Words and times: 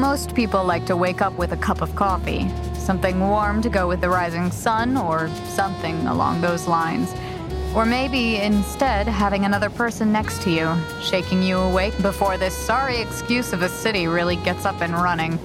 Most 0.00 0.34
people 0.34 0.64
like 0.64 0.86
to 0.86 0.96
wake 0.96 1.22
up 1.22 1.34
with 1.34 1.52
a 1.52 1.56
cup 1.56 1.80
of 1.80 1.94
coffee, 1.94 2.50
something 2.74 3.20
warm 3.20 3.62
to 3.62 3.68
go 3.68 3.86
with 3.86 4.00
the 4.00 4.08
rising 4.08 4.50
sun, 4.50 4.96
or 4.96 5.28
something 5.46 6.08
along 6.08 6.40
those 6.40 6.66
lines. 6.66 7.14
Or 7.76 7.86
maybe 7.86 8.36
instead 8.36 9.06
having 9.06 9.44
another 9.44 9.70
person 9.70 10.10
next 10.10 10.42
to 10.42 10.50
you, 10.50 10.74
shaking 11.00 11.44
you 11.44 11.58
awake 11.58 11.96
before 12.02 12.36
this 12.36 12.56
sorry 12.56 12.96
excuse 12.96 13.52
of 13.52 13.62
a 13.62 13.68
city 13.68 14.08
really 14.08 14.34
gets 14.34 14.64
up 14.64 14.80
and 14.80 14.92
running. 14.94 15.38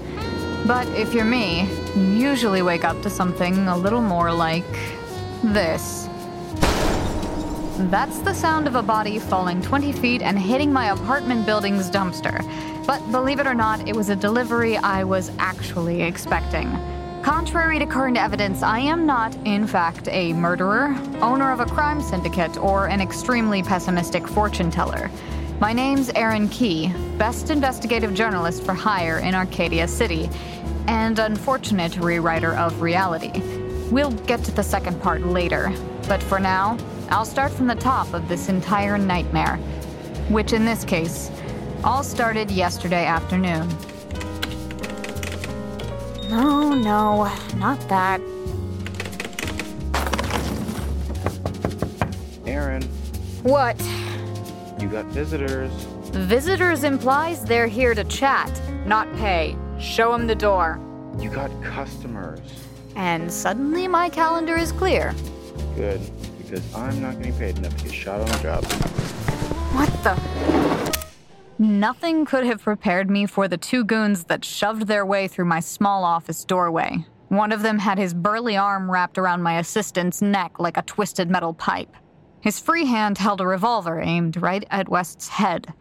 But 0.65 0.87
if 0.89 1.13
you're 1.13 1.25
me, 1.25 1.69
you 1.95 2.29
usually 2.29 2.63
wake 2.63 2.83
up 2.83 2.99
to 3.03 3.09
something 3.09 3.67
a 3.67 3.77
little 3.77 4.01
more 4.01 4.33
like 4.33 4.65
this. 5.43 6.09
That's 7.91 8.19
the 8.19 8.33
sound 8.33 8.67
of 8.67 8.75
a 8.75 8.81
body 8.81 9.19
falling 9.19 9.61
20 9.61 9.91
feet 9.91 10.21
and 10.23 10.39
hitting 10.39 10.73
my 10.73 10.89
apartment 10.91 11.45
building's 11.45 11.89
dumpster. 11.89 12.43
But 12.89 13.11
believe 13.11 13.39
it 13.39 13.45
or 13.45 13.53
not, 13.53 13.87
it 13.87 13.95
was 13.95 14.09
a 14.09 14.15
delivery 14.15 14.75
I 14.75 15.03
was 15.03 15.31
actually 15.37 16.01
expecting. 16.01 16.71
Contrary 17.21 17.77
to 17.77 17.85
current 17.85 18.17
evidence, 18.17 18.63
I 18.63 18.79
am 18.79 19.05
not, 19.05 19.35
in 19.45 19.67
fact, 19.67 20.07
a 20.07 20.33
murderer, 20.33 20.97
owner 21.21 21.51
of 21.51 21.59
a 21.59 21.67
crime 21.67 22.01
syndicate, 22.01 22.57
or 22.57 22.87
an 22.87 22.99
extremely 22.99 23.61
pessimistic 23.61 24.27
fortune 24.27 24.71
teller. 24.71 25.11
My 25.59 25.71
name's 25.71 26.09
Arin 26.13 26.51
Key, 26.51 26.91
best 27.19 27.51
investigative 27.51 28.15
journalist 28.15 28.63
for 28.63 28.73
hire 28.73 29.19
in 29.19 29.35
Arcadia 29.35 29.87
City, 29.87 30.27
and 30.87 31.19
unfortunate 31.19 31.91
rewriter 31.91 32.57
of 32.57 32.81
reality. 32.81 33.39
We'll 33.91 34.13
get 34.25 34.43
to 34.45 34.51
the 34.51 34.63
second 34.63 34.99
part 34.99 35.21
later, 35.27 35.71
but 36.07 36.23
for 36.23 36.39
now, 36.39 36.75
I'll 37.11 37.23
start 37.23 37.51
from 37.51 37.67
the 37.67 37.75
top 37.75 38.15
of 38.15 38.27
this 38.27 38.49
entire 38.49 38.97
nightmare, 38.97 39.57
which 40.29 40.53
in 40.53 40.65
this 40.65 40.83
case, 40.83 41.29
all 41.83 42.03
started 42.03 42.51
yesterday 42.51 43.05
afternoon. 43.05 43.67
No, 46.29 46.73
no, 46.73 47.31
not 47.55 47.79
that. 47.89 48.21
Arin, 52.45 52.83
What? 53.43 53.79
you 54.81 54.87
got 54.89 55.05
visitors. 55.07 55.71
Visitors 56.11 56.83
implies 56.83 57.43
they're 57.43 57.67
here 57.67 57.93
to 57.93 58.03
chat, 58.05 58.49
not 58.85 59.11
pay. 59.15 59.55
Show 59.79 60.11
them 60.11 60.27
the 60.27 60.35
door. 60.35 60.79
You 61.19 61.29
got 61.29 61.51
customers. 61.63 62.39
And 62.95 63.31
suddenly 63.31 63.87
my 63.87 64.09
calendar 64.09 64.55
is 64.57 64.71
clear. 64.71 65.13
Good, 65.75 66.01
because 66.37 66.73
I'm 66.75 67.01
not 67.01 67.17
getting 67.17 67.33
paid 67.33 67.57
enough 67.57 67.75
to 67.77 67.83
get 67.85 67.93
shot 67.93 68.19
on 68.19 68.27
the 68.27 68.39
job. 68.39 68.63
What 69.73 69.89
the? 70.03 70.58
Nothing 71.61 72.23
could 72.23 72.45
have 72.45 72.63
prepared 72.63 73.09
me 73.09 73.25
for 73.25 73.49
the 73.49 73.57
two 73.57 73.83
goons 73.83 74.23
that 74.23 74.45
shoved 74.45 74.87
their 74.87 75.05
way 75.05 75.27
through 75.27 75.43
my 75.43 75.59
small 75.59 76.05
office 76.05 76.45
doorway. 76.45 77.05
One 77.27 77.51
of 77.51 77.63
them 77.63 77.79
had 77.79 77.97
his 77.97 78.13
burly 78.13 78.55
arm 78.55 78.89
wrapped 78.89 79.17
around 79.17 79.43
my 79.43 79.59
assistant's 79.59 80.21
neck 80.21 80.57
like 80.57 80.77
a 80.77 80.83
twisted 80.83 81.29
metal 81.29 81.53
pipe. 81.53 81.93
His 82.39 82.61
free 82.61 82.85
hand 82.85 83.17
held 83.17 83.41
a 83.41 83.45
revolver 83.45 83.99
aimed 83.99 84.41
right 84.41 84.65
at 84.71 84.87
West's 84.87 85.27
head. 85.27 85.73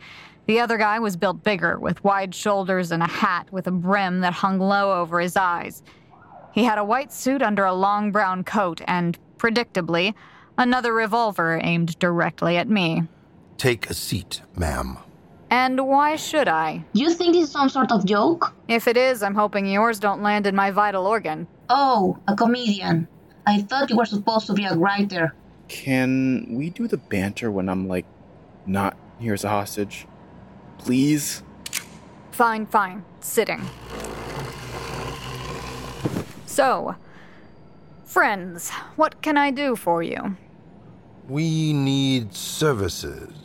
The 0.47 0.59
other 0.59 0.79
guy 0.79 0.99
was 0.99 1.17
built 1.17 1.45
bigger, 1.45 1.79
with 1.79 2.03
wide 2.03 2.35
shoulders 2.35 2.91
and 2.91 3.03
a 3.03 3.09
hat 3.09 3.47
with 3.53 3.69
a 3.69 3.71
brim 3.71 4.19
that 4.23 4.33
hung 4.33 4.59
low 4.59 5.01
over 5.01 5.21
his 5.21 5.37
eyes. 5.37 5.85
He 6.53 6.65
had 6.65 6.79
a 6.79 6.85
white 6.85 7.13
suit 7.13 7.41
under 7.41 7.65
a 7.65 7.73
long 7.73 8.11
brown 8.11 8.43
coat 8.43 8.81
and, 8.89 9.17
predictably, 9.37 10.15
another 10.57 10.93
revolver 10.93 11.61
aimed 11.63 11.97
directly 12.01 12.57
at 12.57 12.69
me. 12.69 13.05
Take 13.59 13.89
a 13.89 13.95
seat, 13.95 14.43
ma'am. 14.57 14.99
And 15.51 15.87
why 15.87 16.17
should 16.17 16.49
I? 16.49 16.85
You 16.93 17.11
think 17.15 17.35
this 17.35 17.45
is 17.45 17.51
some 17.51 17.69
sort 17.69 17.91
of 17.91 18.05
joke? 18.05 18.55
If 18.69 18.87
it 18.87 18.97
is, 18.97 19.23
I'm 19.23 19.35
hoping 19.35 19.67
yours 19.67 19.99
don't 19.99 20.23
land 20.23 20.47
in 20.47 20.55
my 20.55 20.71
vital 20.71 21.07
organ. 21.07 21.47
Oh, 21.71 22.19
a 22.29 22.37
comedian. 22.37 23.09
I 23.47 23.63
thought 23.63 23.89
you 23.89 23.97
were 23.97 24.05
supposed 24.05 24.47
to 24.49 24.53
be 24.53 24.65
a 24.65 24.75
writer. 24.75 25.35
Can 25.69 26.47
we 26.51 26.71
do 26.71 26.87
the 26.87 26.99
banter 26.99 27.51
when 27.51 27.69
I'm 27.69 27.89
like 27.89 28.05
not 28.67 28.97
here 29.19 29.35
as 29.35 29.45
a 29.45 29.49
hostage? 29.49 30.07
Please? 30.77 31.43
Fine, 32.31 32.67
fine. 32.67 33.05
Sitting. 33.21 33.63
So, 36.47 36.95
friends, 38.05 38.71
what 38.97 39.23
can 39.23 39.37
I 39.37 39.51
do 39.51 39.77
for 39.77 40.03
you? 40.03 40.37
We 41.29 41.73
need 41.73 42.35
services 42.35 43.38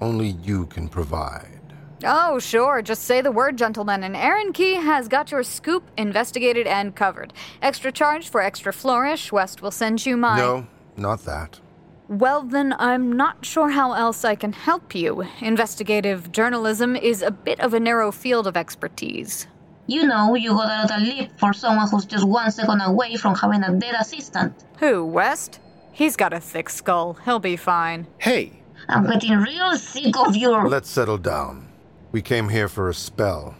only 0.00 0.28
you 0.42 0.66
can 0.66 0.88
provide. 0.88 1.58
Oh, 2.04 2.38
sure. 2.38 2.80
Just 2.80 3.04
say 3.04 3.20
the 3.20 3.32
word, 3.32 3.58
gentlemen, 3.58 4.04
and 4.04 4.14
Arin 4.14 4.54
Key 4.54 4.74
has 4.74 5.08
got 5.08 5.32
your 5.32 5.42
scoop 5.42 5.90
investigated 5.96 6.66
and 6.66 6.94
covered. 6.94 7.32
Extra 7.60 7.90
charge 7.90 8.28
for 8.28 8.40
extra 8.40 8.72
flourish. 8.72 9.32
West 9.32 9.62
will 9.62 9.72
send 9.72 10.06
you 10.06 10.16
my. 10.16 10.38
No, 10.38 10.66
not 10.96 11.24
that. 11.24 11.60
Well, 12.08 12.42
then, 12.42 12.74
I'm 12.78 13.12
not 13.12 13.44
sure 13.44 13.70
how 13.70 13.92
else 13.92 14.24
I 14.24 14.34
can 14.34 14.52
help 14.52 14.94
you. 14.94 15.26
Investigative 15.40 16.32
journalism 16.32 16.96
is 16.96 17.20
a 17.20 17.30
bit 17.30 17.60
of 17.60 17.74
a 17.74 17.80
narrow 17.80 18.12
field 18.12 18.46
of 18.46 18.56
expertise. 18.56 19.46
You 19.88 20.06
know, 20.06 20.34
you 20.34 20.50
got 20.50 20.66
a 20.66 20.92
lot 20.92 21.02
of 21.02 21.06
leap 21.06 21.30
for 21.38 21.52
someone 21.52 21.88
who's 21.90 22.06
just 22.06 22.26
one 22.26 22.50
second 22.50 22.80
away 22.80 23.16
from 23.16 23.34
having 23.34 23.62
a 23.62 23.74
dead 23.74 23.94
assistant. 23.98 24.54
Who, 24.78 25.04
West? 25.04 25.60
He's 25.92 26.14
got 26.14 26.32
a 26.32 26.40
thick 26.40 26.70
skull. 26.70 27.18
He'll 27.24 27.40
be 27.40 27.56
fine. 27.56 28.06
Hey, 28.18 28.57
I'm 28.88 29.06
getting 29.06 29.36
real 29.38 29.76
sick 29.76 30.16
of 30.16 30.34
your. 30.34 30.68
Let's 30.68 30.88
settle 30.88 31.18
down. 31.18 31.68
We 32.10 32.22
came 32.22 32.48
here 32.48 32.68
for 32.68 32.88
a 32.88 32.94
spell. 32.94 33.54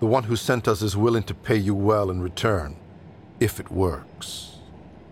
The 0.00 0.06
one 0.06 0.24
who 0.24 0.36
sent 0.36 0.66
us 0.66 0.82
is 0.82 0.96
willing 0.96 1.24
to 1.24 1.34
pay 1.34 1.56
you 1.56 1.74
well 1.74 2.10
in 2.10 2.20
return, 2.22 2.76
if 3.38 3.60
it 3.60 3.70
works. 3.70 4.56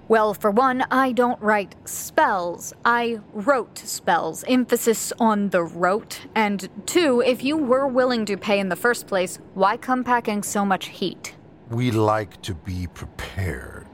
Well, 0.06 0.34
for 0.34 0.50
one, 0.50 0.84
I 0.90 1.12
don't 1.12 1.40
write 1.40 1.74
spells. 1.86 2.74
I 2.84 3.20
wrote 3.32 3.78
spells, 3.78 4.44
emphasis 4.46 5.12
on 5.18 5.48
the 5.48 5.62
wrote. 5.62 6.20
And 6.34 6.68
two, 6.84 7.22
if 7.24 7.42
you 7.42 7.56
were 7.56 7.86
willing 7.86 8.26
to 8.26 8.36
pay 8.36 8.58
in 8.58 8.68
the 8.68 8.76
first 8.76 9.06
place, 9.06 9.38
why 9.54 9.78
come 9.78 10.04
packing 10.04 10.42
so 10.42 10.64
much 10.64 10.86
heat? 10.86 11.34
We 11.70 11.90
like 11.90 12.40
to 12.42 12.54
be 12.54 12.86
prepared. 12.86 13.86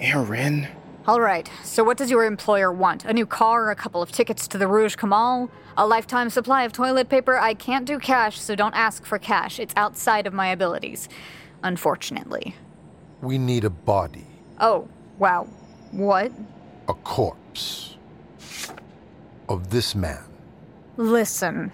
Arin. 0.00 0.68
All 1.06 1.20
right, 1.20 1.48
so 1.62 1.84
what 1.84 1.96
does 1.96 2.10
your 2.10 2.24
employer 2.24 2.72
want? 2.72 3.04
A 3.04 3.12
new 3.12 3.26
car, 3.26 3.70
a 3.70 3.76
couple 3.76 4.02
of 4.02 4.10
tickets 4.10 4.48
to 4.48 4.58
the 4.58 4.66
Rouge 4.66 4.96
Kamal, 4.96 5.48
a 5.76 5.86
lifetime 5.86 6.30
supply 6.30 6.64
of 6.64 6.72
toilet 6.72 7.08
paper? 7.08 7.38
I 7.38 7.54
can't 7.54 7.86
do 7.86 8.00
cash, 8.00 8.40
so 8.40 8.56
don't 8.56 8.74
ask 8.74 9.06
for 9.06 9.16
cash. 9.16 9.60
It's 9.60 9.72
outside 9.76 10.26
of 10.26 10.32
my 10.34 10.48
abilities. 10.48 11.08
Unfortunately. 11.62 12.56
We 13.22 13.38
need 13.38 13.64
a 13.64 13.70
body, 13.70 14.26
Oh, 14.60 14.88
wow. 15.18 15.46
What? 15.92 16.32
a 16.88 16.94
corpse 16.94 17.96
of 19.48 19.70
this 19.70 19.94
man. 19.94 20.24
Listen, 20.96 21.72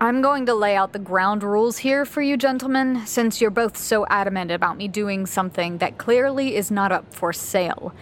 I'm 0.00 0.20
going 0.22 0.46
to 0.46 0.54
lay 0.54 0.76
out 0.76 0.92
the 0.92 0.98
ground 1.00 1.42
rules 1.42 1.78
here 1.78 2.04
for 2.04 2.22
you 2.22 2.36
gentlemen, 2.36 3.06
since 3.06 3.40
you're 3.40 3.50
both 3.50 3.76
so 3.76 4.06
adamant 4.06 4.50
about 4.52 4.76
me 4.76 4.86
doing 4.88 5.26
something 5.26 5.78
that 5.78 5.98
clearly 5.98 6.54
is 6.54 6.70
not 6.70 6.92
up 6.92 7.12
for 7.12 7.32
sale. 7.32 7.92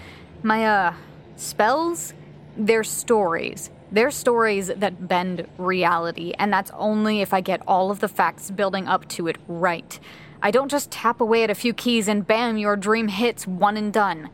My, 0.47 0.65
uh, 0.65 0.95
spells? 1.35 2.15
They're 2.57 2.85
stories. 2.85 3.69
They're 3.91 4.13
stories 4.13 4.69
that 4.69 5.09
bend 5.09 5.49
reality, 5.59 6.35
and 6.39 6.53
that's 6.53 6.71
only 6.77 7.21
if 7.21 7.35
I 7.35 7.41
get 7.41 7.63
all 7.67 7.91
of 7.91 7.99
the 7.99 8.07
facts 8.07 8.53
building 8.53 8.87
up 8.87 9.09
to 9.09 9.27
it 9.27 9.39
right. 9.49 9.99
I 10.41 10.53
don't 10.53 10.71
just 10.71 10.93
tap 10.93 11.21
away 11.21 11.43
at 11.43 11.51
a 11.51 11.55
few 11.57 11.75
keys 11.75 12.07
and 12.07 12.25
bam, 12.25 12.59
your 12.59 12.77
dream 12.77 13.09
hits 13.09 13.45
one 13.45 13.77
and 13.77 13.93
done. 13.93 14.31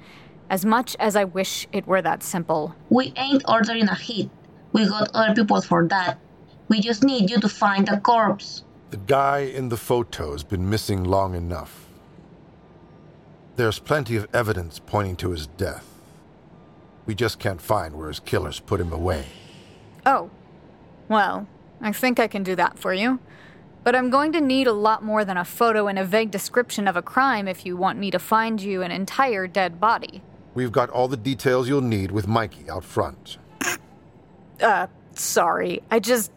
As 0.51 0.66
much 0.66 0.97
as 1.01 1.16
I 1.16 1.25
wish 1.25 1.66
it 1.72 1.86
were 1.86 2.03
that 2.03 2.22
simple. 2.22 2.75
We 2.91 3.15
ain't 3.16 3.45
ordering 3.48 3.89
a 3.89 3.95
hit. 3.95 4.28
We 4.75 4.86
got 4.86 5.09
other 5.15 5.34
people 5.34 5.63
for 5.63 5.89
that. 5.89 6.19
We 6.69 6.81
just 6.81 7.03
need 7.03 7.31
you 7.31 7.41
to 7.41 7.48
find 7.48 7.89
the 7.89 7.97
corpse. 7.97 8.65
The 8.91 8.98
guy 8.98 9.39
in 9.39 9.71
the 9.71 9.78
photo's 9.78 10.45
been 10.45 10.69
missing 10.69 11.04
long 11.04 11.34
enough. 11.34 11.89
There's 13.57 13.78
plenty 13.78 14.16
of 14.16 14.28
evidence 14.34 14.78
pointing 14.78 15.16
to 15.16 15.31
his 15.31 15.47
death. 15.47 15.91
We 17.07 17.15
just 17.15 17.39
can't 17.39 17.60
find 17.60 17.97
where 17.97 18.09
his 18.09 18.21
killers 18.21 18.60
put 18.60 18.81
him 18.81 18.93
away. 18.93 19.27
Oh, 20.07 20.31
well, 21.09 21.47
I 21.81 21.93
think 21.93 22.21
I 22.21 22.28
can 22.28 22.43
do 22.43 22.54
that 22.57 22.78
for 22.78 22.95
you. 22.95 23.19
But 23.84 23.97
I'm 23.97 24.10
going 24.10 24.33
to 24.33 24.41
need 24.41 24.69
a 24.69 24.72
lot 24.72 25.03
more 25.03 25.25
than 25.25 25.37
a 25.37 25.45
photo 25.45 25.89
and 25.89 25.99
a 25.99 26.04
vague 26.04 26.31
description 26.31 26.87
of 26.87 26.97
a 26.97 27.03
crime 27.03 27.49
if 27.49 27.66
you 27.66 27.77
want 27.77 27.99
me 27.99 28.13
to 28.13 28.19
find 28.19 28.60
you 28.60 28.83
an 28.83 28.93
entire 28.93 29.49
dead 29.49 29.81
body. 29.81 30.22
We've 30.54 30.71
got 30.71 30.91
all 30.91 31.09
the 31.09 31.16
details 31.16 31.69
you'll 31.69 31.81
need 31.81 32.13
with 32.13 32.28
Mikey 32.28 32.71
out 32.71 32.84
front. 32.84 33.39
Uh, 34.60 34.87
sorry. 35.15 35.83
I 35.91 35.98
just. 35.98 36.31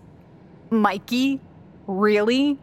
Mikey? 0.72 1.40
Really? 1.86 2.58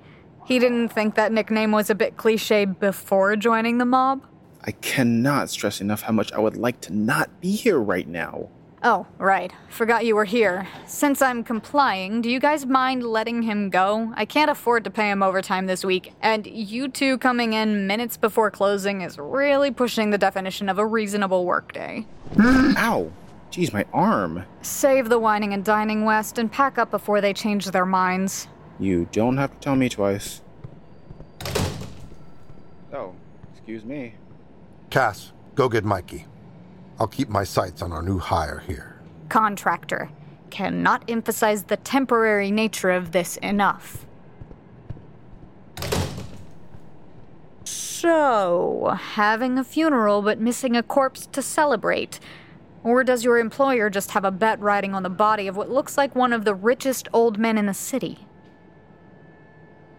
He 0.45 0.59
didn't 0.59 0.89
think 0.89 1.15
that 1.15 1.31
nickname 1.31 1.71
was 1.71 1.89
a 1.89 1.95
bit 1.95 2.17
cliche 2.17 2.65
before 2.65 3.37
joining 3.37 3.79
the 3.79 3.85
mob? 3.85 4.27
I 4.65 4.71
cannot 4.73 5.51
stress 5.51 5.81
enough 5.81 6.03
how 6.03 6.13
much 6.13 6.33
I 6.33 6.39
would 6.39 6.57
like 6.57 6.81
to 6.83 6.93
not 6.93 7.41
be 7.41 7.53
here 7.53 7.81
right 7.81 8.07
now. 8.07 8.49
Oh, 8.85 9.07
right. 9.19 9.53
Forgot 9.69 10.05
you 10.05 10.17
were 10.17 10.25
here. 10.25 10.67
Since 10.87 11.23
I'm 11.23 11.45
complying, 11.45 12.21
do 12.21 12.29
you 12.29 12.41
guys 12.41 12.67
mind 12.67 13.05
letting 13.05 13.43
him 13.43 13.71
go? 13.71 14.13
I 14.17 14.25
can't 14.25 14.51
afford 14.51 14.83
to 14.85 14.91
pay 14.91 15.09
him 15.09 15.23
overtime 15.23 15.67
this 15.67 15.85
week, 15.85 16.13
and 16.21 16.47
you 16.47 16.89
two 16.89 17.19
coming 17.19 17.53
in 17.53 17.87
minutes 17.87 18.17
before 18.17 18.51
closing 18.51 19.03
is 19.03 19.19
really 19.19 19.71
pushing 19.71 20.11
the 20.11 20.19
definition 20.19 20.69
of 20.69 20.79
a 20.79 20.87
reasonable 20.87 21.45
workday. 21.45 22.07
Ow! 22.41 23.13
Jeez, 23.53 23.73
my 23.73 23.85
arm. 23.93 24.45
Save 24.63 25.09
the 25.09 25.19
whining 25.19 25.53
and 25.53 25.65
dining, 25.65 26.05
West, 26.05 26.39
and 26.39 26.51
pack 26.51 26.79
up 26.79 26.91
before 26.91 27.21
they 27.21 27.33
change 27.33 27.67
their 27.67 27.87
minds. 27.87 28.49
You 28.81 29.09
don't 29.13 29.37
have 29.37 29.53
to 29.53 29.59
tell 29.59 29.77
me 29.77 29.89
twice. 29.91 30.41
Oh, 32.93 33.15
excuse 33.55 33.85
me. 33.85 34.15
Cass, 34.93 35.33
go 35.55 35.71
get 35.71 35.87
Mikey. 35.87 36.27
I'll 37.01 37.07
keep 37.07 37.31
my 37.31 37.45
sights 37.45 37.81
on 37.81 37.93
our 37.93 38.03
new 38.03 38.19
hire 38.19 38.63
here. 38.67 39.01
Contractor. 39.31 40.11
Cannot 40.51 41.03
emphasize 41.09 41.65
the 41.65 41.79
temporary 41.79 42.51
nature 42.51 42.91
of 42.91 43.13
this 43.13 43.39
enough. 43.39 44.05
So, 47.65 48.95
having 49.15 49.59
a 49.59 49.65
funeral 49.65 50.21
but 50.21 50.39
missing 50.39 50.77
a 50.77 50.83
corpse 50.83 51.25
to 51.33 51.41
celebrate. 51.41 52.21
Or 52.85 53.03
does 53.03 53.25
your 53.25 53.39
employer 53.39 53.89
just 53.89 54.11
have 54.11 54.27
a 54.27 54.31
bet 54.31 54.61
riding 54.61 54.95
on 54.95 55.05
the 55.05 55.09
body 55.09 55.49
of 55.49 55.57
what 55.57 55.71
looks 55.71 55.97
like 55.97 56.15
one 56.15 56.35
of 56.35 56.45
the 56.45 56.55
richest 56.55 57.09
old 57.15 57.39
men 57.39 57.57
in 57.57 57.65
the 57.65 57.73
city? 57.73 58.27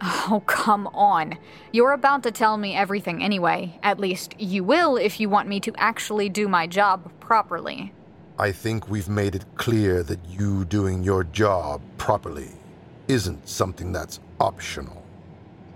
Oh, 0.29 0.41
come 0.45 0.87
on. 0.87 1.37
You're 1.71 1.93
about 1.93 2.23
to 2.23 2.31
tell 2.31 2.57
me 2.57 2.75
everything 2.75 3.23
anyway. 3.23 3.79
At 3.83 3.99
least 3.99 4.35
you 4.39 4.63
will 4.63 4.97
if 4.97 5.19
you 5.19 5.29
want 5.29 5.47
me 5.47 5.59
to 5.61 5.73
actually 5.77 6.29
do 6.29 6.47
my 6.47 6.67
job 6.67 7.11
properly. 7.19 7.93
I 8.37 8.51
think 8.51 8.89
we've 8.89 9.09
made 9.09 9.35
it 9.35 9.45
clear 9.55 10.03
that 10.03 10.19
you 10.27 10.65
doing 10.65 11.03
your 11.03 11.23
job 11.23 11.81
properly 11.97 12.51
isn't 13.07 13.47
something 13.47 13.91
that's 13.91 14.19
optional. 14.39 15.02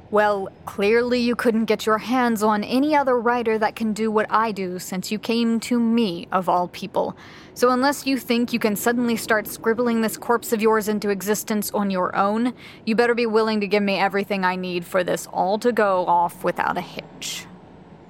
Well, 0.10 0.48
clearly 0.66 1.20
you 1.20 1.36
couldn't 1.36 1.66
get 1.66 1.86
your 1.86 1.98
hands 1.98 2.42
on 2.42 2.64
any 2.64 2.96
other 2.96 3.20
writer 3.20 3.58
that 3.58 3.76
can 3.76 3.92
do 3.92 4.10
what 4.10 4.26
I 4.30 4.54
do 4.54 4.80
since 4.80 5.12
you 5.12 5.20
came 5.20 5.60
to 5.62 5.78
me, 5.78 6.30
of 6.32 6.48
all 6.48 6.70
people. 6.70 7.18
So, 7.54 7.72
unless 7.72 8.08
you 8.08 8.18
think 8.18 8.54
you 8.54 8.60
can 8.60 8.78
suddenly 8.78 9.18
start 9.18 9.48
scribbling 9.48 10.02
this 10.02 10.16
corpse 10.16 10.54
of 10.54 10.62
yours 10.62 10.88
into 10.88 11.10
existence 11.10 11.72
on 11.72 11.92
your 11.92 12.16
own, 12.16 12.54
you 12.86 12.96
better 12.96 13.16
be 13.16 13.26
willing 13.26 13.60
to 13.60 13.68
give 13.68 13.84
me 13.84 13.98
everything 13.98 14.46
I 14.46 14.56
need 14.56 14.86
for 14.86 15.04
this 15.04 15.28
all 15.28 15.60
to 15.60 15.74
go 15.74 16.06
off 16.06 16.42
without 16.42 16.78
a 16.78 16.82
hitch. 16.82 17.46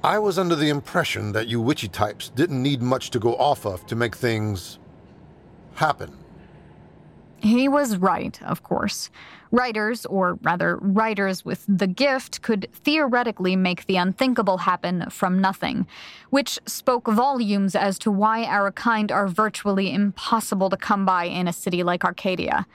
I 0.04 0.20
was 0.20 0.38
under 0.38 0.56
the 0.56 0.70
impression 0.70 1.32
that 1.32 1.48
you 1.48 1.60
witchy 1.60 1.88
types 1.88 2.30
didn't 2.30 2.62
need 2.62 2.82
much 2.84 3.10
to 3.12 3.20
go 3.20 3.36
off 3.38 3.66
of 3.66 3.88
to 3.88 3.96
make 3.96 4.16
things 4.16 4.78
happen. 5.74 6.16
He 7.40 7.68
was 7.68 7.98
right, 7.98 8.40
of 8.44 8.64
course. 8.64 9.10
Writers, 9.52 10.06
or 10.06 10.38
rather, 10.42 10.78
writers 10.78 11.46
with 11.46 11.66
the 11.68 11.88
gift, 11.88 12.42
could 12.42 12.68
theoretically 12.74 13.56
make 13.56 13.86
the 13.86 13.96
unthinkable 13.96 14.60
happen 14.60 15.10
from 15.10 15.40
nothing, 15.40 15.88
which 16.30 16.60
spoke 16.66 17.08
volumes 17.08 17.76
as 17.76 17.98
to 18.00 18.12
why 18.12 18.44
our 18.46 18.72
kind 18.72 19.12
are 19.12 19.28
virtually 19.28 19.94
impossible 19.94 20.70
to 20.70 20.78
come 20.78 21.06
by 21.06 21.26
in 21.26 21.48
a 21.48 21.54
city 21.54 21.84
like 21.84 22.04
Arcadia. 22.04 22.66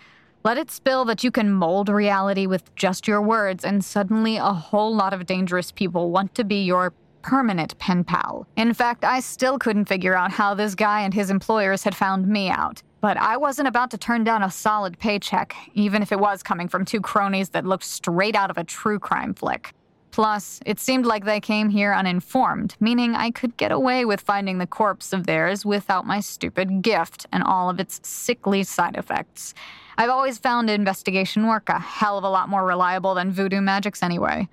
Let 0.44 0.58
it 0.58 0.70
spill 0.70 1.04
that 1.04 1.22
you 1.22 1.30
can 1.30 1.52
mold 1.52 1.88
reality 1.88 2.46
with 2.46 2.74
just 2.74 3.06
your 3.06 3.22
words, 3.22 3.64
and 3.64 3.84
suddenly 3.84 4.38
a 4.38 4.52
whole 4.52 4.94
lot 4.94 5.12
of 5.12 5.26
dangerous 5.26 5.70
people 5.70 6.10
want 6.10 6.34
to 6.34 6.44
be 6.44 6.64
your 6.64 6.92
permanent 7.22 7.78
pen 7.78 8.02
pal. 8.02 8.46
In 8.56 8.74
fact, 8.74 9.04
I 9.04 9.20
still 9.20 9.58
couldn't 9.58 9.84
figure 9.84 10.16
out 10.16 10.32
how 10.32 10.54
this 10.54 10.74
guy 10.74 11.02
and 11.02 11.14
his 11.14 11.30
employers 11.30 11.84
had 11.84 11.94
found 11.94 12.26
me 12.26 12.50
out. 12.50 12.82
But 13.02 13.16
I 13.16 13.36
wasn't 13.36 13.66
about 13.66 13.90
to 13.90 13.98
turn 13.98 14.22
down 14.22 14.44
a 14.44 14.50
solid 14.50 14.96
paycheck, 14.96 15.56
even 15.74 16.02
if 16.02 16.12
it 16.12 16.20
was 16.20 16.40
coming 16.40 16.68
from 16.68 16.84
two 16.84 17.00
cronies 17.00 17.48
that 17.48 17.66
looked 17.66 17.82
straight 17.82 18.36
out 18.36 18.48
of 18.48 18.56
a 18.56 18.64
true 18.64 19.00
crime 19.00 19.34
flick. 19.34 19.74
Plus, 20.12 20.60
it 20.64 20.78
seemed 20.78 21.04
like 21.04 21.24
they 21.24 21.40
came 21.40 21.68
here 21.68 21.92
uninformed, 21.92 22.76
meaning 22.78 23.16
I 23.16 23.32
could 23.32 23.56
get 23.56 23.72
away 23.72 24.04
with 24.04 24.20
finding 24.20 24.58
the 24.58 24.68
corpse 24.68 25.12
of 25.12 25.26
theirs 25.26 25.64
without 25.64 26.06
my 26.06 26.20
stupid 26.20 26.80
gift 26.80 27.26
and 27.32 27.42
all 27.42 27.68
of 27.68 27.80
its 27.80 27.98
sickly 28.08 28.62
side 28.62 28.96
effects. 28.96 29.52
I've 29.98 30.10
always 30.10 30.38
found 30.38 30.70
investigation 30.70 31.48
work 31.48 31.68
a 31.70 31.80
hell 31.80 32.18
of 32.18 32.24
a 32.24 32.30
lot 32.30 32.48
more 32.48 32.64
reliable 32.64 33.14
than 33.16 33.32
voodoo 33.32 33.60
magics 33.60 34.02
anyway. 34.02 34.48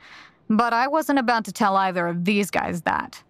But 0.50 0.74
I 0.74 0.88
wasn't 0.88 1.20
about 1.20 1.46
to 1.46 1.52
tell 1.52 1.76
either 1.76 2.08
of 2.08 2.26
these 2.26 2.50
guys 2.50 2.82
that. 2.82 3.22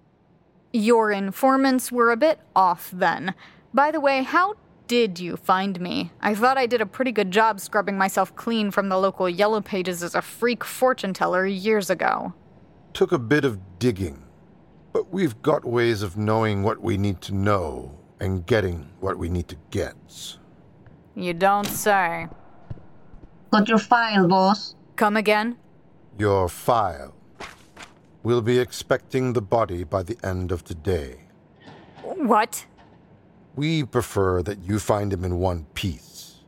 Your 0.72 1.12
informants 1.12 1.92
were 1.92 2.12
a 2.12 2.18
bit 2.18 2.40
off 2.56 2.90
then. 2.94 3.34
By 3.74 3.92
the 3.92 4.00
way, 4.00 4.24
how 4.24 4.56
did 4.90 5.20
you 5.20 5.38
find 5.38 5.80
me? 5.80 6.12
I 6.20 6.34
thought 6.34 6.58
I 6.58 6.66
did 6.66 6.82
a 6.82 6.86
pretty 6.86 7.12
good 7.12 7.30
job 7.30 7.60
scrubbing 7.60 7.96
myself 7.96 8.36
clean 8.36 8.72
from 8.72 8.90
the 8.90 8.98
local 8.98 9.30
yellow 9.30 9.62
pages 9.62 10.02
as 10.02 10.16
a 10.16 10.22
freak 10.22 10.66
fortune 10.66 11.14
teller 11.14 11.46
years 11.46 11.92
ago. 11.92 12.34
Took 12.94 13.12
a 13.12 13.20
bit 13.20 13.46
of 13.46 13.60
digging, 13.78 14.24
but 14.92 15.14
we've 15.14 15.40
got 15.44 15.64
ways 15.64 16.02
of 16.02 16.18
knowing 16.18 16.64
what 16.64 16.82
we 16.82 16.98
need 16.98 17.22
to 17.22 17.36
know 17.36 18.00
and 18.20 18.44
getting 18.48 18.90
what 19.00 19.20
we 19.20 19.30
need 19.30 19.48
to 19.50 19.58
get. 19.70 19.96
You 21.14 21.36
don't 21.36 21.68
say. 21.68 22.28
Got 23.52 23.70
your 23.70 23.78
file, 23.78 24.28
boss. 24.28 24.74
Come 24.96 25.16
again? 25.16 25.58
Your 26.18 26.50
file. 26.50 27.14
We'll 28.24 28.42
be 28.42 28.58
expecting 28.58 29.34
the 29.34 29.42
body 29.42 29.84
by 29.84 30.02
the 30.02 30.18
end 30.24 30.52
of 30.52 30.64
today. 30.64 31.28
What? 32.02 32.66
We 33.60 33.84
prefer 33.84 34.42
that 34.44 34.64
you 34.64 34.80
find 34.80 35.12
him 35.12 35.26
in 35.26 35.38
one 35.38 35.66
piece. 35.74 36.46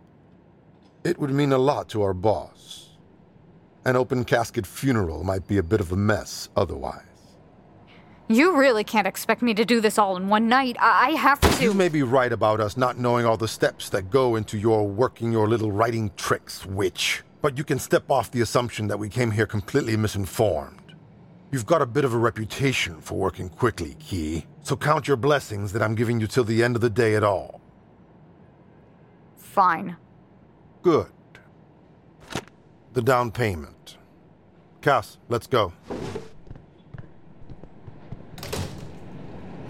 It 1.03 1.19
would 1.19 1.31
mean 1.31 1.51
a 1.51 1.57
lot 1.57 1.89
to 1.89 2.03
our 2.03 2.13
boss. 2.13 2.91
An 3.83 3.97
open 3.97 4.23
casket 4.23 4.65
funeral 4.65 5.25
might 5.25 5.45
be 5.45 5.57
a 5.57 5.63
bit 5.63 5.81
of 5.81 5.91
a 5.91 5.97
mess 5.97 6.47
otherwise. 6.55 7.03
You 8.29 8.55
really 8.55 8.85
can't 8.85 9.07
expect 9.07 9.41
me 9.41 9.53
to 9.55 9.65
do 9.65 9.81
this 9.81 9.97
all 9.97 10.15
in 10.15 10.29
one 10.29 10.47
night. 10.47 10.77
I, 10.79 11.09
have 11.17 11.41
to. 11.41 11.61
You 11.61 11.73
may 11.73 11.89
be 11.89 12.01
right 12.01 12.31
about 12.31 12.61
us 12.61 12.77
not 12.77 12.97
knowing 12.97 13.25
all 13.25 13.35
the 13.35 13.45
steps 13.45 13.89
that 13.89 14.09
go 14.09 14.37
into 14.37 14.57
your 14.57 14.87
working 14.87 15.33
your 15.33 15.49
little 15.49 15.69
writing 15.69 16.11
tricks, 16.15 16.65
witch. 16.65 17.23
But 17.41 17.57
you 17.57 17.65
can 17.65 17.77
step 17.77 18.09
off 18.09 18.31
the 18.31 18.39
assumption 18.39 18.87
that 18.87 18.99
we 18.99 19.09
came 19.09 19.31
here 19.31 19.45
completely 19.45 19.97
misinformed. 19.97 20.95
You've 21.51 21.65
got 21.65 21.81
a 21.81 21.85
bit 21.85 22.05
of 22.05 22.13
a 22.13 22.17
reputation 22.17 23.01
for 23.01 23.15
working 23.15 23.49
quickly, 23.49 23.97
Key, 23.99 24.45
so 24.63 24.75
count 24.75 25.07
your 25.07 25.17
blessings 25.17 25.73
that 25.73 25.81
I'm 25.81 25.95
giving 25.95 26.19
you 26.19 26.27
till 26.27 26.43
the 26.43 26.63
end 26.63 26.75
of 26.75 26.81
the 26.81 26.89
day 26.89 27.15
at 27.15 27.23
all. 27.23 27.61
Fine. 29.35 29.97
Good. 30.81 31.07
The 32.93 33.01
down 33.01 33.31
payment. 33.31 33.97
Cass, 34.81 35.17
let's 35.29 35.47
go. 35.47 35.73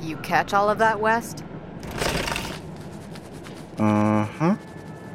You 0.02 0.18
catch 0.18 0.54
all 0.54 0.70
of 0.70 0.78
that, 0.80 1.00
West? 1.00 1.44
Uh 3.78 4.26
huh. 4.26 4.56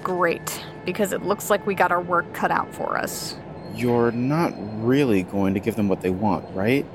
Great, 0.02 0.64
because 0.84 1.12
it 1.12 1.22
looks 1.22 1.50
like 1.50 1.66
we 1.66 1.74
got 1.74 1.90
our 1.90 2.00
work 2.00 2.32
cut 2.32 2.50
out 2.50 2.72
for 2.72 2.96
us. 2.96 3.36
You're 3.74 4.12
not 4.12 4.52
really 4.84 5.22
going 5.24 5.54
to 5.54 5.60
give 5.60 5.76
them 5.76 5.88
what 5.88 6.00
they 6.00 6.10
want, 6.10 6.44
right? 6.54 6.86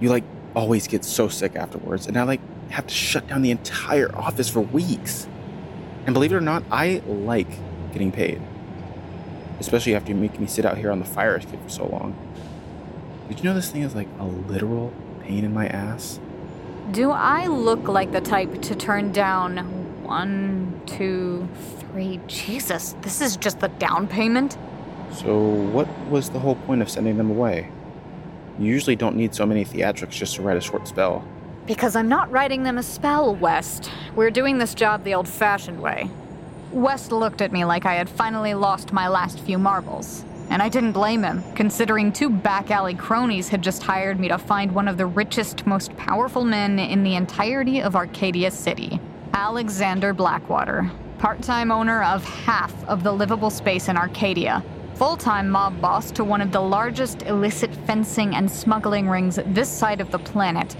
You 0.00 0.08
like 0.08 0.24
always 0.54 0.86
get 0.86 1.04
so 1.04 1.28
sick 1.28 1.56
afterwards, 1.56 2.06
and 2.06 2.16
I 2.16 2.22
like 2.24 2.40
have 2.70 2.86
to 2.86 2.94
shut 2.94 3.26
down 3.26 3.42
the 3.42 3.50
entire 3.50 4.14
office 4.16 4.48
for 4.48 4.60
weeks. 4.60 5.28
And 6.06 6.14
believe 6.14 6.32
it 6.32 6.36
or 6.36 6.40
not, 6.40 6.64
I 6.70 7.02
like 7.06 7.48
getting 7.92 8.10
paid. 8.10 8.40
Especially 9.60 9.94
after 9.94 10.10
you 10.10 10.16
make 10.16 10.40
me 10.40 10.46
sit 10.46 10.64
out 10.64 10.78
here 10.78 10.90
on 10.90 10.98
the 10.98 11.04
fire 11.04 11.36
escape 11.36 11.62
for 11.62 11.68
so 11.68 11.86
long. 11.86 12.16
Did 13.28 13.38
you 13.38 13.44
know 13.44 13.54
this 13.54 13.70
thing 13.70 13.82
is 13.82 13.94
like 13.94 14.08
a 14.18 14.24
literal 14.24 14.92
pain 15.22 15.44
in 15.44 15.54
my 15.54 15.66
ass? 15.68 16.18
Do 16.90 17.10
I 17.10 17.46
look 17.46 17.86
like 17.86 18.12
the 18.12 18.20
type 18.20 18.60
to 18.62 18.74
turn 18.74 19.12
down 19.12 19.58
one, 20.02 20.80
two, 20.86 21.48
three? 21.78 22.20
Jesus, 22.26 22.96
this 23.02 23.20
is 23.20 23.36
just 23.36 23.60
the 23.60 23.68
down 23.68 24.08
payment? 24.08 24.58
So, 25.12 25.38
what 25.38 25.88
was 26.08 26.30
the 26.30 26.38
whole 26.38 26.56
point 26.56 26.82
of 26.82 26.90
sending 26.90 27.16
them 27.18 27.30
away? 27.30 27.70
You 28.62 28.72
usually 28.72 28.94
don't 28.94 29.16
need 29.16 29.34
so 29.34 29.44
many 29.44 29.64
theatrics 29.64 30.10
just 30.12 30.36
to 30.36 30.42
write 30.42 30.56
a 30.56 30.60
short 30.60 30.86
spell. 30.86 31.24
Because 31.66 31.96
I'm 31.96 32.08
not 32.08 32.30
writing 32.30 32.62
them 32.62 32.78
a 32.78 32.82
spell, 32.84 33.34
West. 33.34 33.90
We're 34.14 34.30
doing 34.30 34.58
this 34.58 34.72
job 34.72 35.02
the 35.02 35.14
old 35.14 35.26
fashioned 35.26 35.82
way. 35.82 36.08
West 36.70 37.10
looked 37.10 37.42
at 37.42 37.50
me 37.50 37.64
like 37.64 37.86
I 37.86 37.94
had 37.94 38.08
finally 38.08 38.54
lost 38.54 38.92
my 38.92 39.08
last 39.08 39.40
few 39.40 39.58
marbles. 39.58 40.24
And 40.48 40.62
I 40.62 40.68
didn't 40.68 40.92
blame 40.92 41.24
him, 41.24 41.42
considering 41.56 42.12
two 42.12 42.30
back 42.30 42.70
alley 42.70 42.94
cronies 42.94 43.48
had 43.48 43.62
just 43.62 43.82
hired 43.82 44.20
me 44.20 44.28
to 44.28 44.38
find 44.38 44.70
one 44.70 44.86
of 44.86 44.96
the 44.96 45.06
richest, 45.06 45.66
most 45.66 45.96
powerful 45.96 46.44
men 46.44 46.78
in 46.78 47.02
the 47.02 47.16
entirety 47.16 47.82
of 47.82 47.96
Arcadia 47.96 48.52
City 48.52 49.00
Alexander 49.34 50.14
Blackwater, 50.14 50.88
part 51.18 51.42
time 51.42 51.72
owner 51.72 52.04
of 52.04 52.24
half 52.24 52.72
of 52.84 53.02
the 53.02 53.12
livable 53.12 53.50
space 53.50 53.88
in 53.88 53.96
Arcadia, 53.96 54.62
full 54.94 55.16
time 55.16 55.48
mob 55.50 55.80
boss 55.80 56.10
to 56.12 56.24
one 56.24 56.40
of 56.40 56.52
the 56.52 56.60
largest 56.60 57.22
illicit 57.22 57.74
fencing 57.86 58.34
and 58.34 58.50
smuggling 58.50 59.08
rings 59.08 59.38
this 59.46 59.68
side 59.68 60.00
of 60.00 60.10
the 60.10 60.18
planet, 60.18 60.76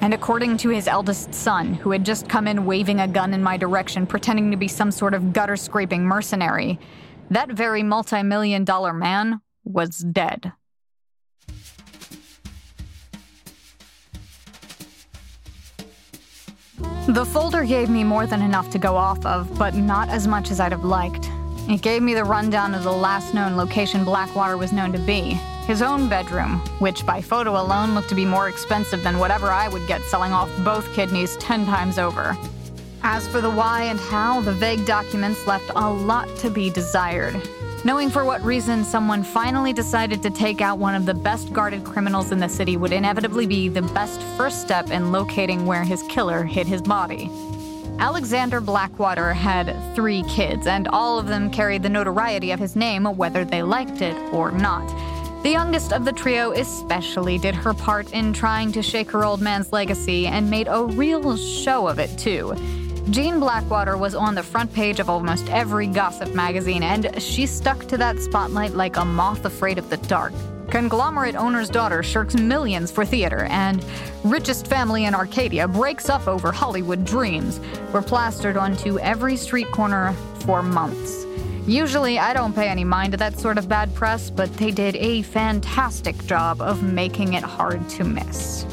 And 0.00 0.12
according 0.12 0.58
to 0.58 0.68
his 0.68 0.88
eldest 0.88 1.32
son, 1.34 1.74
who 1.74 1.90
had 1.90 2.04
just 2.04 2.28
come 2.28 2.46
in 2.46 2.66
waving 2.66 3.00
a 3.00 3.08
gun 3.08 3.32
in 3.32 3.42
my 3.42 3.56
direction, 3.56 4.06
pretending 4.06 4.50
to 4.50 4.56
be 4.56 4.68
some 4.68 4.90
sort 4.90 5.14
of 5.14 5.32
gutter 5.32 5.56
scraping 5.56 6.04
mercenary, 6.04 6.78
that 7.30 7.50
very 7.50 7.82
multi 7.82 8.22
million 8.22 8.64
dollar 8.64 8.92
man 8.92 9.40
was 9.64 9.98
dead. 9.98 10.52
The 17.08 17.24
folder 17.24 17.64
gave 17.64 17.88
me 17.88 18.04
more 18.04 18.26
than 18.26 18.42
enough 18.42 18.70
to 18.70 18.78
go 18.78 18.96
off 18.96 19.24
of, 19.24 19.56
but 19.58 19.74
not 19.74 20.08
as 20.08 20.26
much 20.26 20.50
as 20.50 20.60
I'd 20.60 20.72
have 20.72 20.84
liked. 20.84 21.30
It 21.68 21.82
gave 21.82 22.00
me 22.00 22.14
the 22.14 22.22
rundown 22.22 22.74
of 22.74 22.84
the 22.84 22.92
last 22.92 23.34
known 23.34 23.56
location 23.56 24.04
Blackwater 24.04 24.56
was 24.56 24.72
known 24.72 24.92
to 24.92 24.98
be 25.00 25.30
his 25.66 25.82
own 25.82 26.08
bedroom, 26.08 26.60
which 26.78 27.04
by 27.04 27.20
photo 27.20 27.60
alone 27.60 27.92
looked 27.92 28.08
to 28.10 28.14
be 28.14 28.24
more 28.24 28.48
expensive 28.48 29.02
than 29.02 29.18
whatever 29.18 29.48
I 29.48 29.66
would 29.66 29.84
get 29.88 30.00
selling 30.02 30.32
off 30.32 30.48
both 30.64 30.94
kidneys 30.94 31.36
10 31.38 31.66
times 31.66 31.98
over. 31.98 32.36
As 33.02 33.26
for 33.26 33.40
the 33.40 33.50
why 33.50 33.82
and 33.84 33.98
how, 33.98 34.40
the 34.42 34.52
vague 34.52 34.86
documents 34.86 35.44
left 35.48 35.68
a 35.74 35.90
lot 35.90 36.28
to 36.36 36.50
be 36.50 36.70
desired. 36.70 37.34
Knowing 37.84 38.10
for 38.10 38.24
what 38.24 38.42
reason 38.42 38.84
someone 38.84 39.24
finally 39.24 39.72
decided 39.72 40.22
to 40.22 40.30
take 40.30 40.60
out 40.60 40.78
one 40.78 40.94
of 40.94 41.04
the 41.04 41.14
best 41.14 41.52
guarded 41.52 41.84
criminals 41.84 42.30
in 42.30 42.38
the 42.38 42.48
city 42.48 42.76
would 42.76 42.92
inevitably 42.92 43.46
be 43.46 43.68
the 43.68 43.82
best 43.82 44.20
first 44.36 44.60
step 44.60 44.90
in 44.92 45.10
locating 45.10 45.66
where 45.66 45.82
his 45.82 46.02
killer 46.04 46.44
hid 46.44 46.68
his 46.68 46.82
body. 46.82 47.28
Alexander 47.98 48.60
Blackwater 48.60 49.32
had 49.32 49.74
three 49.94 50.22
kids, 50.24 50.66
and 50.66 50.86
all 50.88 51.18
of 51.18 51.28
them 51.28 51.50
carried 51.50 51.82
the 51.82 51.88
notoriety 51.88 52.50
of 52.50 52.60
his 52.60 52.76
name, 52.76 53.04
whether 53.04 53.44
they 53.44 53.62
liked 53.62 54.02
it 54.02 54.16
or 54.34 54.50
not. 54.50 54.86
The 55.42 55.50
youngest 55.50 55.92
of 55.92 56.04
the 56.04 56.12
trio 56.12 56.52
especially 56.52 57.38
did 57.38 57.54
her 57.54 57.72
part 57.72 58.12
in 58.12 58.32
trying 58.32 58.72
to 58.72 58.82
shake 58.82 59.10
her 59.12 59.24
old 59.24 59.40
man's 59.40 59.72
legacy 59.72 60.26
and 60.26 60.50
made 60.50 60.68
a 60.68 60.84
real 60.84 61.36
show 61.36 61.88
of 61.88 61.98
it, 61.98 62.18
too. 62.18 62.54
Jean 63.10 63.40
Blackwater 63.40 63.96
was 63.96 64.14
on 64.14 64.34
the 64.34 64.42
front 64.42 64.72
page 64.74 65.00
of 65.00 65.08
almost 65.08 65.48
every 65.48 65.86
gossip 65.86 66.34
magazine, 66.34 66.82
and 66.82 67.22
she 67.22 67.46
stuck 67.46 67.86
to 67.86 67.96
that 67.96 68.18
spotlight 68.18 68.72
like 68.74 68.96
a 68.96 69.04
moth 69.04 69.44
afraid 69.44 69.78
of 69.78 69.88
the 69.88 69.96
dark. 69.96 70.34
Conglomerate 70.70 71.36
owner's 71.36 71.68
daughter 71.68 72.02
shirks 72.02 72.34
millions 72.34 72.90
for 72.90 73.04
theater, 73.04 73.44
and 73.50 73.84
richest 74.24 74.66
family 74.66 75.04
in 75.04 75.14
Arcadia 75.14 75.68
breaks 75.68 76.08
up 76.08 76.26
over 76.26 76.50
Hollywood 76.50 77.04
dreams 77.04 77.60
were 77.92 78.02
plastered 78.02 78.56
onto 78.56 78.98
every 78.98 79.36
street 79.36 79.70
corner 79.70 80.12
for 80.40 80.62
months. 80.62 81.24
Usually, 81.66 82.18
I 82.18 82.32
don't 82.32 82.54
pay 82.54 82.68
any 82.68 82.84
mind 82.84 83.12
to 83.12 83.16
that 83.18 83.38
sort 83.38 83.58
of 83.58 83.68
bad 83.68 83.94
press, 83.94 84.30
but 84.30 84.52
they 84.54 84.70
did 84.70 84.96
a 84.96 85.22
fantastic 85.22 86.24
job 86.26 86.60
of 86.60 86.82
making 86.82 87.34
it 87.34 87.42
hard 87.42 87.88
to 87.90 88.04
miss. 88.04 88.66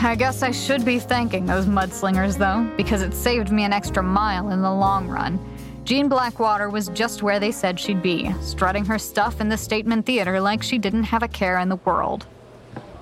I 0.00 0.16
guess 0.16 0.42
I 0.42 0.50
should 0.50 0.84
be 0.84 0.98
thanking 0.98 1.46
those 1.46 1.66
mudslingers, 1.66 2.36
though, 2.36 2.68
because 2.76 3.02
it 3.02 3.14
saved 3.14 3.52
me 3.52 3.62
an 3.62 3.72
extra 3.72 4.02
mile 4.02 4.50
in 4.50 4.60
the 4.60 4.72
long 4.72 5.06
run. 5.06 5.38
Jean 5.84 6.08
Blackwater 6.08 6.70
was 6.70 6.88
just 6.90 7.22
where 7.22 7.40
they 7.40 7.50
said 7.50 7.78
she'd 7.78 8.02
be, 8.02 8.32
strutting 8.40 8.84
her 8.84 8.98
stuff 8.98 9.40
in 9.40 9.48
the 9.48 9.56
Statement 9.56 10.06
Theater 10.06 10.40
like 10.40 10.62
she 10.62 10.78
didn't 10.78 11.04
have 11.04 11.24
a 11.24 11.28
care 11.28 11.58
in 11.58 11.68
the 11.68 11.76
world. 11.76 12.26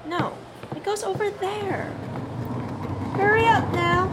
No, 0.07 0.33
it 0.75 0.83
goes 0.83 1.05
over 1.05 1.31
there. 1.31 1.85
Hurry 3.17 3.45
up 3.45 3.71
now. 3.75 4.09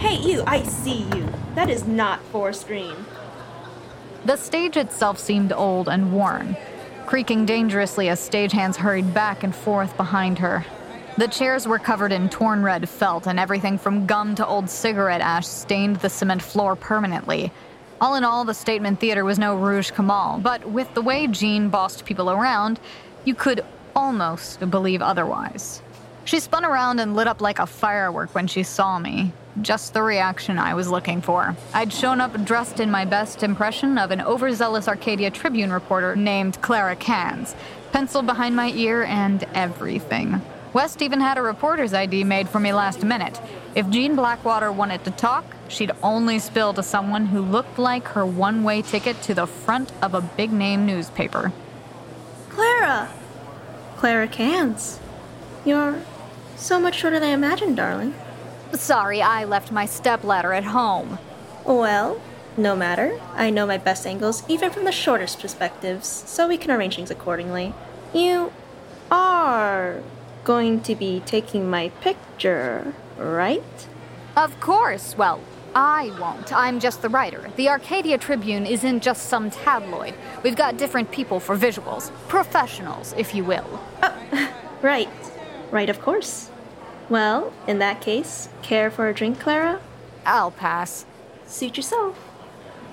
Hey, 0.00 0.16
you, 0.16 0.42
I 0.46 0.64
see 0.64 1.04
you. 1.14 1.28
That 1.54 1.70
is 1.70 1.86
not 1.86 2.20
Forest 2.24 2.66
Green. 2.66 2.96
The 4.24 4.36
stage 4.36 4.76
itself 4.76 5.18
seemed 5.18 5.52
old 5.52 5.88
and 5.88 6.12
worn, 6.12 6.56
creaking 7.06 7.46
dangerously 7.46 8.08
as 8.08 8.20
stagehands 8.20 8.76
hurried 8.76 9.14
back 9.14 9.44
and 9.44 9.54
forth 9.54 9.96
behind 9.96 10.40
her. 10.40 10.64
The 11.20 11.28
chairs 11.28 11.68
were 11.68 11.78
covered 11.78 12.12
in 12.12 12.30
torn 12.30 12.62
red 12.62 12.88
felt, 12.88 13.26
and 13.26 13.38
everything 13.38 13.76
from 13.76 14.06
gum 14.06 14.34
to 14.36 14.46
old 14.46 14.70
cigarette 14.70 15.20
ash 15.20 15.46
stained 15.46 15.96
the 15.96 16.08
cement 16.08 16.40
floor 16.40 16.76
permanently. 16.76 17.52
All 18.00 18.14
in 18.14 18.24
all, 18.24 18.46
the 18.46 18.54
Statement 18.54 19.00
Theater 19.00 19.22
was 19.22 19.38
no 19.38 19.54
Rouge 19.54 19.90
Kamal, 19.90 20.38
but 20.38 20.64
with 20.70 20.94
the 20.94 21.02
way 21.02 21.26
Jean 21.26 21.68
bossed 21.68 22.06
people 22.06 22.30
around, 22.30 22.80
you 23.26 23.34
could 23.34 23.62
almost 23.94 24.60
believe 24.70 25.02
otherwise. 25.02 25.82
She 26.24 26.40
spun 26.40 26.64
around 26.64 27.00
and 27.00 27.14
lit 27.14 27.26
up 27.28 27.42
like 27.42 27.58
a 27.58 27.66
firework 27.66 28.34
when 28.34 28.46
she 28.46 28.62
saw 28.62 28.98
me. 28.98 29.34
Just 29.60 29.92
the 29.92 30.02
reaction 30.02 30.58
I 30.58 30.72
was 30.72 30.88
looking 30.88 31.20
for. 31.20 31.54
I'd 31.74 31.92
shown 31.92 32.22
up 32.22 32.46
dressed 32.46 32.80
in 32.80 32.90
my 32.90 33.04
best 33.04 33.42
impression 33.42 33.98
of 33.98 34.10
an 34.10 34.22
overzealous 34.22 34.88
Arcadia 34.88 35.30
Tribune 35.30 35.70
reporter 35.70 36.16
named 36.16 36.62
Clara 36.62 36.96
Cans, 36.96 37.54
pencil 37.92 38.22
behind 38.22 38.56
my 38.56 38.70
ear 38.70 39.02
and 39.02 39.44
everything. 39.52 40.40
West 40.72 41.02
even 41.02 41.20
had 41.20 41.36
a 41.36 41.42
reporter's 41.42 41.92
ID 41.92 42.22
made 42.22 42.48
for 42.48 42.60
me 42.60 42.72
last 42.72 43.02
minute. 43.02 43.40
If 43.74 43.90
Jean 43.90 44.14
Blackwater 44.14 44.70
wanted 44.70 45.04
to 45.04 45.10
talk, 45.10 45.44
she'd 45.68 45.90
only 46.02 46.38
spill 46.38 46.74
to 46.74 46.82
someone 46.82 47.26
who 47.26 47.40
looked 47.40 47.78
like 47.78 48.06
her 48.08 48.24
one 48.24 48.62
way 48.62 48.82
ticket 48.82 49.20
to 49.22 49.34
the 49.34 49.46
front 49.46 49.92
of 50.00 50.14
a 50.14 50.20
big 50.20 50.52
name 50.52 50.86
newspaper. 50.86 51.52
Clara! 52.50 53.08
Clara 53.96 54.28
Cans. 54.28 55.00
You're 55.64 56.02
so 56.56 56.78
much 56.78 56.96
shorter 56.96 57.18
than 57.18 57.30
I 57.30 57.32
imagined, 57.32 57.76
darling. 57.76 58.14
Sorry, 58.72 59.20
I 59.20 59.44
left 59.44 59.72
my 59.72 59.86
stepladder 59.86 60.52
at 60.52 60.64
home. 60.64 61.18
Well, 61.64 62.20
no 62.56 62.76
matter. 62.76 63.20
I 63.34 63.50
know 63.50 63.66
my 63.66 63.78
best 63.78 64.06
angles, 64.06 64.44
even 64.48 64.70
from 64.70 64.84
the 64.84 64.92
shortest 64.92 65.40
perspectives, 65.40 66.06
so 66.06 66.46
we 66.46 66.56
can 66.56 66.70
arrange 66.70 66.96
things 66.96 67.10
accordingly. 67.10 67.74
You 68.14 68.52
are 69.10 70.00
going 70.44 70.80
to 70.82 70.94
be 70.94 71.20
taking 71.26 71.68
my 71.68 71.88
picture, 72.00 72.94
right? 73.16 73.88
Of 74.36 74.58
course. 74.60 75.16
Well, 75.16 75.40
I 75.74 76.12
won't. 76.18 76.52
I'm 76.52 76.80
just 76.80 77.02
the 77.02 77.08
writer. 77.08 77.50
The 77.56 77.68
Arcadia 77.68 78.18
Tribune 78.18 78.66
isn't 78.66 79.02
just 79.02 79.28
some 79.28 79.50
tabloid. 79.50 80.14
We've 80.42 80.56
got 80.56 80.76
different 80.76 81.10
people 81.10 81.38
for 81.38 81.56
visuals. 81.56 82.10
Professionals, 82.28 83.14
if 83.16 83.34
you 83.34 83.44
will. 83.44 83.80
Uh, 84.02 84.48
right. 84.82 85.08
Right, 85.70 85.88
of 85.88 86.00
course. 86.00 86.50
Well, 87.08 87.52
in 87.66 87.78
that 87.78 88.00
case, 88.00 88.48
care 88.62 88.90
for 88.90 89.08
a 89.08 89.14
drink, 89.14 89.38
Clara? 89.40 89.80
I'll 90.26 90.50
pass. 90.50 91.04
Suit 91.46 91.76
yourself. 91.76 92.16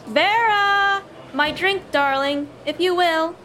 Vera! 0.08 1.04
My 1.34 1.52
drink, 1.52 1.92
darling, 1.92 2.48
if 2.66 2.80
you 2.80 2.96
will. 2.96 3.36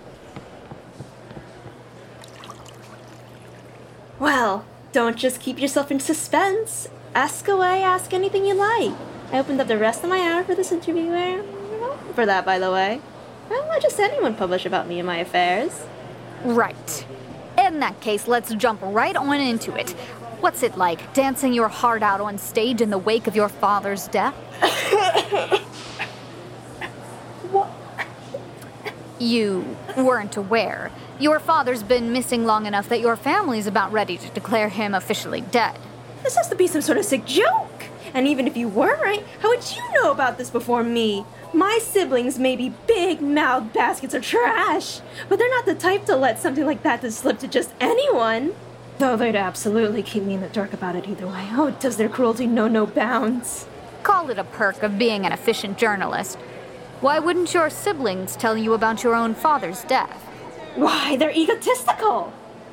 Well, 4.22 4.64
don't 4.92 5.16
just 5.16 5.40
keep 5.40 5.60
yourself 5.60 5.90
in 5.90 5.98
suspense. 5.98 6.88
Ask 7.12 7.48
away, 7.48 7.82
ask 7.82 8.14
anything 8.14 8.46
you 8.46 8.54
like. 8.54 8.92
I 9.32 9.40
opened 9.40 9.60
up 9.60 9.66
the 9.66 9.76
rest 9.76 10.04
of 10.04 10.10
my 10.10 10.20
hour 10.20 10.44
for 10.44 10.54
this 10.54 10.70
interview, 10.70 11.42
for 12.14 12.24
that, 12.24 12.44
by 12.44 12.60
the 12.60 12.70
way. 12.70 13.00
I 13.46 13.48
don't 13.48 13.68
let 13.68 13.82
just 13.82 13.98
anyone 13.98 14.36
publish 14.36 14.64
about 14.64 14.86
me 14.86 15.00
and 15.00 15.06
my 15.08 15.16
affairs. 15.16 15.86
Right. 16.44 17.04
In 17.58 17.80
that 17.80 18.00
case, 18.00 18.28
let's 18.28 18.54
jump 18.54 18.78
right 18.80 19.16
on 19.16 19.40
into 19.40 19.74
it. 19.74 19.90
What's 20.38 20.62
it 20.62 20.78
like, 20.78 21.12
dancing 21.14 21.52
your 21.52 21.66
heart 21.66 22.04
out 22.04 22.20
on 22.20 22.38
stage 22.38 22.80
in 22.80 22.90
the 22.90 22.98
wake 22.98 23.26
of 23.26 23.34
your 23.34 23.48
father's 23.48 24.06
death? 24.06 24.34
what? 27.50 27.68
You 29.18 29.76
weren't 29.96 30.36
aware. 30.36 30.90
Your 31.22 31.38
father's 31.38 31.84
been 31.84 32.12
missing 32.12 32.46
long 32.46 32.66
enough 32.66 32.88
that 32.88 32.98
your 32.98 33.14
family's 33.14 33.68
about 33.68 33.92
ready 33.92 34.18
to 34.18 34.28
declare 34.30 34.68
him 34.68 34.92
officially 34.92 35.40
dead. 35.40 35.78
This 36.24 36.34
has 36.34 36.48
to 36.48 36.56
be 36.56 36.66
some 36.66 36.82
sort 36.82 36.98
of 36.98 37.04
sick 37.04 37.24
joke. 37.24 37.84
And 38.12 38.26
even 38.26 38.48
if 38.48 38.56
you 38.56 38.66
weren't, 38.66 39.22
how 39.38 39.50
would 39.50 39.70
you 39.70 39.82
know 39.92 40.10
about 40.10 40.36
this 40.36 40.50
before 40.50 40.82
me? 40.82 41.24
My 41.54 41.78
siblings 41.80 42.40
may 42.40 42.56
be 42.56 42.74
big 42.88 43.20
mouthed 43.20 43.72
baskets 43.72 44.14
of 44.14 44.24
trash, 44.24 45.00
but 45.28 45.38
they're 45.38 45.48
not 45.48 45.64
the 45.64 45.76
type 45.76 46.06
to 46.06 46.16
let 46.16 46.40
something 46.40 46.66
like 46.66 46.82
that 46.82 47.02
to 47.02 47.12
slip 47.12 47.38
to 47.38 47.46
just 47.46 47.72
anyone. 47.80 48.52
Though 48.98 49.16
they'd 49.16 49.36
absolutely 49.36 50.02
keep 50.02 50.24
me 50.24 50.34
in 50.34 50.40
the 50.40 50.48
dark 50.48 50.72
about 50.72 50.96
it 50.96 51.08
either 51.08 51.28
way. 51.28 51.50
Oh, 51.52 51.70
does 51.78 51.98
their 51.98 52.08
cruelty 52.08 52.48
know 52.48 52.66
no 52.66 52.84
bounds? 52.84 53.68
Call 54.02 54.28
it 54.30 54.40
a 54.40 54.44
perk 54.44 54.82
of 54.82 54.98
being 54.98 55.24
an 55.24 55.30
efficient 55.30 55.78
journalist. 55.78 56.36
Why 57.00 57.20
wouldn't 57.20 57.54
your 57.54 57.70
siblings 57.70 58.34
tell 58.34 58.56
you 58.56 58.72
about 58.72 59.04
your 59.04 59.14
own 59.14 59.34
father's 59.34 59.84
death? 59.84 60.30
Why, 60.74 61.16
they're 61.16 61.30
egotistical 61.30 62.32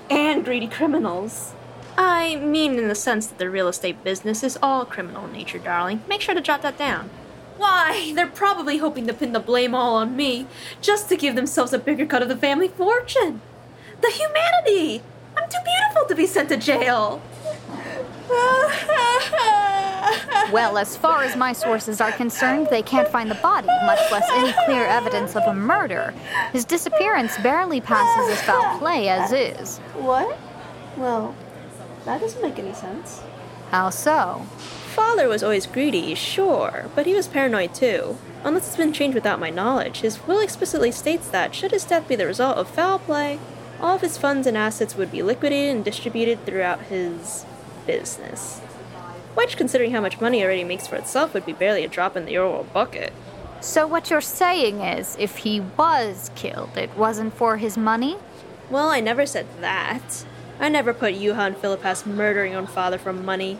and 0.10 0.46
greedy 0.46 0.68
criminals. 0.68 1.54
I 1.98 2.38
mean, 2.38 2.80
in 2.80 2.88
the 2.88 2.96
sense 2.96 3.28
that 3.28 3.38
the 3.38 3.50
real 3.50 3.68
estate 3.68 4.04
business 4.04 4.42
is 4.42 4.58
all 4.64 4.86
criminal 4.86 5.26
in 5.26 5.34
nature, 5.34 5.60
darling. 5.60 6.02
Make 6.08 6.22
sure 6.22 6.34
to 6.34 6.42
jot 6.42 6.62
that 6.62 6.78
down. 6.78 7.10
Why, 7.58 8.14
they're 8.16 8.28
probably 8.28 8.78
hoping 8.78 9.06
to 9.08 9.14
pin 9.14 9.34
the 9.34 9.40
blame 9.42 9.76
all 9.76 9.96
on 9.96 10.16
me, 10.16 10.48
just 10.82 11.10
to 11.10 11.18
give 11.18 11.36
themselves 11.36 11.74
a 11.74 11.80
bigger 11.80 12.06
cut 12.06 12.22
of 12.22 12.30
the 12.30 12.38
family 12.38 12.70
fortune. 12.70 13.42
The 14.00 14.12
humanity! 14.12 15.04
I'm 15.36 15.50
too 15.50 15.58
beautiful 15.66 16.08
to 16.08 16.16
be 16.16 16.26
sent 16.26 16.48
to 16.50 16.58
jail. 16.58 17.22
well, 20.52 20.78
as 20.78 20.96
far 20.98 21.24
as 21.24 21.36
my 21.36 21.54
sources 21.54 22.02
are 22.02 22.12
concerned, 22.12 22.68
they 22.70 22.82
can't 22.82 23.08
find 23.08 23.30
the 23.30 23.36
body, 23.36 23.68
much 23.86 24.00
less 24.12 24.28
any 24.32 24.54
clear 24.66 24.86
evidence 24.86 25.36
of 25.36 25.44
a 25.44 25.54
murder. 25.54 26.14
His 26.52 26.66
disappearance 26.66 27.38
barely 27.40 27.82
passes 27.82 28.38
as 28.38 28.42
foul 28.44 28.80
play 28.80 29.10
as 29.10 29.32
is. 29.32 29.78
What? 29.96 30.38
Well, 30.98 31.36
That 32.06 32.22
doesn't 32.22 32.42
make 32.42 32.58
any 32.58 32.74
sense. 32.74 33.22
How 33.72 33.90
so? 33.90 34.46
Father 34.96 35.28
was 35.28 35.44
always 35.44 35.68
greedy, 35.68 36.16
sure, 36.16 36.90
but 36.96 37.06
he 37.06 37.14
was 37.14 37.28
paranoid 37.28 37.74
too. 37.76 38.18
Unless 38.44 38.68
it's 38.68 38.78
been 38.78 38.94
changed 38.94 39.16
without 39.16 39.40
my 39.40 39.50
knowledge, 39.50 40.00
his 40.00 40.26
will 40.26 40.40
explicitly 40.40 40.92
states 40.92 41.28
that, 41.30 41.54
should 41.54 41.72
his 41.72 41.84
death 41.86 42.08
be 42.08 42.16
the 42.16 42.26
result 42.26 42.58
of 42.58 42.70
foul 42.70 43.00
play, 43.00 43.40
all 43.80 43.96
of 43.96 44.02
his 44.02 44.18
funds 44.18 44.48
and 44.48 44.58
assets 44.58 44.96
would 44.96 45.12
be 45.12 45.22
liquidated 45.22 45.76
and 45.76 45.86
distributed 45.86 46.46
throughout 46.46 46.82
his 46.84 47.46
business. 47.86 48.62
Which, 49.36 49.58
considering 49.58 49.92
how 49.92 50.02
much 50.02 50.20
money 50.20 50.42
it 50.42 50.46
already 50.46 50.64
makes 50.64 50.88
for 50.88 50.96
itself, 50.96 51.34
would 51.34 51.46
be 51.46 51.54
barely 51.54 51.84
a 51.84 51.88
drop 51.88 52.18
in 52.18 52.26
the 52.26 52.38
overall 52.38 52.64
bucket. 52.64 53.14
So, 53.62 53.86
what 53.86 54.10
you're 54.10 54.22
saying 54.22 54.82
is, 54.82 55.16
if 55.20 55.38
he 55.38 55.60
was 55.60 56.32
killed, 56.36 56.78
it 56.78 56.96
wasn't 56.98 57.34
for 57.34 57.58
his 57.58 57.78
money? 57.78 58.18
Well, 58.70 58.90
I 58.90 59.00
never 59.00 59.26
said 59.26 59.48
that. 59.62 60.26
I 60.60 60.70
never 60.70 60.94
put 60.94 61.14
Yuha 61.16 61.48
and 61.48 61.58
Philip 61.58 61.86
as 61.86 62.06
murdering 62.06 62.52
your 62.54 62.68
father 62.68 62.98
for 62.98 63.14
money. 63.14 63.60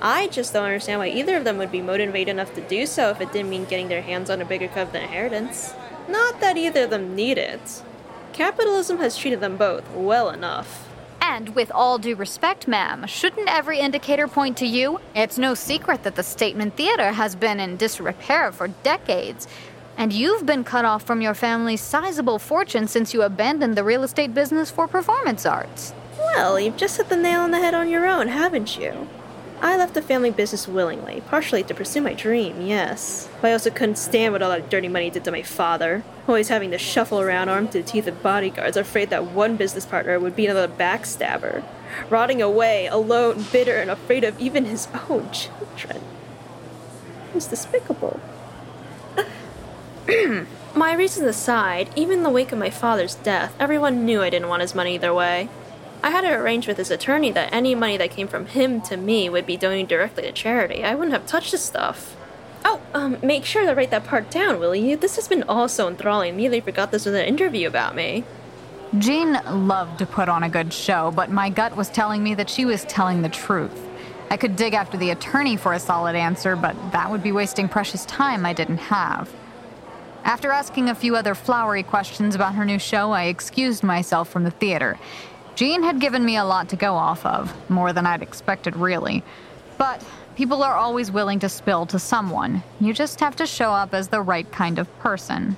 I 0.00 0.26
just 0.28 0.52
don't 0.52 0.64
understand 0.64 0.98
why 0.98 1.08
either 1.08 1.36
of 1.36 1.44
them 1.44 1.58
would 1.58 1.70
be 1.70 1.80
motivated 1.80 2.28
enough 2.28 2.54
to 2.54 2.60
do 2.60 2.86
so 2.86 3.10
if 3.10 3.20
it 3.20 3.32
didn't 3.32 3.50
mean 3.50 3.66
getting 3.66 3.88
their 3.88 4.02
hands 4.02 4.30
on 4.30 4.42
a 4.42 4.44
bigger 4.44 4.68
cut 4.68 4.88
of 4.88 4.92
the 4.92 5.00
inheritance. 5.02 5.74
Not 6.08 6.40
that 6.40 6.56
either 6.56 6.84
of 6.84 6.90
them 6.90 7.14
need 7.14 7.38
it. 7.38 7.82
Capitalism 8.32 8.98
has 8.98 9.16
treated 9.16 9.40
them 9.40 9.56
both 9.56 9.88
well 9.94 10.30
enough. 10.30 10.88
And 11.24 11.54
with 11.54 11.70
all 11.72 11.98
due 11.98 12.16
respect, 12.16 12.66
ma'am, 12.66 13.06
shouldn't 13.06 13.48
every 13.48 13.78
indicator 13.78 14.26
point 14.26 14.56
to 14.56 14.66
you? 14.66 14.98
It's 15.14 15.38
no 15.38 15.54
secret 15.54 16.02
that 16.02 16.16
the 16.16 16.22
Statement 16.24 16.76
Theater 16.76 17.12
has 17.12 17.36
been 17.36 17.60
in 17.60 17.76
disrepair 17.76 18.50
for 18.50 18.66
decades. 18.82 19.46
And 19.96 20.12
you've 20.12 20.44
been 20.44 20.64
cut 20.64 20.84
off 20.84 21.04
from 21.04 21.22
your 21.22 21.34
family's 21.34 21.80
sizable 21.80 22.40
fortune 22.40 22.88
since 22.88 23.14
you 23.14 23.22
abandoned 23.22 23.76
the 23.76 23.84
real 23.84 24.02
estate 24.02 24.34
business 24.34 24.68
for 24.68 24.88
performance 24.88 25.46
arts. 25.46 25.94
Well, 26.18 26.58
you've 26.58 26.76
just 26.76 26.96
hit 26.96 27.08
the 27.08 27.16
nail 27.16 27.42
on 27.42 27.52
the 27.52 27.60
head 27.60 27.74
on 27.74 27.88
your 27.88 28.04
own, 28.04 28.26
haven't 28.26 28.76
you? 28.76 29.08
I 29.64 29.76
left 29.76 29.94
the 29.94 30.02
family 30.02 30.32
business 30.32 30.66
willingly, 30.66 31.22
partially 31.28 31.62
to 31.62 31.72
pursue 31.72 32.00
my 32.00 32.14
dream, 32.14 32.62
yes. 32.62 33.28
But 33.40 33.50
I 33.50 33.52
also 33.52 33.70
couldn't 33.70 33.94
stand 33.94 34.32
what 34.32 34.42
all 34.42 34.50
that 34.50 34.68
dirty 34.68 34.88
money 34.88 35.08
did 35.08 35.22
to 35.22 35.30
my 35.30 35.42
father. 35.42 36.02
Always 36.26 36.48
having 36.48 36.72
to 36.72 36.78
shuffle 36.78 37.20
around 37.20 37.48
armed 37.48 37.70
to 37.70 37.80
the 37.80 37.88
teeth 37.88 38.08
of 38.08 38.24
bodyguards, 38.24 38.76
afraid 38.76 39.10
that 39.10 39.26
one 39.26 39.56
business 39.56 39.86
partner 39.86 40.18
would 40.18 40.34
be 40.34 40.46
another 40.46 40.66
backstabber. 40.66 41.62
Rotting 42.10 42.42
away, 42.42 42.88
alone, 42.88 43.44
bitter, 43.52 43.76
and 43.76 43.88
afraid 43.88 44.24
of 44.24 44.38
even 44.40 44.64
his 44.64 44.88
own 45.08 45.30
children. 45.30 46.02
It 47.28 47.34
was 47.36 47.46
despicable. 47.46 48.18
my 50.74 50.92
reasons 50.92 51.28
aside, 51.28 51.88
even 51.94 52.18
in 52.18 52.22
the 52.24 52.30
wake 52.30 52.50
of 52.50 52.58
my 52.58 52.70
father's 52.70 53.14
death, 53.14 53.54
everyone 53.60 54.04
knew 54.04 54.22
I 54.22 54.30
didn't 54.30 54.48
want 54.48 54.62
his 54.62 54.74
money 54.74 54.96
either 54.96 55.14
way. 55.14 55.48
I 56.02 56.10
had 56.10 56.22
to 56.22 56.32
arrange 56.32 56.66
with 56.66 56.78
his 56.78 56.90
attorney 56.90 57.30
that 57.30 57.52
any 57.52 57.74
money 57.74 57.96
that 57.96 58.10
came 58.10 58.26
from 58.26 58.46
him 58.46 58.80
to 58.82 58.96
me 58.96 59.28
would 59.28 59.46
be 59.46 59.56
donated 59.56 59.88
directly 59.88 60.24
to 60.24 60.32
charity. 60.32 60.82
I 60.82 60.94
wouldn't 60.94 61.12
have 61.12 61.26
touched 61.26 61.52
his 61.52 61.62
stuff. 61.62 62.16
Oh, 62.64 62.80
um, 62.92 63.18
make 63.22 63.44
sure 63.44 63.64
to 63.64 63.74
write 63.74 63.90
that 63.90 64.04
part 64.04 64.30
down, 64.30 64.58
will 64.58 64.74
you? 64.74 64.96
This 64.96 65.16
has 65.16 65.28
been 65.28 65.44
all 65.44 65.68
so 65.68 65.88
enthralling. 65.88 66.34
Immediately 66.34 66.60
forgot 66.60 66.90
this 66.90 67.06
was 67.06 67.14
an 67.14 67.24
interview 67.24 67.68
about 67.68 67.94
me. 67.94 68.24
Jean 68.98 69.40
loved 69.68 69.98
to 70.00 70.06
put 70.06 70.28
on 70.28 70.42
a 70.42 70.48
good 70.48 70.72
show, 70.72 71.12
but 71.12 71.30
my 71.30 71.48
gut 71.48 71.76
was 71.76 71.88
telling 71.88 72.22
me 72.22 72.34
that 72.34 72.50
she 72.50 72.64
was 72.64 72.84
telling 72.84 73.22
the 73.22 73.28
truth. 73.28 73.88
I 74.28 74.36
could 74.36 74.56
dig 74.56 74.74
after 74.74 74.96
the 74.96 75.10
attorney 75.10 75.56
for 75.56 75.72
a 75.72 75.78
solid 75.80 76.16
answer, 76.16 76.56
but 76.56 76.74
that 76.92 77.10
would 77.10 77.22
be 77.22 77.32
wasting 77.32 77.68
precious 77.68 78.04
time 78.06 78.44
I 78.44 78.52
didn't 78.52 78.78
have. 78.78 79.32
After 80.24 80.52
asking 80.52 80.88
a 80.88 80.94
few 80.94 81.16
other 81.16 81.34
flowery 81.34 81.82
questions 81.82 82.34
about 82.34 82.54
her 82.54 82.64
new 82.64 82.78
show, 82.78 83.10
I 83.10 83.24
excused 83.24 83.82
myself 83.82 84.28
from 84.28 84.44
the 84.44 84.50
theater. 84.50 84.98
Jean 85.62 85.84
had 85.84 86.00
given 86.00 86.24
me 86.24 86.36
a 86.38 86.44
lot 86.44 86.68
to 86.70 86.74
go 86.74 86.96
off 86.96 87.24
of, 87.24 87.54
more 87.70 87.92
than 87.92 88.04
I'd 88.04 88.20
expected, 88.20 88.74
really. 88.74 89.22
But 89.78 90.04
people 90.34 90.64
are 90.64 90.74
always 90.74 91.12
willing 91.12 91.38
to 91.38 91.48
spill 91.48 91.86
to 91.86 92.00
someone. 92.00 92.64
You 92.80 92.92
just 92.92 93.20
have 93.20 93.36
to 93.36 93.46
show 93.46 93.70
up 93.70 93.94
as 93.94 94.08
the 94.08 94.20
right 94.20 94.50
kind 94.50 94.80
of 94.80 94.88
person. 94.98 95.56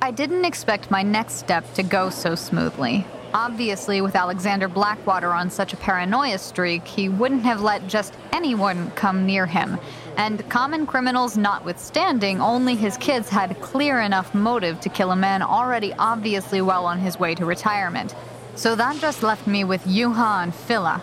I 0.00 0.10
didn't 0.10 0.46
expect 0.46 0.90
my 0.90 1.02
next 1.02 1.34
step 1.34 1.70
to 1.74 1.82
go 1.82 2.08
so 2.08 2.34
smoothly. 2.34 3.06
Obviously, 3.34 4.00
with 4.00 4.16
Alexander 4.16 4.68
Blackwater 4.68 5.34
on 5.34 5.50
such 5.50 5.74
a 5.74 5.76
paranoia 5.76 6.38
streak, 6.38 6.86
he 6.86 7.10
wouldn't 7.10 7.42
have 7.42 7.60
let 7.60 7.86
just 7.86 8.14
anyone 8.32 8.90
come 8.92 9.26
near 9.26 9.44
him. 9.44 9.78
And 10.16 10.48
common 10.48 10.86
criminals 10.86 11.36
notwithstanding, 11.36 12.40
only 12.40 12.74
his 12.74 12.96
kids 12.96 13.28
had 13.28 13.60
clear 13.60 14.00
enough 14.00 14.34
motive 14.34 14.80
to 14.80 14.88
kill 14.88 15.10
a 15.10 15.16
man 15.16 15.42
already 15.42 15.92
obviously 15.98 16.62
well 16.62 16.86
on 16.86 17.00
his 17.00 17.18
way 17.18 17.34
to 17.34 17.44
retirement. 17.44 18.14
So 18.56 18.74
that 18.74 18.96
just 19.02 19.22
left 19.22 19.46
me 19.46 19.64
with 19.64 19.84
Yuha 19.84 20.42
and 20.42 20.54
Phila. 20.54 21.02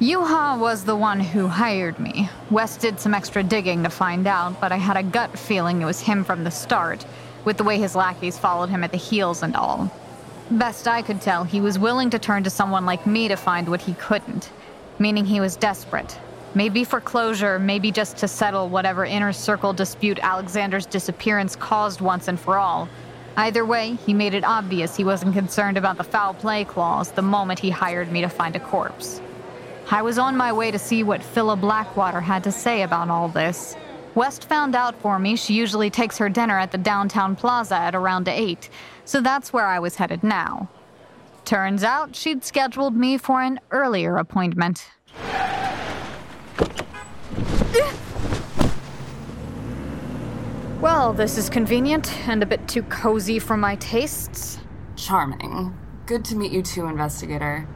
Yuha 0.00 0.58
was 0.58 0.84
the 0.84 0.94
one 0.94 1.18
who 1.18 1.48
hired 1.48 1.98
me. 1.98 2.28
West 2.50 2.80
did 2.80 3.00
some 3.00 3.14
extra 3.14 3.42
digging 3.42 3.82
to 3.84 3.88
find 3.88 4.26
out, 4.26 4.60
but 4.60 4.70
I 4.70 4.76
had 4.76 4.98
a 4.98 5.02
gut 5.02 5.38
feeling 5.38 5.80
it 5.80 5.86
was 5.86 6.02
him 6.02 6.24
from 6.24 6.44
the 6.44 6.50
start, 6.50 7.06
with 7.46 7.56
the 7.56 7.64
way 7.64 7.78
his 7.78 7.96
lackeys 7.96 8.38
followed 8.38 8.68
him 8.68 8.84
at 8.84 8.90
the 8.90 8.98
heels 8.98 9.42
and 9.42 9.56
all. 9.56 9.90
Best 10.50 10.86
I 10.86 11.00
could 11.00 11.22
tell, 11.22 11.42
he 11.42 11.62
was 11.62 11.78
willing 11.78 12.10
to 12.10 12.18
turn 12.18 12.44
to 12.44 12.50
someone 12.50 12.84
like 12.84 13.06
me 13.06 13.28
to 13.28 13.36
find 13.36 13.66
what 13.66 13.80
he 13.80 13.94
couldn't, 13.94 14.50
meaning 14.98 15.24
he 15.24 15.40
was 15.40 15.56
desperate. 15.56 16.18
Maybe 16.54 16.84
for 16.84 17.00
closure, 17.00 17.58
maybe 17.58 17.90
just 17.92 18.18
to 18.18 18.28
settle 18.28 18.68
whatever 18.68 19.06
inner 19.06 19.32
circle 19.32 19.72
dispute 19.72 20.18
Alexander's 20.22 20.84
disappearance 20.84 21.56
caused 21.56 22.02
once 22.02 22.28
and 22.28 22.38
for 22.38 22.58
all. 22.58 22.90
Either 23.36 23.66
way, 23.66 23.94
he 24.06 24.14
made 24.14 24.32
it 24.32 24.44
obvious 24.44 24.94
he 24.96 25.02
wasn't 25.02 25.34
concerned 25.34 25.76
about 25.76 25.96
the 25.96 26.04
foul 26.04 26.34
play 26.34 26.64
clause 26.64 27.10
the 27.10 27.22
moment 27.22 27.58
he 27.58 27.70
hired 27.70 28.12
me 28.12 28.20
to 28.20 28.28
find 28.28 28.54
a 28.54 28.60
corpse. 28.60 29.20
I 29.90 30.02
was 30.02 30.18
on 30.18 30.36
my 30.36 30.52
way 30.52 30.70
to 30.70 30.78
see 30.78 31.02
what 31.02 31.22
Phila 31.22 31.56
Blackwater 31.56 32.20
had 32.20 32.44
to 32.44 32.52
say 32.52 32.82
about 32.82 33.10
all 33.10 33.28
this. 33.28 33.76
West 34.14 34.44
found 34.48 34.76
out 34.76 34.94
for 35.00 35.18
me 35.18 35.34
she 35.34 35.54
usually 35.54 35.90
takes 35.90 36.16
her 36.18 36.28
dinner 36.28 36.58
at 36.58 36.70
the 36.70 36.78
downtown 36.78 37.34
plaza 37.34 37.76
at 37.76 37.96
around 37.96 38.28
8, 38.28 38.70
so 39.04 39.20
that's 39.20 39.52
where 39.52 39.66
I 39.66 39.80
was 39.80 39.96
headed 39.96 40.22
now. 40.22 40.68
Turns 41.44 41.82
out 41.82 42.14
she'd 42.14 42.44
scheduled 42.44 42.94
me 42.94 43.18
for 43.18 43.42
an 43.42 43.58
earlier 43.72 44.16
appointment. 44.16 44.86
Well, 50.84 51.14
this 51.14 51.38
is 51.38 51.48
convenient 51.48 52.12
and 52.28 52.42
a 52.42 52.46
bit 52.46 52.68
too 52.68 52.82
cozy 52.82 53.38
for 53.38 53.56
my 53.56 53.76
tastes. 53.76 54.58
Charming. 54.96 55.74
Good 56.04 56.26
to 56.26 56.36
meet 56.36 56.52
you 56.52 56.60
too, 56.60 56.84
investigator. 56.84 57.66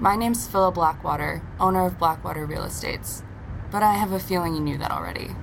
My 0.00 0.16
name's 0.16 0.48
Phila 0.48 0.72
Blackwater, 0.72 1.40
owner 1.60 1.86
of 1.86 2.00
Blackwater 2.00 2.46
Real 2.46 2.64
Estates. 2.64 3.22
But 3.70 3.84
I 3.84 3.92
have 3.92 4.10
a 4.10 4.18
feeling 4.18 4.56
you 4.56 4.60
knew 4.60 4.76
that 4.76 4.90
already. 4.90 5.36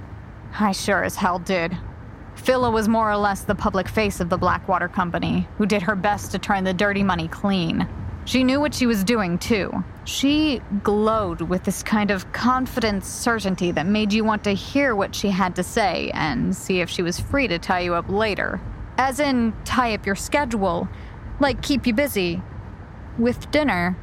I 0.59 0.73
sure 0.73 1.05
as 1.05 1.15
hell 1.15 1.39
did. 1.39 1.77
Phila 2.35 2.69
was 2.69 2.89
more 2.89 3.09
or 3.09 3.15
less 3.15 3.45
the 3.45 3.55
public 3.55 3.87
face 3.87 4.19
of 4.19 4.27
the 4.27 4.37
Blackwater 4.37 4.89
Company, 4.89 5.47
who 5.57 5.65
did 5.65 5.83
her 5.83 5.95
best 5.95 6.31
to 6.31 6.37
turn 6.37 6.65
the 6.65 6.73
dirty 6.73 7.01
money 7.01 7.29
clean. 7.29 7.87
She 8.25 8.43
knew 8.43 8.59
what 8.59 8.73
she 8.73 8.87
was 8.87 9.03
doing, 9.03 9.37
too. 9.37 9.83
She 10.03 10.59
glowed 10.83 11.41
with 11.41 11.63
this 11.63 11.83
kind 11.83 12.09
of 12.09 12.31
confident 12.31 13.05
certainty 13.05 13.71
that 13.71 13.85
made 13.85 14.11
you 14.11 14.23
want 14.23 14.43
to 14.45 14.51
hear 14.51 14.95
what 14.95 15.13
she 15.13 15.29
had 15.29 15.55
to 15.57 15.63
say 15.63 16.09
and 16.15 16.55
see 16.55 16.81
if 16.81 16.89
she 16.89 17.03
was 17.03 17.19
free 17.19 17.47
to 17.47 17.59
tie 17.59 17.81
you 17.81 17.93
up 17.93 18.09
later. 18.09 18.59
As 18.97 19.19
in, 19.19 19.53
tie 19.63 19.93
up 19.93 20.07
your 20.07 20.15
schedule, 20.15 20.87
like 21.39 21.61
keep 21.61 21.85
you 21.85 21.93
busy. 21.93 22.41
With 23.19 23.51
dinner. 23.51 23.95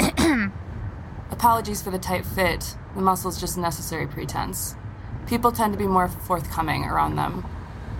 Apologies 1.30 1.82
for 1.82 1.90
the 1.90 1.98
tight 1.98 2.26
fit. 2.26 2.76
The 2.96 3.02
muscle's 3.02 3.40
just 3.40 3.56
necessary 3.56 4.08
pretense. 4.08 4.74
People 5.26 5.52
tend 5.52 5.72
to 5.72 5.78
be 5.78 5.86
more 5.86 6.08
forthcoming 6.08 6.84
around 6.84 7.14
them. 7.16 7.44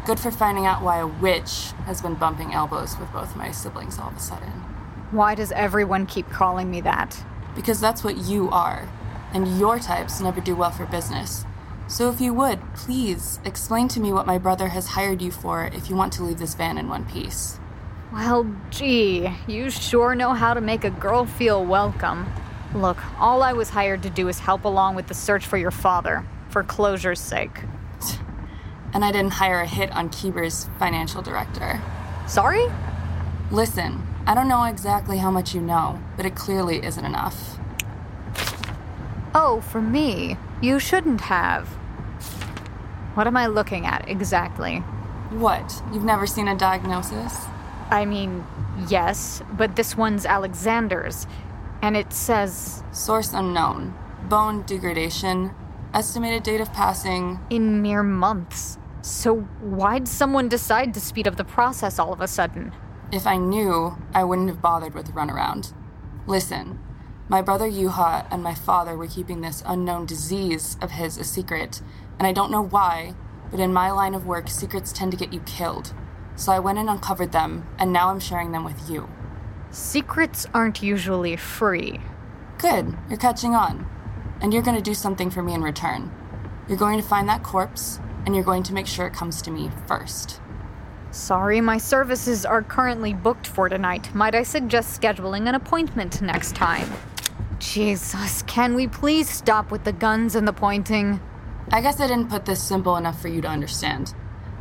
Good 0.04 0.18
for 0.18 0.30
finding 0.30 0.66
out 0.66 0.82
why 0.82 0.98
a 0.98 1.06
witch 1.06 1.72
has 1.84 2.00
been 2.00 2.14
bumping 2.14 2.54
elbows 2.54 2.98
with 2.98 3.12
both 3.12 3.36
my 3.36 3.50
siblings 3.50 3.98
all 3.98 4.08
of 4.08 4.16
a 4.16 4.20
sudden. 4.20 4.75
Why 5.12 5.36
does 5.36 5.52
everyone 5.52 6.06
keep 6.06 6.28
calling 6.30 6.68
me 6.68 6.80
that? 6.80 7.24
Because 7.54 7.80
that's 7.80 8.02
what 8.02 8.16
you 8.16 8.50
are, 8.50 8.88
and 9.32 9.56
your 9.56 9.78
types 9.78 10.20
never 10.20 10.40
do 10.40 10.56
well 10.56 10.72
for 10.72 10.84
business. 10.84 11.44
So 11.86 12.10
if 12.10 12.20
you 12.20 12.34
would, 12.34 12.58
please 12.74 13.38
explain 13.44 13.86
to 13.88 14.00
me 14.00 14.12
what 14.12 14.26
my 14.26 14.36
brother 14.36 14.68
has 14.68 14.88
hired 14.88 15.22
you 15.22 15.30
for 15.30 15.66
if 15.66 15.88
you 15.88 15.94
want 15.94 16.12
to 16.14 16.24
leave 16.24 16.40
this 16.40 16.54
van 16.54 16.76
in 16.76 16.88
one 16.88 17.04
piece. 17.04 17.60
Well, 18.12 18.52
gee, 18.70 19.28
you 19.46 19.70
sure 19.70 20.16
know 20.16 20.32
how 20.32 20.54
to 20.54 20.60
make 20.60 20.82
a 20.82 20.90
girl 20.90 21.24
feel 21.24 21.64
welcome. 21.64 22.26
Look, 22.74 22.98
all 23.20 23.44
I 23.44 23.52
was 23.52 23.70
hired 23.70 24.02
to 24.02 24.10
do 24.10 24.26
is 24.26 24.40
help 24.40 24.64
along 24.64 24.96
with 24.96 25.06
the 25.06 25.14
search 25.14 25.46
for 25.46 25.56
your 25.56 25.70
father, 25.70 26.26
for 26.48 26.64
closure's 26.64 27.20
sake. 27.20 27.60
And 28.94 29.04
I 29.04 29.12
didn't 29.12 29.32
hire 29.32 29.60
a 29.60 29.66
hit 29.66 29.92
on 29.92 30.08
Keeber's 30.08 30.70
financial 30.78 31.20
director. 31.20 31.82
Sorry? 32.26 32.64
Listen, 33.50 34.05
I 34.28 34.34
don't 34.34 34.48
know 34.48 34.64
exactly 34.64 35.18
how 35.18 35.30
much 35.30 35.54
you 35.54 35.60
know, 35.60 36.02
but 36.16 36.26
it 36.26 36.34
clearly 36.34 36.84
isn't 36.84 37.04
enough. 37.04 37.58
Oh, 39.34 39.60
for 39.60 39.80
me, 39.80 40.36
you 40.60 40.80
shouldn't 40.80 41.20
have. 41.22 41.68
What 43.14 43.28
am 43.28 43.36
I 43.36 43.46
looking 43.46 43.86
at 43.86 44.08
exactly? 44.08 44.78
What? 45.30 45.80
You've 45.92 46.02
never 46.04 46.26
seen 46.26 46.48
a 46.48 46.56
diagnosis? 46.56 47.44
I 47.88 48.04
mean, 48.04 48.44
yes, 48.88 49.42
but 49.52 49.76
this 49.76 49.96
one's 49.96 50.26
Alexander's. 50.26 51.28
And 51.80 51.96
it 51.96 52.12
says 52.12 52.82
Source 52.90 53.32
unknown. 53.32 53.94
Bone 54.28 54.62
degradation. 54.62 55.52
Estimated 55.94 56.42
date 56.42 56.60
of 56.60 56.72
passing. 56.72 57.38
in 57.48 57.80
mere 57.80 58.02
months. 58.02 58.76
So 59.02 59.36
why'd 59.60 60.08
someone 60.08 60.48
decide 60.48 60.92
to 60.94 61.00
speed 61.00 61.28
up 61.28 61.36
the 61.36 61.44
process 61.44 62.00
all 62.00 62.12
of 62.12 62.20
a 62.20 62.26
sudden? 62.26 62.72
If 63.12 63.24
I 63.26 63.36
knew, 63.36 63.96
I 64.12 64.24
wouldn't 64.24 64.48
have 64.48 64.60
bothered 64.60 64.94
with 64.94 65.06
the 65.06 65.12
runaround. 65.12 65.72
Listen, 66.26 66.80
my 67.28 67.40
brother 67.40 67.70
Yuha 67.70 68.26
and 68.32 68.42
my 68.42 68.54
father 68.54 68.96
were 68.96 69.06
keeping 69.06 69.40
this 69.40 69.62
unknown 69.64 70.06
disease 70.06 70.76
of 70.80 70.90
his 70.90 71.16
a 71.16 71.22
secret, 71.22 71.82
and 72.18 72.26
I 72.26 72.32
don't 72.32 72.50
know 72.50 72.64
why, 72.64 73.14
but 73.50 73.60
in 73.60 73.72
my 73.72 73.92
line 73.92 74.14
of 74.14 74.26
work, 74.26 74.48
secrets 74.48 74.92
tend 74.92 75.12
to 75.12 75.16
get 75.16 75.32
you 75.32 75.40
killed. 75.40 75.94
So 76.34 76.50
I 76.50 76.58
went 76.58 76.78
and 76.78 76.90
uncovered 76.90 77.30
them, 77.30 77.68
and 77.78 77.92
now 77.92 78.10
I'm 78.10 78.20
sharing 78.20 78.50
them 78.50 78.64
with 78.64 78.90
you. 78.90 79.08
Secrets 79.70 80.46
aren't 80.52 80.82
usually 80.82 81.36
free. 81.36 82.00
Good, 82.58 82.96
you're 83.08 83.18
catching 83.18 83.54
on. 83.54 83.88
And 84.40 84.52
you're 84.52 84.62
going 84.62 84.76
to 84.76 84.82
do 84.82 84.94
something 84.94 85.30
for 85.30 85.42
me 85.42 85.54
in 85.54 85.62
return. 85.62 86.12
You're 86.68 86.76
going 86.76 87.00
to 87.00 87.06
find 87.06 87.28
that 87.28 87.44
corpse, 87.44 88.00
and 88.24 88.34
you're 88.34 88.44
going 88.44 88.64
to 88.64 88.74
make 88.74 88.88
sure 88.88 89.06
it 89.06 89.14
comes 89.14 89.40
to 89.42 89.50
me 89.50 89.70
first. 89.86 90.40
Sorry, 91.16 91.62
my 91.62 91.78
services 91.78 92.44
are 92.44 92.62
currently 92.62 93.14
booked 93.14 93.46
for 93.46 93.70
tonight. 93.70 94.14
Might 94.14 94.34
I 94.34 94.42
suggest 94.42 95.00
scheduling 95.00 95.48
an 95.48 95.54
appointment 95.54 96.20
next 96.20 96.54
time? 96.54 96.92
Jesus, 97.58 98.42
can 98.42 98.74
we 98.74 98.86
please 98.86 99.26
stop 99.26 99.70
with 99.70 99.84
the 99.84 99.94
guns 99.94 100.34
and 100.34 100.46
the 100.46 100.52
pointing? 100.52 101.18
I 101.72 101.80
guess 101.80 102.00
I 102.00 102.06
didn't 102.06 102.28
put 102.28 102.44
this 102.44 102.62
simple 102.62 102.96
enough 102.96 103.20
for 103.20 103.28
you 103.28 103.40
to 103.40 103.48
understand. 103.48 104.14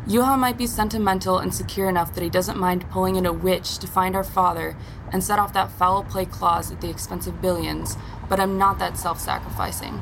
Yuha 0.08 0.40
might 0.40 0.58
be 0.58 0.66
sentimental 0.66 1.40
and 1.40 1.54
secure 1.54 1.90
enough 1.90 2.16
that 2.16 2.24
he 2.24 2.30
doesn't 2.30 2.58
mind 2.58 2.90
pulling 2.90 3.18
in 3.18 3.26
a 3.26 3.34
witch 3.34 3.78
to 3.80 3.86
find 3.86 4.16
our 4.16 4.24
father 4.24 4.78
and 5.12 5.22
set 5.22 5.38
off 5.38 5.52
that 5.52 5.72
foul 5.72 6.06
play 6.06 6.26
clause 6.26 6.72
at 6.72 6.80
the 6.80 6.90
expense 6.90 7.28
of 7.28 7.42
billions, 7.42 7.98
but 8.30 8.40
I'm 8.40 8.58
not 8.58 8.80
that 8.80 8.98
self 8.98 9.20
sacrificing. 9.20 10.02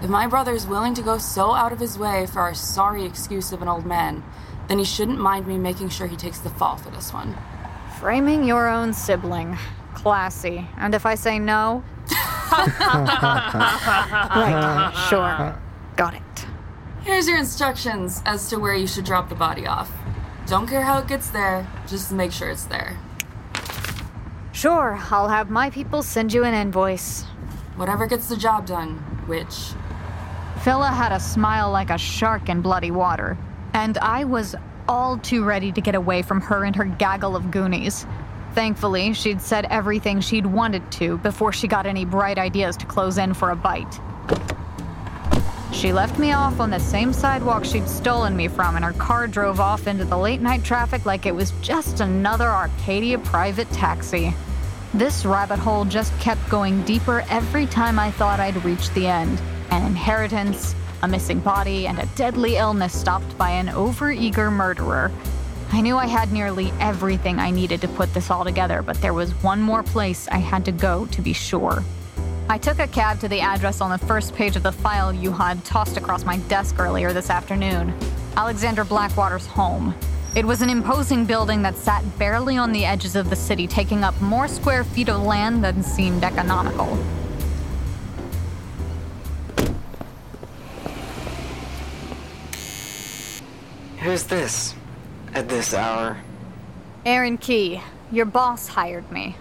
If 0.00 0.08
my 0.08 0.28
brother 0.28 0.52
is 0.52 0.64
willing 0.64 0.94
to 0.94 1.02
go 1.02 1.18
so 1.18 1.54
out 1.54 1.72
of 1.72 1.80
his 1.80 1.98
way 1.98 2.24
for 2.24 2.38
our 2.38 2.54
sorry 2.54 3.04
excuse 3.04 3.50
of 3.50 3.62
an 3.62 3.68
old 3.68 3.84
man, 3.84 4.22
then 4.68 4.78
he 4.78 4.84
shouldn't 4.84 5.18
mind 5.18 5.46
me 5.46 5.58
making 5.58 5.88
sure 5.88 6.06
he 6.06 6.16
takes 6.16 6.38
the 6.38 6.50
fall 6.50 6.76
for 6.76 6.90
this 6.90 7.12
one. 7.12 7.36
Framing 7.98 8.44
your 8.44 8.68
own 8.68 8.92
sibling. 8.92 9.58
Classy. 9.94 10.68
And 10.76 10.94
if 10.94 11.04
I 11.04 11.16
say 11.16 11.38
no? 11.38 11.82
right, 12.52 14.92
sure. 15.08 15.58
Got 15.96 16.14
it. 16.14 16.46
Here's 17.02 17.26
your 17.26 17.38
instructions 17.38 18.22
as 18.26 18.48
to 18.50 18.58
where 18.58 18.74
you 18.74 18.86
should 18.86 19.04
drop 19.04 19.28
the 19.28 19.34
body 19.34 19.66
off. 19.66 19.90
Don't 20.46 20.66
care 20.66 20.82
how 20.82 20.98
it 20.98 21.08
gets 21.08 21.30
there, 21.30 21.66
just 21.86 22.12
make 22.12 22.32
sure 22.32 22.50
it's 22.50 22.64
there. 22.64 22.96
Sure, 24.52 24.98
I'll 25.10 25.28
have 25.28 25.50
my 25.50 25.70
people 25.70 26.02
send 26.02 26.32
you 26.32 26.44
an 26.44 26.54
invoice. 26.54 27.24
Whatever 27.76 28.06
gets 28.06 28.28
the 28.28 28.36
job 28.36 28.66
done, 28.66 28.96
which 29.26 29.72
Phila 30.62 30.88
had 30.88 31.12
a 31.12 31.20
smile 31.20 31.70
like 31.70 31.90
a 31.90 31.98
shark 31.98 32.48
in 32.48 32.60
bloody 32.60 32.90
water, 32.90 33.38
and 33.78 33.96
I 33.98 34.24
was 34.24 34.56
all 34.88 35.18
too 35.18 35.44
ready 35.44 35.70
to 35.70 35.80
get 35.80 35.94
away 35.94 36.22
from 36.22 36.40
her 36.40 36.64
and 36.64 36.74
her 36.74 36.84
gaggle 36.84 37.36
of 37.36 37.52
goonies. 37.52 38.06
Thankfully, 38.52 39.12
she'd 39.12 39.40
said 39.40 39.66
everything 39.70 40.20
she'd 40.20 40.46
wanted 40.46 40.90
to 40.92 41.18
before 41.18 41.52
she 41.52 41.68
got 41.68 41.86
any 41.86 42.04
bright 42.04 42.38
ideas 42.38 42.76
to 42.78 42.86
close 42.86 43.18
in 43.18 43.34
for 43.34 43.50
a 43.50 43.56
bite. 43.56 44.00
She 45.72 45.92
left 45.92 46.18
me 46.18 46.32
off 46.32 46.58
on 46.58 46.70
the 46.70 46.80
same 46.80 47.12
sidewalk 47.12 47.64
she'd 47.64 47.88
stolen 47.88 48.36
me 48.36 48.48
from, 48.48 48.74
and 48.74 48.84
her 48.84 48.94
car 48.94 49.28
drove 49.28 49.60
off 49.60 49.86
into 49.86 50.04
the 50.04 50.18
late 50.18 50.40
night 50.40 50.64
traffic 50.64 51.06
like 51.06 51.24
it 51.24 51.34
was 51.34 51.52
just 51.62 52.00
another 52.00 52.48
Arcadia 52.48 53.20
private 53.20 53.70
taxi. 53.70 54.34
This 54.92 55.24
rabbit 55.24 55.60
hole 55.60 55.84
just 55.84 56.18
kept 56.18 56.48
going 56.48 56.82
deeper 56.82 57.24
every 57.30 57.66
time 57.66 58.00
I 58.00 58.10
thought 58.10 58.40
I'd 58.40 58.64
reached 58.64 58.92
the 58.96 59.06
end. 59.06 59.40
An 59.70 59.86
inheritance, 59.86 60.74
a 61.02 61.08
missing 61.08 61.40
body, 61.40 61.86
and 61.86 61.98
a 61.98 62.06
deadly 62.16 62.56
illness 62.56 62.98
stopped 62.98 63.36
by 63.38 63.50
an 63.50 63.68
overeager 63.68 64.52
murderer. 64.52 65.10
I 65.70 65.80
knew 65.80 65.96
I 65.96 66.06
had 66.06 66.32
nearly 66.32 66.72
everything 66.80 67.38
I 67.38 67.50
needed 67.50 67.80
to 67.82 67.88
put 67.88 68.12
this 68.14 68.30
all 68.30 68.44
together, 68.44 68.82
but 68.82 69.00
there 69.00 69.14
was 69.14 69.32
one 69.42 69.60
more 69.60 69.82
place 69.82 70.26
I 70.28 70.38
had 70.38 70.64
to 70.64 70.72
go 70.72 71.06
to 71.06 71.20
be 71.20 71.32
sure. 71.32 71.84
I 72.48 72.56
took 72.56 72.78
a 72.78 72.86
cab 72.88 73.20
to 73.20 73.28
the 73.28 73.40
address 73.40 73.82
on 73.82 73.90
the 73.90 73.98
first 74.06 74.34
page 74.34 74.56
of 74.56 74.62
the 74.62 74.72
file 74.72 75.12
you 75.12 75.30
had 75.30 75.62
tossed 75.66 75.98
across 75.98 76.24
my 76.24 76.38
desk 76.48 76.78
earlier 76.78 77.12
this 77.12 77.28
afternoon 77.28 77.94
Alexander 78.36 78.84
Blackwater's 78.84 79.46
home. 79.46 79.94
It 80.34 80.44
was 80.44 80.62
an 80.62 80.70
imposing 80.70 81.24
building 81.24 81.62
that 81.62 81.76
sat 81.76 82.02
barely 82.18 82.56
on 82.56 82.72
the 82.72 82.84
edges 82.84 83.16
of 83.16 83.28
the 83.28 83.36
city, 83.36 83.66
taking 83.66 84.04
up 84.04 84.18
more 84.20 84.46
square 84.46 84.84
feet 84.84 85.08
of 85.08 85.22
land 85.22 85.64
than 85.64 85.82
seemed 85.82 86.22
economical. 86.22 86.96
Who's 94.08 94.22
this? 94.22 94.74
At 95.34 95.50
this 95.50 95.74
hour? 95.74 96.16
Arin 97.04 97.38
Key, 97.38 97.82
your 98.10 98.24
boss 98.24 98.68
hired 98.68 99.12
me. 99.12 99.36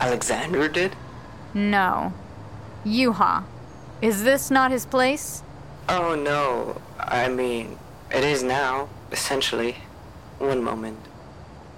Alexander 0.00 0.66
did? 0.66 0.96
No. 1.54 2.12
Yuha. 2.84 3.44
Is 4.02 4.24
this 4.24 4.50
not 4.50 4.72
his 4.72 4.86
place? 4.86 5.44
Oh 5.88 6.16
no. 6.16 6.82
I 6.98 7.28
mean, 7.28 7.78
it 8.10 8.24
is 8.24 8.42
now, 8.42 8.88
essentially. 9.12 9.76
One 10.40 10.64
moment. 10.64 10.98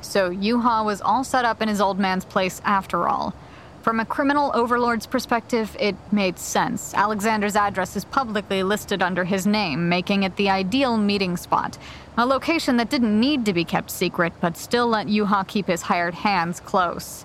So 0.01 0.31
Yuha 0.31 0.87
was 0.87 1.03
all 1.03 1.25
set 1.25 1.45
up 1.45 1.61
in 1.61 1.69
his 1.69 1.79
old 1.79 1.99
man's 1.99 2.25
place 2.25 2.63
after 2.65 3.07
all. 3.07 3.35
From 3.83 4.01
a 4.01 4.05
criminal 4.05 4.51
overlord's 4.55 5.07
perspective, 5.07 5.77
it 5.79 5.97
made 6.13 6.39
sense. 6.39 6.93
Alexander's 6.95 7.57
address 7.57 7.97
is 7.97 8.05
publicly 8.05 8.63
listed 8.63 9.03
under 9.03 9.25
his 9.25 9.47
name, 9.47 9.89
making 9.89 10.25
it 10.25 10.37
the 10.37 10.51
ideal 10.51 10.99
meeting 10.99 11.37
spot. 11.37 11.79
A 12.17 12.27
location 12.27 12.77
that 12.79 12.91
didn't 12.91 13.19
need 13.19 13.45
to 13.47 13.53
be 13.53 13.65
kept 13.65 13.91
secret, 13.91 14.33
but 14.41 14.57
still 14.57 14.89
let 14.89 15.07
Yuha 15.07 15.47
keep 15.47 15.69
his 15.69 15.83
hired 15.83 16.15
hands 16.15 16.61
close. 16.61 17.25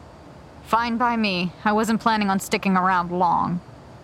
Fine 0.66 0.98
by 0.98 1.18
me. 1.18 1.52
I 1.66 1.72
wasn't 1.72 2.02
planning 2.02 2.30
on 2.30 2.40
sticking 2.40 2.78
around 2.78 3.12
long. 3.12 3.60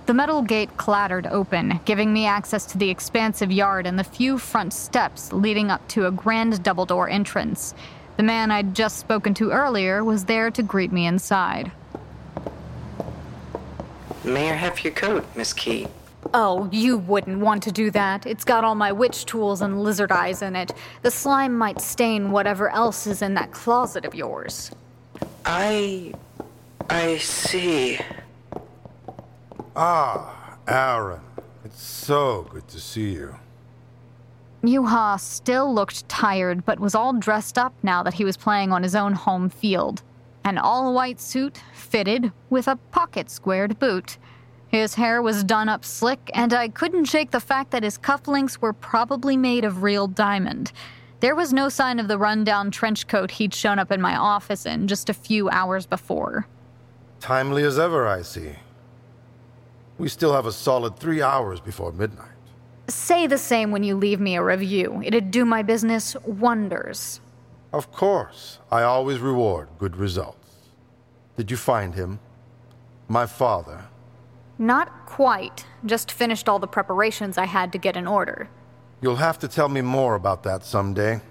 The 0.07 0.13
metal 0.15 0.41
gate 0.41 0.75
clattered 0.75 1.27
open, 1.27 1.79
giving 1.85 2.11
me 2.11 2.25
access 2.25 2.65
to 2.67 2.79
the 2.79 2.89
expansive 2.89 3.51
yard 3.51 3.85
and 3.85 3.99
the 3.99 4.03
few 4.03 4.39
front 4.39 4.73
steps 4.73 5.31
leading 5.31 5.69
up 5.69 5.87
to 5.89 6.07
a 6.07 6.11
grand 6.11 6.63
double 6.63 6.87
door 6.87 7.07
entrance. 7.07 7.75
The 8.17 8.23
man 8.23 8.49
I'd 8.49 8.73
just 8.73 8.97
spoken 8.97 9.35
to 9.35 9.51
earlier 9.51 10.03
was 10.03 10.25
there 10.25 10.49
to 10.51 10.63
greet 10.63 10.91
me 10.91 11.05
inside. 11.05 11.71
May 14.29 14.51
I 14.51 14.53
have 14.53 14.83
your 14.83 14.93
coat, 14.93 15.25
Miss 15.35 15.53
Key? 15.53 15.87
Oh, 16.35 16.69
you 16.71 16.99
wouldn't 16.99 17.39
want 17.39 17.63
to 17.63 17.71
do 17.71 17.89
that. 17.91 18.27
It's 18.27 18.43
got 18.43 18.63
all 18.63 18.75
my 18.75 18.91
witch 18.91 19.25
tools 19.25 19.61
and 19.61 19.81
lizard 19.81 20.11
eyes 20.11 20.43
in 20.43 20.55
it. 20.55 20.71
The 21.01 21.09
slime 21.09 21.57
might 21.57 21.81
stain 21.81 22.29
whatever 22.29 22.69
else 22.69 23.07
is 23.07 23.23
in 23.23 23.33
that 23.33 23.51
closet 23.51 24.05
of 24.05 24.13
yours. 24.13 24.71
I. 25.45 26.13
I 26.91 27.17
see. 27.17 27.99
Ah, 29.75 30.57
Arin. 30.67 31.21
It's 31.65 31.81
so 31.81 32.47
good 32.51 32.67
to 32.67 32.79
see 32.79 33.13
you. 33.13 33.35
Yuha 34.63 35.19
still 35.19 35.73
looked 35.73 36.07
tired, 36.07 36.65
but 36.65 36.79
was 36.79 36.93
all 36.93 37.13
dressed 37.13 37.57
up 37.57 37.73
now 37.81 38.03
that 38.03 38.13
he 38.13 38.25
was 38.25 38.37
playing 38.37 38.71
on 38.71 38.83
his 38.83 38.93
own 38.93 39.13
home 39.13 39.49
field. 39.49 40.03
An 40.49 40.57
all 40.57 40.95
white 40.95 41.19
suit, 41.21 41.61
fitted, 41.75 42.31
with 42.49 42.67
a 42.67 42.75
pocket 42.75 43.29
squared 43.29 43.77
boot. 43.77 44.17
His 44.67 44.95
hair 44.95 45.21
was 45.21 45.43
done 45.43 45.69
up 45.69 45.85
slick, 45.85 46.31
and 46.33 46.55
I 46.55 46.69
couldn't 46.69 47.05
shake 47.05 47.29
the 47.29 47.39
fact 47.39 47.69
that 47.69 47.83
his 47.83 47.99
cufflinks 47.99 48.57
were 48.57 48.73
probably 48.73 49.37
made 49.37 49.63
of 49.63 49.83
real 49.83 50.07
diamond. 50.07 50.71
There 51.19 51.35
was 51.35 51.53
no 51.53 51.69
sign 51.69 51.99
of 51.99 52.07
the 52.07 52.17
rundown 52.17 52.71
trench 52.71 53.05
coat 53.05 53.29
he'd 53.29 53.53
shown 53.53 53.77
up 53.77 53.91
in 53.91 54.01
my 54.01 54.15
office 54.15 54.65
in 54.65 54.87
just 54.87 55.07
a 55.07 55.13
few 55.13 55.51
hours 55.51 55.85
before. 55.85 56.47
Timely 57.19 57.61
as 57.61 57.77
ever, 57.77 58.07
I 58.07 58.23
see. 58.23 58.53
We 59.99 60.09
still 60.09 60.33
have 60.33 60.47
a 60.47 60.51
solid 60.51 60.97
three 60.97 61.21
hours 61.21 61.59
before 61.59 61.91
midnight. 61.91 62.25
Say 62.87 63.27
the 63.27 63.37
same 63.37 63.69
when 63.69 63.83
you 63.83 63.95
leave 63.95 64.19
me 64.19 64.35
a 64.35 64.41
review. 64.43 64.99
It'd 65.05 65.29
do 65.29 65.45
my 65.45 65.61
business 65.61 66.15
wonders. 66.25 67.21
Of 67.71 67.91
course, 67.91 68.57
I 68.71 68.81
always 68.81 69.19
reward 69.19 69.67
good 69.77 69.95
results. 69.95 70.38
Did 71.39 71.49
you 71.49 71.55
find 71.55 71.95
him? 71.95 72.19
My 73.07 73.25
father. 73.25 73.85
Not 74.57 75.05
quite. 75.05 75.65
Just 75.85 76.11
finished 76.11 76.49
all 76.49 76.59
the 76.59 76.67
preparations 76.67 77.37
I 77.37 77.45
had 77.45 77.71
to 77.71 77.77
get 77.77 77.95
in 77.95 78.07
order. 78.07 78.49
You'll 78.99 79.15
have 79.15 79.39
to 79.39 79.47
tell 79.47 79.69
me 79.69 79.79
more 79.79 80.15
about 80.15 80.43
that 80.43 80.65
someday. 80.65 81.21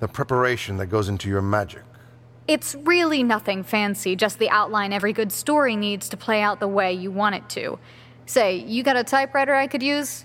The 0.00 0.08
preparation 0.08 0.76
that 0.78 0.86
goes 0.86 1.08
into 1.08 1.28
your 1.28 1.40
magic. 1.40 1.84
It's 2.48 2.74
really 2.74 3.22
nothing 3.22 3.62
fancy, 3.62 4.16
just 4.16 4.40
the 4.40 4.50
outline 4.50 4.92
every 4.92 5.12
good 5.12 5.30
story 5.30 5.76
needs 5.76 6.08
to 6.08 6.16
play 6.16 6.42
out 6.42 6.58
the 6.58 6.66
way 6.66 6.92
you 6.92 7.12
want 7.12 7.36
it 7.36 7.48
to. 7.50 7.78
Say, 8.26 8.56
you 8.56 8.82
got 8.82 8.96
a 8.96 9.04
typewriter 9.04 9.54
I 9.54 9.68
could 9.68 9.84
use? 9.84 10.24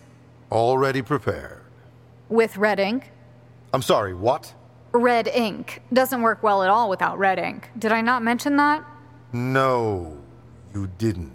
Already 0.52 1.04
prepared. 1.04 1.62
With 2.30 2.58
red 2.58 2.80
ink? 2.80 3.12
I'm 3.76 3.84
sorry, 3.84 4.16
what? 4.16 4.56
Red 4.94 5.28
ink. 5.28 5.82
Doesn't 5.94 6.22
work 6.22 6.44
well 6.44 6.64
at 6.64 6.70
all 6.70 6.90
without 6.90 7.18
red 7.18 7.40
ink. 7.40 7.70
Did 7.78 7.92
I 7.92 8.02
not 8.02 8.24
mention 8.24 8.58
that? 8.58 8.84
No, 9.34 10.18
You 10.74 10.88
didn't. 10.98 11.32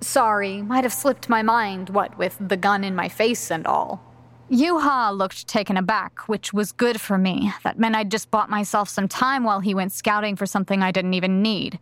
Sorry, 0.00 0.60
might 0.62 0.84
have 0.84 0.92
slipped 0.92 1.28
my 1.28 1.42
mind, 1.42 1.90
what 1.90 2.16
with 2.18 2.36
the 2.40 2.56
gun 2.56 2.84
in 2.84 2.94
my 2.94 3.08
face 3.08 3.50
and 3.50 3.66
all. 3.66 4.02
Yuha 4.50 5.16
looked 5.16 5.48
taken 5.48 5.76
aback, 5.76 6.28
which 6.28 6.52
was 6.52 6.72
good 6.72 7.00
for 7.00 7.16
me. 7.16 7.52
That 7.64 7.78
meant 7.78 7.96
I'd 7.96 8.10
just 8.10 8.30
bought 8.30 8.50
myself 8.50 8.88
some 8.88 9.08
time 9.08 9.44
while 9.44 9.60
he 9.60 9.74
went 9.74 9.92
scouting 9.92 10.36
for 10.36 10.46
something 10.46 10.82
I 10.82 10.90
didn't 10.92 11.14
even 11.14 11.42
need. 11.42 11.78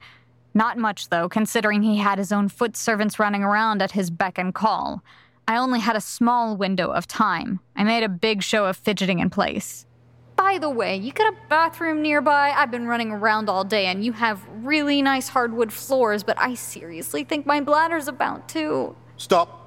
Not 0.54 0.78
much, 0.78 1.08
though, 1.08 1.28
considering 1.28 1.82
he 1.82 1.96
had 1.98 2.18
his 2.18 2.30
own 2.32 2.48
foot 2.48 2.76
servants 2.76 3.18
running 3.18 3.42
around 3.42 3.82
at 3.82 3.92
his 3.92 4.10
beck 4.10 4.38
and 4.38 4.54
call. 4.54 5.02
I 5.48 5.56
only 5.56 5.80
had 5.80 5.96
a 5.96 6.00
small 6.00 6.56
window 6.56 6.90
of 6.92 7.08
time. 7.08 7.60
I 7.74 7.84
made 7.84 8.04
a 8.04 8.08
big 8.08 8.42
show 8.42 8.66
of 8.66 8.76
fidgeting 8.76 9.18
in 9.18 9.30
place. 9.30 9.86
By 10.36 10.58
the 10.58 10.70
way, 10.70 10.96
you 10.96 11.12
got 11.12 11.32
a 11.32 11.36
bathroom 11.48 12.02
nearby? 12.02 12.50
I've 12.50 12.70
been 12.70 12.86
running 12.86 13.10
around 13.10 13.48
all 13.48 13.64
day 13.64 13.86
and 13.86 14.04
you 14.04 14.12
have 14.12 14.44
really 14.62 15.00
nice 15.02 15.28
hardwood 15.28 15.72
floors, 15.72 16.22
but 16.22 16.38
I 16.38 16.54
seriously 16.54 17.24
think 17.24 17.46
my 17.46 17.60
bladder's 17.60 18.08
about 18.08 18.48
to. 18.50 18.96
Stop. 19.16 19.58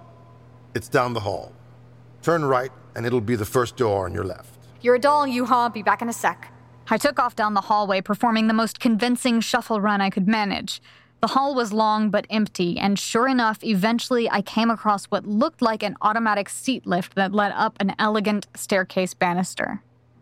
It's 0.75 0.89
down 0.89 1.13
the 1.13 1.21
hall. 1.21 1.53
Turn 2.21 2.43
right, 2.43 2.71
and 2.95 3.05
it'll 3.05 3.21
be 3.21 3.35
the 3.35 3.45
first 3.45 3.77
door 3.77 4.05
on 4.05 4.13
your 4.13 4.23
left. 4.23 4.59
You're 4.81 4.95
a 4.95 4.99
doll, 4.99 5.25
Yuha. 5.25 5.73
Be 5.73 5.83
back 5.83 6.01
in 6.01 6.09
a 6.09 6.13
sec. 6.13 6.51
I 6.89 6.97
took 6.97 7.19
off 7.19 7.35
down 7.35 7.53
the 7.53 7.61
hallway, 7.61 8.01
performing 8.01 8.47
the 8.47 8.53
most 8.53 8.79
convincing 8.79 9.39
shuffle 9.41 9.81
run 9.81 10.01
I 10.01 10.09
could 10.09 10.27
manage. 10.27 10.81
The 11.21 11.27
hall 11.27 11.55
was 11.55 11.73
long 11.73 12.09
but 12.09 12.27
empty, 12.29 12.77
and 12.77 12.99
sure 12.99 13.27
enough, 13.27 13.63
eventually 13.63 14.29
I 14.29 14.41
came 14.41 14.69
across 14.69 15.05
what 15.05 15.25
looked 15.25 15.61
like 15.61 15.81
an 15.81 15.95
automatic 16.01 16.49
seat 16.49 16.85
lift 16.85 17.15
that 17.15 17.31
led 17.31 17.51
up 17.53 17.77
an 17.79 17.95
elegant 17.97 18.47
staircase 18.55 19.13
banister. 19.13 19.81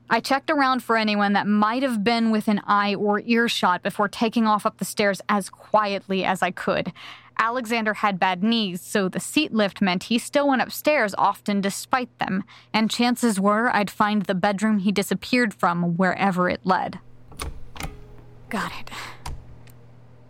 I 0.10 0.20
checked 0.20 0.50
around 0.50 0.84
for 0.84 0.98
anyone 0.98 1.34
that 1.34 1.48
might 1.48 1.82
have 1.82 2.04
been 2.04 2.30
within 2.30 2.62
eye 2.66 2.94
or 2.96 3.22
earshot 3.22 3.82
before 3.82 4.08
taking 4.08 4.46
off 4.46 4.66
up 4.66 4.78
the 4.78 4.86
stairs 4.86 5.22
as 5.30 5.50
quietly 5.50 6.24
as 6.24 6.42
I 6.42 6.52
could. 6.52 6.94
Alexander 7.40 7.96
had 7.96 8.20
bad 8.20 8.44
knees, 8.44 8.82
so 8.82 9.10
the 9.10 9.20
seat 9.20 9.54
lift 9.54 9.82
meant 9.82 10.04
he 10.04 10.20
still 10.20 10.48
went 10.50 10.62
upstairs 10.62 11.16
often 11.18 11.62
despite 11.62 12.16
them, 12.20 12.44
and 12.74 12.92
chances 12.92 13.40
were 13.40 13.76
I'd 13.76 13.90
find 13.90 14.24
the 14.24 14.36
bedroom 14.36 14.80
he 14.80 14.92
disappeared 14.92 15.54
from 15.54 15.98
wherever 15.98 16.48
it 16.48 16.62
led. 16.64 17.00
Got 18.50 18.72
it. 18.80 18.92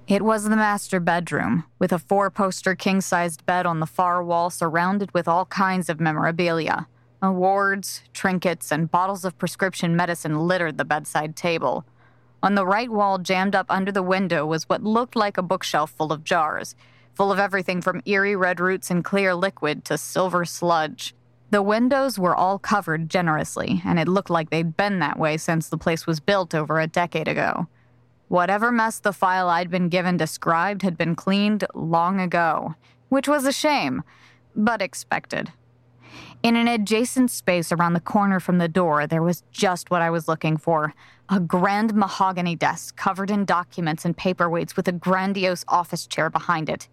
It 0.08 0.22
was 0.22 0.44
the 0.44 0.56
master 0.56 1.00
bedroom, 1.00 1.66
with 1.80 1.92
a 1.92 2.00
four 2.00 2.30
poster 2.30 2.76
king 2.76 3.02
sized 3.02 3.46
bed 3.46 3.66
on 3.66 3.80
the 3.80 3.86
far 3.86 4.24
wall 4.24 4.50
surrounded 4.50 5.14
with 5.14 5.28
all 5.28 5.46
kinds 5.48 5.90
of 5.90 6.00
memorabilia. 6.00 6.88
Awards, 7.24 8.04
trinkets, 8.14 8.70
and 8.70 8.92
bottles 8.92 9.24
of 9.24 9.38
prescription 9.38 9.96
medicine 9.96 10.46
littered 10.46 10.78
the 10.78 10.84
bedside 10.84 11.38
table. 11.38 11.86
On 12.44 12.56
the 12.56 12.66
right 12.66 12.90
wall, 12.90 13.18
jammed 13.18 13.56
up 13.56 13.66
under 13.70 13.94
the 13.94 14.04
window, 14.04 14.46
was 14.46 14.68
what 14.68 14.84
looked 14.84 15.16
like 15.16 15.38
a 15.38 15.42
bookshelf 15.42 15.92
full 15.92 16.12
of 16.12 16.26
jars, 16.26 16.76
full 17.14 17.32
of 17.32 17.40
everything 17.40 17.82
from 17.82 18.02
eerie 18.06 18.36
red 18.36 18.60
roots 18.60 18.92
and 18.92 19.06
clear 19.06 19.34
liquid 19.34 19.86
to 19.86 19.98
silver 19.98 20.44
sludge. 20.44 21.16
The 21.50 21.62
windows 21.62 22.20
were 22.20 22.36
all 22.36 22.60
covered 22.60 23.08
generously, 23.08 23.82
and 23.86 24.00
it 24.00 24.10
looked 24.10 24.30
like 24.30 24.50
they'd 24.50 24.76
been 24.76 25.00
that 25.00 25.18
way 25.18 25.38
since 25.38 25.70
the 25.70 25.78
place 25.78 26.06
was 26.06 26.20
built 26.20 26.54
over 26.54 26.82
a 26.82 26.88
decade 26.88 27.30
ago. 27.30 27.70
Whatever 28.28 28.70
mess 28.70 29.00
the 29.00 29.14
file 29.14 29.48
I'd 29.48 29.70
been 29.70 29.88
given 29.88 30.18
described 30.18 30.82
had 30.82 30.98
been 30.98 31.16
cleaned 31.16 31.64
long 31.74 32.20
ago, 32.20 32.76
which 33.08 33.30
was 33.30 33.46
a 33.46 33.54
shame, 33.54 34.04
but 34.58 34.82
expected. 34.82 35.54
In 36.44 36.58
an 36.58 36.68
adjacent 36.68 37.32
space 37.32 37.72
around 37.72 37.94
the 37.94 38.02
corner 38.02 38.38
from 38.42 38.58
the 38.58 38.68
door, 38.68 39.08
there 39.08 39.24
was 39.24 39.44
just 39.54 39.90
what 39.90 40.02
I 40.02 40.10
was 40.10 40.28
looking 40.28 40.58
for 40.58 40.94
a 41.30 41.40
grand 41.40 41.94
mahogany 41.94 42.54
desk 42.54 42.98
covered 42.98 43.32
in 43.32 43.46
documents 43.46 44.04
and 44.04 44.16
paperweights 44.18 44.76
with 44.76 44.90
a 44.90 44.92
grandiose 44.92 45.64
office 45.70 46.06
chair 46.06 46.30
behind 46.30 46.70
it. 46.70 46.90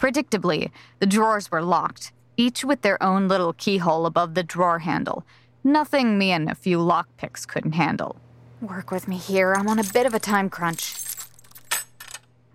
Predictably, 0.00 0.70
the 1.00 1.06
drawers 1.06 1.50
were 1.50 1.60
locked, 1.60 2.12
each 2.38 2.64
with 2.64 2.80
their 2.80 3.00
own 3.02 3.28
little 3.28 3.52
keyhole 3.52 4.06
above 4.06 4.32
the 4.32 4.42
drawer 4.42 4.78
handle. 4.78 5.22
Nothing 5.62 6.16
me 6.16 6.32
and 6.32 6.48
a 6.48 6.54
few 6.54 6.78
lockpicks 6.78 7.46
couldn't 7.46 7.72
handle. 7.72 8.16
Work 8.62 8.90
with 8.90 9.06
me 9.06 9.18
here, 9.18 9.52
I'm 9.52 9.68
on 9.68 9.78
a 9.78 9.84
bit 9.84 10.06
of 10.06 10.14
a 10.14 10.18
time 10.18 10.48
crunch. 10.48 11.03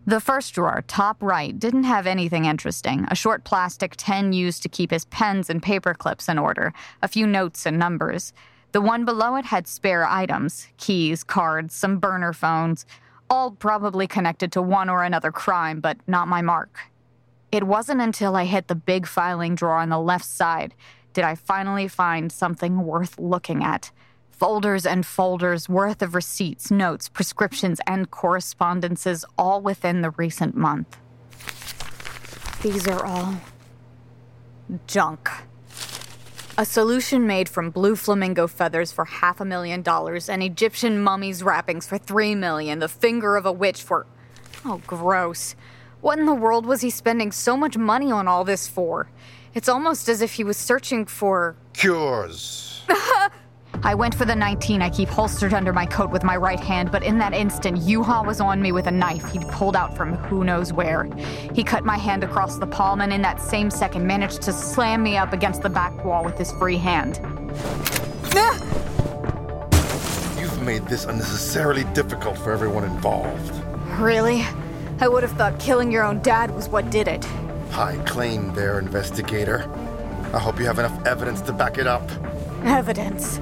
The 0.10 0.20
first 0.20 0.56
drawer, 0.56 0.84
top 0.88 1.22
right, 1.22 1.60
didn't 1.60 1.84
have 1.84 2.08
anything 2.08 2.46
interesting. 2.46 3.06
A 3.12 3.16
short 3.16 3.44
plastic 3.44 3.96
tin 3.96 4.34
used 4.34 4.64
to 4.64 4.68
keep 4.68 4.90
his 4.90 5.06
pens 5.06 5.52
and 5.52 5.62
paper 5.62 5.94
clips 5.94 6.28
in 6.28 6.40
order, 6.40 6.74
a 7.04 7.08
few 7.08 7.28
notes 7.28 7.68
and 7.68 7.78
numbers. 7.78 8.34
The 8.72 8.82
one 8.82 9.06
below 9.06 9.36
it 9.36 9.46
had 9.46 9.68
spare 9.68 10.08
items 10.08 10.68
keys, 10.78 11.24
cards, 11.24 11.76
some 11.76 12.00
burner 12.00 12.34
phones, 12.34 12.88
all 13.30 13.52
probably 13.52 14.08
connected 14.08 14.52
to 14.54 14.64
one 14.64 14.90
or 14.90 15.04
another 15.04 15.32
crime, 15.32 15.80
but 15.80 15.98
not 16.08 16.28
my 16.28 16.42
mark. 16.42 16.80
It 17.52 17.66
wasn't 17.66 18.02
until 18.02 18.36
I 18.36 18.46
hit 18.46 18.68
the 18.68 18.74
big 18.74 19.06
filing 19.06 19.54
drawer 19.54 19.76
on 19.76 19.90
the 19.90 20.00
left 20.00 20.26
side 20.26 20.74
did 21.14 21.24
I 21.24 21.36
finally 21.36 21.88
find 21.88 22.32
something 22.32 22.80
worth 22.84 23.20
looking 23.20 23.64
at 23.64 23.92
folders 24.40 24.86
and 24.86 25.06
folders 25.06 25.68
worth 25.68 26.02
of 26.02 26.16
receipts, 26.16 26.72
notes, 26.72 27.10
prescriptions, 27.10 27.82
and 27.86 28.10
correspondences, 28.10 29.26
all 29.38 29.62
within 29.62 30.02
the 30.02 30.12
recent 30.12 30.56
month. 30.56 30.98
These 32.62 32.88
are 32.88 33.06
all 33.06 33.36
junk. 34.88 35.30
A 36.58 36.66
solution 36.66 37.28
made 37.28 37.48
from 37.48 37.70
blue 37.70 37.96
flamingo 37.96 38.48
feathers 38.48 38.92
for 38.92 39.06
half 39.06 39.40
a 39.40 39.46
million 39.46 39.82
dollars, 39.82 40.30
an 40.30 40.42
Egyptian 40.42 41.02
mummy's 41.02 41.44
wrappings 41.44 41.88
for 41.88 41.98
three 41.98 42.36
million, 42.36 42.80
the 42.80 42.90
finger 42.90 43.36
of 43.36 43.46
a 43.46 43.52
witch 43.52 43.82
for. 43.82 44.08
Oh, 44.66 44.82
gross. 44.88 45.56
What 46.02 46.20
in 46.20 46.26
the 46.26 46.34
world 46.34 46.66
was 46.66 46.82
he 46.82 46.90
spending 46.90 47.32
so 47.32 47.58
much 47.58 47.78
money 47.78 48.12
on 48.12 48.28
all 48.28 48.46
this 48.46 48.68
for? 48.68 49.10
It's 49.54 49.70
almost 49.70 50.08
as 50.08 50.22
if 50.22 50.34
he 50.34 50.44
was 50.44 50.58
searching 50.58 51.06
for. 51.06 51.56
Cures. 51.74 52.84
I 53.82 53.96
went 53.96 54.14
for 54.14 54.26
the 54.26 54.36
19 54.36 54.82
I 54.82 54.90
keep 54.90 55.08
holstered 55.08 55.54
under 55.54 55.72
my 55.72 55.86
coat 55.86 56.10
with 56.10 56.24
my 56.24 56.36
right 56.36 56.60
hand, 56.60 56.92
but 56.92 57.02
in 57.02 57.18
that 57.20 57.34
instant, 57.34 57.78
Yuha 57.78 58.26
was 58.26 58.42
on 58.42 58.62
me 58.62 58.74
with 58.74 58.88
a 58.88 58.92
knife 58.92 59.32
he'd 59.32 59.48
pulled 59.48 59.76
out 59.76 59.96
from 59.96 60.16
who 60.16 60.44
knows 60.44 60.74
where. 60.74 61.06
He 61.54 61.64
cut 61.64 61.86
my 61.86 61.98
hand 61.98 62.26
across 62.26 62.58
the 62.58 62.68
palm 62.68 63.00
and 63.00 63.14
in 63.14 63.22
that 63.22 63.40
same 63.40 63.72
second 63.72 64.06
managed 64.06 64.42
to 64.44 64.54
slam 64.54 65.02
me 65.02 65.16
up 65.16 65.32
against 65.32 65.62
the 65.62 65.70
back 65.70 66.04
wall 66.04 66.26
with 66.26 66.38
his 66.38 66.52
free 66.54 66.76
hand. 66.76 67.20
You've 70.38 70.62
made 70.62 70.86
this 70.88 71.06
unnecessarily 71.06 71.86
difficult 71.94 72.38
for 72.38 72.52
everyone 72.52 72.84
involved. 72.84 73.64
Really? 73.98 74.46
I 75.00 75.08
would 75.08 75.24
have 75.24 75.32
thought 75.32 75.58
killing 75.58 75.90
your 75.90 76.04
own 76.04 76.22
dad 76.22 76.54
was 76.54 76.68
what 76.68 76.90
did 76.90 77.08
it. 77.08 77.24
High 77.72 77.96
claim 78.06 78.54
there, 78.54 78.78
investigator. 78.78 79.70
I 80.34 80.40
hope 80.40 80.60
you 80.60 80.66
have 80.66 80.80
enough 80.80 81.06
evidence 81.06 81.40
to 81.42 81.54
back 81.54 81.78
it 81.78 81.88
up. 81.88 82.04
Evidence. 82.66 83.40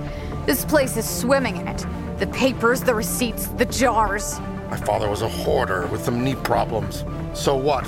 This 0.48 0.64
place 0.64 0.96
is 0.96 1.06
swimming 1.06 1.58
in 1.58 1.68
it. 1.68 1.86
The 2.20 2.28
papers, 2.28 2.80
the 2.80 2.96
receipts, 2.96 3.48
the 3.48 3.66
jars. 3.66 4.40
My 4.70 4.78
father 4.78 5.10
was 5.10 5.22
a 5.22 5.28
hoarder 5.28 5.88
with 5.88 6.06
some 6.06 6.24
knee 6.24 6.36
problems. 6.36 7.04
So 7.34 7.58
what? 7.58 7.86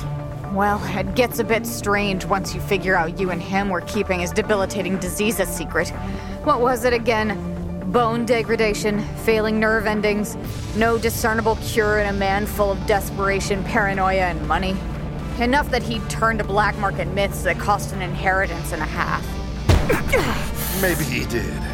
Well, 0.52 0.82
it 0.98 1.16
gets 1.16 1.40
a 1.40 1.46
bit 1.46 1.66
strange 1.66 2.26
once 2.26 2.54
you 2.54 2.60
figure 2.60 2.98
out 2.98 3.18
you 3.18 3.32
and 3.32 3.42
him 3.42 3.70
were 3.70 3.80
keeping 3.80 4.20
his 4.20 4.32
debilitating 4.32 4.98
disease 4.98 5.40
a 5.40 5.46
secret. 5.46 5.88
What 6.44 6.60
was 6.60 6.84
it 6.84 6.92
again? 6.92 7.92
Bone 7.94 8.26
degradation, 8.26 9.00
failing 9.20 9.58
nerve 9.58 9.88
endings, 9.88 10.36
no 10.76 10.98
discernible 10.98 11.56
cure 11.64 12.00
in 12.00 12.08
a 12.08 12.14
man 12.14 12.46
full 12.46 12.74
of 12.74 12.86
desperation, 12.86 13.64
paranoia, 13.64 14.24
and 14.24 14.48
money. 14.50 14.76
Enough 15.40 15.72
that 15.72 15.82
he'd 15.82 16.10
turn 16.10 16.38
to 16.40 16.44
black 16.44 16.78
market 16.80 17.08
myths 17.14 17.44
that 17.44 17.58
cost 17.58 17.94
an 17.94 18.02
inheritance 18.02 18.74
and 18.74 18.82
a 18.82 18.86
half. 18.86 19.24
Maybe 20.82 21.06
he 21.06 21.26
did. 21.26 21.69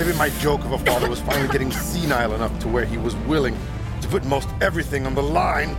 Maybe 0.00 0.16
my 0.16 0.30
joke 0.38 0.64
of 0.64 0.72
a 0.72 0.78
father 0.78 1.10
was 1.10 1.20
finally 1.20 1.48
getting 1.48 1.70
senile 1.70 2.32
enough 2.32 2.58
to 2.60 2.68
where 2.68 2.86
he 2.86 2.96
was 2.96 3.14
willing 3.16 3.54
to 4.00 4.08
put 4.08 4.24
most 4.24 4.48
everything 4.62 5.04
on 5.04 5.14
the 5.14 5.22
line 5.22 5.76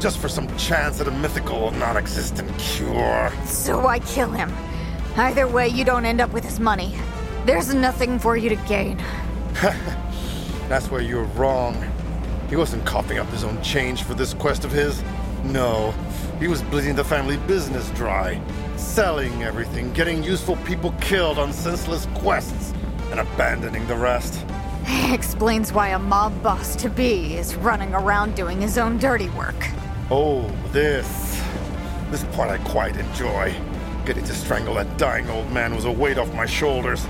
just 0.00 0.16
for 0.16 0.30
some 0.30 0.48
chance 0.56 0.98
at 0.98 1.08
a 1.08 1.10
mythical, 1.10 1.70
non 1.72 1.98
existent 1.98 2.50
cure. 2.58 3.30
So 3.44 3.86
I 3.86 3.98
kill 3.98 4.30
him. 4.30 4.50
Either 5.16 5.46
way, 5.46 5.68
you 5.68 5.84
don't 5.84 6.06
end 6.06 6.22
up 6.22 6.32
with 6.32 6.42
his 6.42 6.58
money. 6.58 6.94
There's 7.44 7.74
nothing 7.74 8.18
for 8.18 8.34
you 8.34 8.48
to 8.48 8.56
gain. 8.66 8.96
That's 10.70 10.90
where 10.90 11.02
you're 11.02 11.24
wrong. 11.36 11.76
He 12.48 12.56
wasn't 12.56 12.86
coughing 12.86 13.18
up 13.18 13.28
his 13.28 13.44
own 13.44 13.60
change 13.62 14.04
for 14.04 14.14
this 14.14 14.32
quest 14.32 14.64
of 14.64 14.72
his. 14.72 15.02
No, 15.44 15.90
he 16.40 16.48
was 16.48 16.62
bleeding 16.62 16.94
the 16.94 17.04
family 17.04 17.36
business 17.36 17.90
dry, 17.90 18.40
selling 18.76 19.42
everything, 19.42 19.92
getting 19.92 20.24
useful 20.24 20.56
people 20.64 20.92
killed 21.02 21.38
on 21.38 21.52
senseless 21.52 22.06
quests, 22.14 22.72
and 23.10 23.20
abandoning 23.20 23.86
the 23.86 23.96
rest. 23.96 24.44
Explains 25.12 25.72
why 25.72 25.88
a 25.88 25.98
mob 25.98 26.42
boss 26.42 26.76
to 26.76 26.88
be 26.88 27.36
is 27.36 27.54
running 27.56 27.94
around 27.94 28.34
doing 28.34 28.60
his 28.60 28.78
own 28.78 28.98
dirty 28.98 29.28
work. 29.30 29.56
Oh, 30.10 30.46
this. 30.72 31.42
This 32.10 32.24
part 32.36 32.50
I 32.50 32.58
quite 32.58 32.96
enjoy. 32.96 33.54
Getting 34.04 34.24
to 34.24 34.34
strangle 34.34 34.74
that 34.74 34.98
dying 34.98 35.28
old 35.30 35.50
man 35.50 35.74
was 35.74 35.86
a 35.86 35.90
weight 35.90 36.18
off 36.18 36.32
my 36.34 36.46
shoulders. 36.46 37.06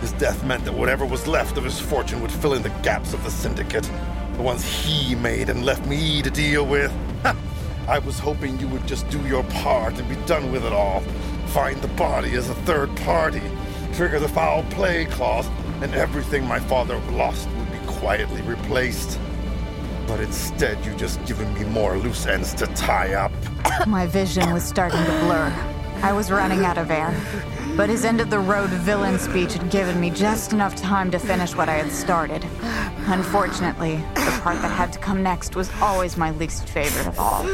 His 0.00 0.12
death 0.12 0.44
meant 0.44 0.64
that 0.64 0.74
whatever 0.74 1.04
was 1.04 1.26
left 1.26 1.56
of 1.56 1.64
his 1.64 1.80
fortune 1.80 2.20
would 2.20 2.30
fill 2.30 2.54
in 2.54 2.62
the 2.62 2.68
gaps 2.82 3.14
of 3.14 3.24
the 3.24 3.30
syndicate. 3.30 3.90
The 4.36 4.42
ones 4.42 4.64
he 4.64 5.14
made 5.14 5.48
and 5.48 5.64
left 5.64 5.86
me 5.86 6.22
to 6.22 6.30
deal 6.30 6.66
with. 6.66 6.92
Ha! 7.22 7.36
I 7.88 7.98
was 7.98 8.18
hoping 8.18 8.58
you 8.60 8.68
would 8.68 8.86
just 8.86 9.08
do 9.10 9.20
your 9.26 9.44
part 9.44 9.98
and 9.98 10.08
be 10.08 10.16
done 10.26 10.52
with 10.52 10.64
it 10.64 10.72
all. 10.72 11.00
Find 11.48 11.80
the 11.82 11.88
body 11.88 12.34
as 12.34 12.48
a 12.48 12.54
third 12.66 12.94
party, 12.98 13.42
trigger 13.94 14.18
the 14.18 14.28
foul 14.28 14.64
play 14.64 15.04
clause, 15.04 15.48
and 15.80 15.94
everything 15.94 16.44
my 16.46 16.58
father 16.58 16.98
lost 17.12 17.48
would 17.50 17.70
be 17.70 17.78
quietly 17.86 18.42
replaced. 18.42 19.20
But 20.06 20.20
instead, 20.20 20.84
you've 20.84 20.96
just 20.96 21.24
given 21.26 21.52
me 21.54 21.64
more 21.64 21.96
loose 21.96 22.26
ends 22.26 22.52
to 22.54 22.66
tie 22.68 23.14
up. 23.14 23.32
My 23.86 24.06
vision 24.06 24.52
was 24.52 24.62
starting 24.62 24.98
to 24.98 25.20
blur. 25.20 25.50
I 26.02 26.12
was 26.12 26.30
running 26.30 26.64
out 26.64 26.76
of 26.76 26.90
air. 26.90 27.14
But 27.76 27.88
his 27.88 28.04
end 28.04 28.20
of 28.20 28.30
the 28.30 28.38
road 28.38 28.70
villain 28.70 29.18
speech 29.18 29.54
had 29.54 29.70
given 29.70 29.98
me 29.98 30.10
just 30.10 30.52
enough 30.52 30.76
time 30.76 31.10
to 31.10 31.18
finish 31.18 31.56
what 31.56 31.68
I 31.68 31.74
had 31.74 31.90
started. 31.90 32.44
Unfortunately, 33.06 33.96
the 34.14 34.40
part 34.42 34.60
that 34.62 34.70
had 34.70 34.92
to 34.92 34.98
come 34.98 35.22
next 35.22 35.56
was 35.56 35.70
always 35.80 36.16
my 36.16 36.30
least 36.32 36.68
favorite 36.68 37.06
of 37.06 37.18
all. 37.18 37.44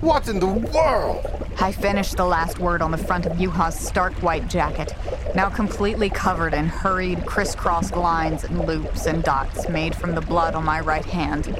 What 0.00 0.28
in 0.28 0.40
the 0.40 0.46
world? 0.46 1.49
I 1.62 1.72
finished 1.72 2.16
the 2.16 2.24
last 2.24 2.58
word 2.58 2.80
on 2.80 2.90
the 2.90 2.96
front 2.96 3.26
of 3.26 3.38
Yuha's 3.38 3.78
stark 3.78 4.14
white 4.22 4.48
jacket, 4.48 4.94
now 5.34 5.50
completely 5.50 6.08
covered 6.08 6.54
in 6.54 6.66
hurried, 6.66 7.26
crisscrossed 7.26 7.94
lines 7.94 8.44
and 8.44 8.66
loops 8.66 9.04
and 9.04 9.22
dots 9.22 9.68
made 9.68 9.94
from 9.94 10.14
the 10.14 10.22
blood 10.22 10.54
on 10.54 10.64
my 10.64 10.80
right 10.80 11.04
hand. 11.04 11.54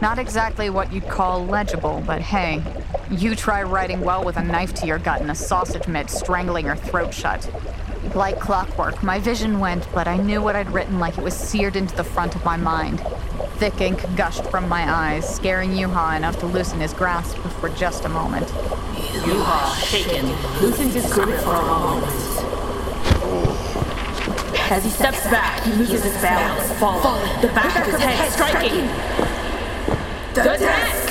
Not 0.00 0.18
exactly 0.18 0.70
what 0.70 0.90
you'd 0.90 1.06
call 1.06 1.44
legible, 1.44 2.02
but 2.06 2.22
hey, 2.22 2.62
you 3.10 3.36
try 3.36 3.62
writing 3.62 4.00
well 4.00 4.24
with 4.24 4.38
a 4.38 4.42
knife 4.42 4.72
to 4.74 4.86
your 4.86 4.98
gut 4.98 5.20
and 5.20 5.30
a 5.30 5.34
sausage 5.34 5.86
mitt 5.86 6.08
strangling 6.08 6.64
your 6.64 6.76
throat 6.76 7.12
shut. 7.12 7.46
Like 8.14 8.40
clockwork, 8.40 9.02
my 9.02 9.18
vision 9.18 9.58
went, 9.58 9.86
but 9.92 10.08
I 10.08 10.16
knew 10.16 10.40
what 10.40 10.56
I'd 10.56 10.70
written 10.72 10.98
like 10.98 11.18
it 11.18 11.24
was 11.24 11.34
seared 11.34 11.76
into 11.76 11.94
the 11.94 12.04
front 12.04 12.34
of 12.34 12.44
my 12.44 12.56
mind. 12.56 13.02
Thick 13.62 13.80
ink 13.80 14.16
gushed 14.16 14.44
from 14.46 14.68
my 14.68 14.92
eyes, 14.92 15.36
scaring 15.36 15.70
Yuha 15.70 16.16
enough 16.16 16.36
to 16.40 16.46
loosen 16.46 16.80
his 16.80 16.92
grasp 16.92 17.36
for 17.60 17.68
just 17.68 18.04
a 18.04 18.08
moment. 18.08 18.48
Yuha, 18.48 19.80
shaken, 19.88 20.26
loosens 20.60 20.94
his 20.94 21.12
grip 21.12 21.28
for 21.42 21.54
a 21.54 21.62
moment. 21.62 22.12
As 24.68 24.82
he 24.82 24.90
steps 24.90 25.22
back, 25.30 25.62
he 25.62 25.70
loses 25.74 26.02
his 26.02 26.14
balance, 26.14 26.72
falling, 26.80 27.40
the 27.40 27.46
back 27.54 27.86
of 27.86 27.86
his 27.86 28.00
head 28.00 28.32
striking. 28.32 28.88
The 30.34 30.58
desk! 30.58 31.01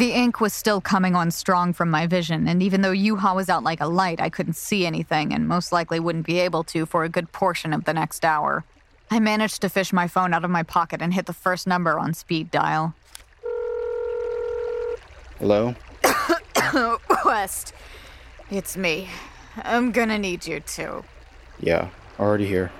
The 0.00 0.12
ink 0.12 0.40
was 0.40 0.54
still 0.54 0.80
coming 0.80 1.14
on 1.14 1.30
strong 1.30 1.74
from 1.74 1.90
my 1.90 2.06
vision, 2.06 2.48
and 2.48 2.62
even 2.62 2.80
though 2.80 2.94
Yuha 2.94 3.36
was 3.36 3.50
out 3.50 3.62
like 3.62 3.82
a 3.82 3.86
light, 3.86 4.18
I 4.18 4.30
couldn't 4.30 4.56
see 4.56 4.86
anything 4.86 5.34
and 5.34 5.46
most 5.46 5.72
likely 5.72 6.00
wouldn't 6.00 6.24
be 6.24 6.38
able 6.38 6.64
to 6.72 6.86
for 6.86 7.04
a 7.04 7.10
good 7.10 7.32
portion 7.32 7.74
of 7.74 7.84
the 7.84 7.92
next 7.92 8.24
hour. 8.24 8.64
I 9.10 9.20
managed 9.20 9.60
to 9.60 9.68
fish 9.68 9.92
my 9.92 10.08
phone 10.08 10.32
out 10.32 10.42
of 10.42 10.50
my 10.50 10.62
pocket 10.62 11.02
and 11.02 11.12
hit 11.12 11.26
the 11.26 11.34
first 11.34 11.66
number 11.66 11.98
on 11.98 12.14
speed 12.14 12.50
dial. 12.50 12.94
Hello? 15.38 15.74
West, 17.26 17.74
it's 18.50 18.78
me. 18.78 19.06
I'm 19.54 19.92
gonna 19.92 20.16
need 20.16 20.46
you 20.46 20.60
too. 20.60 21.04
Yeah, 21.60 21.90
already 22.18 22.46
here. 22.46 22.72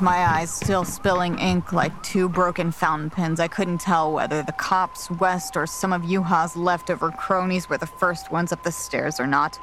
My 0.00 0.24
eyes 0.24 0.50
still 0.50 0.86
spilling 0.86 1.38
ink 1.38 1.74
like 1.74 2.02
two 2.02 2.30
broken 2.30 2.72
fountain 2.72 3.10
pens, 3.10 3.38
I 3.38 3.48
couldn't 3.48 3.82
tell 3.82 4.10
whether 4.10 4.42
the 4.42 4.52
cops, 4.52 5.10
West, 5.10 5.58
or 5.58 5.66
some 5.66 5.92
of 5.92 6.02
Yuha's 6.02 6.56
leftover 6.56 7.10
cronies 7.10 7.68
were 7.68 7.76
the 7.76 7.86
first 7.86 8.32
ones 8.32 8.50
up 8.50 8.62
the 8.62 8.72
stairs 8.72 9.20
or 9.20 9.26
not. 9.26 9.58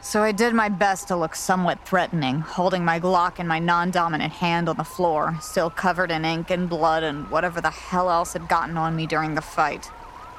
So 0.00 0.24
I 0.24 0.32
did 0.32 0.54
my 0.54 0.68
best 0.68 1.06
to 1.08 1.16
look 1.16 1.36
somewhat 1.36 1.84
threatening, 1.84 2.40
holding 2.40 2.84
my 2.84 2.98
Glock 2.98 3.38
in 3.38 3.46
my 3.46 3.60
non 3.60 3.92
dominant 3.92 4.32
hand 4.32 4.68
on 4.68 4.76
the 4.76 4.82
floor, 4.82 5.36
still 5.40 5.70
covered 5.70 6.10
in 6.10 6.24
ink 6.24 6.50
and 6.50 6.68
blood 6.68 7.04
and 7.04 7.30
whatever 7.30 7.60
the 7.60 7.70
hell 7.70 8.10
else 8.10 8.32
had 8.32 8.48
gotten 8.48 8.76
on 8.76 8.96
me 8.96 9.06
during 9.06 9.36
the 9.36 9.40
fight. 9.40 9.88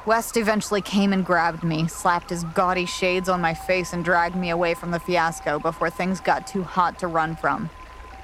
West 0.06 0.36
eventually 0.36 0.82
came 0.82 1.13
and 1.13 1.26
grabbed 1.26 1.63
me, 1.63 1.88
slapped 1.88 2.32
his 2.32 2.44
gaudy 2.44 2.86
shades 2.86 3.30
on 3.30 3.39
my 3.39 3.54
face, 3.54 3.94
and 3.94 4.04
dragged 4.04 4.36
me 4.36 4.50
away 4.50 4.74
from 4.74 4.91
the 4.91 5.00
fiasco 5.00 5.58
before 5.58 5.89
things 5.89 6.20
got 6.20 6.48
too 6.48 6.63
hot 6.63 7.00
to 7.00 7.08
run 7.08 7.38
from. 7.38 7.70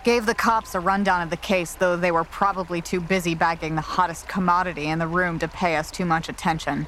Gave 0.08 0.26
the 0.26 0.34
cops 0.34 0.74
a 0.74 0.80
rundown 0.80 1.22
of 1.22 1.30
the 1.30 1.36
case, 1.36 1.74
though 1.74 1.98
they 1.98 2.14
were 2.14 2.24
probably 2.24 2.82
too 2.82 3.02
busy 3.02 3.36
bagging 3.36 3.76
the 3.76 3.82
hottest 3.82 4.26
commodity 4.30 4.88
in 4.88 5.00
the 5.00 5.06
room 5.06 5.38
to 5.40 5.50
pay 5.50 5.76
us 5.76 5.92
too 5.92 6.06
much 6.06 6.30
attention. 6.30 6.88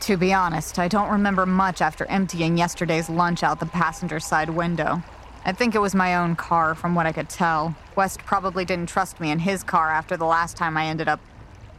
To 0.00 0.16
be 0.16 0.32
honest, 0.32 0.78
I 0.78 0.88
don't 0.88 1.10
remember 1.10 1.44
much 1.44 1.82
after 1.82 2.06
emptying 2.06 2.56
yesterday's 2.56 3.10
lunch 3.10 3.42
out 3.42 3.60
the 3.60 3.66
passenger 3.66 4.18
side 4.20 4.48
window. 4.48 5.02
I 5.44 5.52
think 5.52 5.74
it 5.74 5.80
was 5.80 5.94
my 5.94 6.16
own 6.16 6.34
car, 6.34 6.74
from 6.74 6.94
what 6.94 7.04
I 7.04 7.12
could 7.12 7.28
tell. 7.28 7.76
West 7.94 8.20
probably 8.20 8.64
didn't 8.64 8.88
trust 8.88 9.20
me 9.20 9.30
in 9.30 9.40
his 9.40 9.62
car 9.62 9.90
after 9.90 10.16
the 10.16 10.24
last 10.24 10.56
time 10.56 10.78
I 10.78 10.86
ended 10.86 11.08
up. 11.08 11.20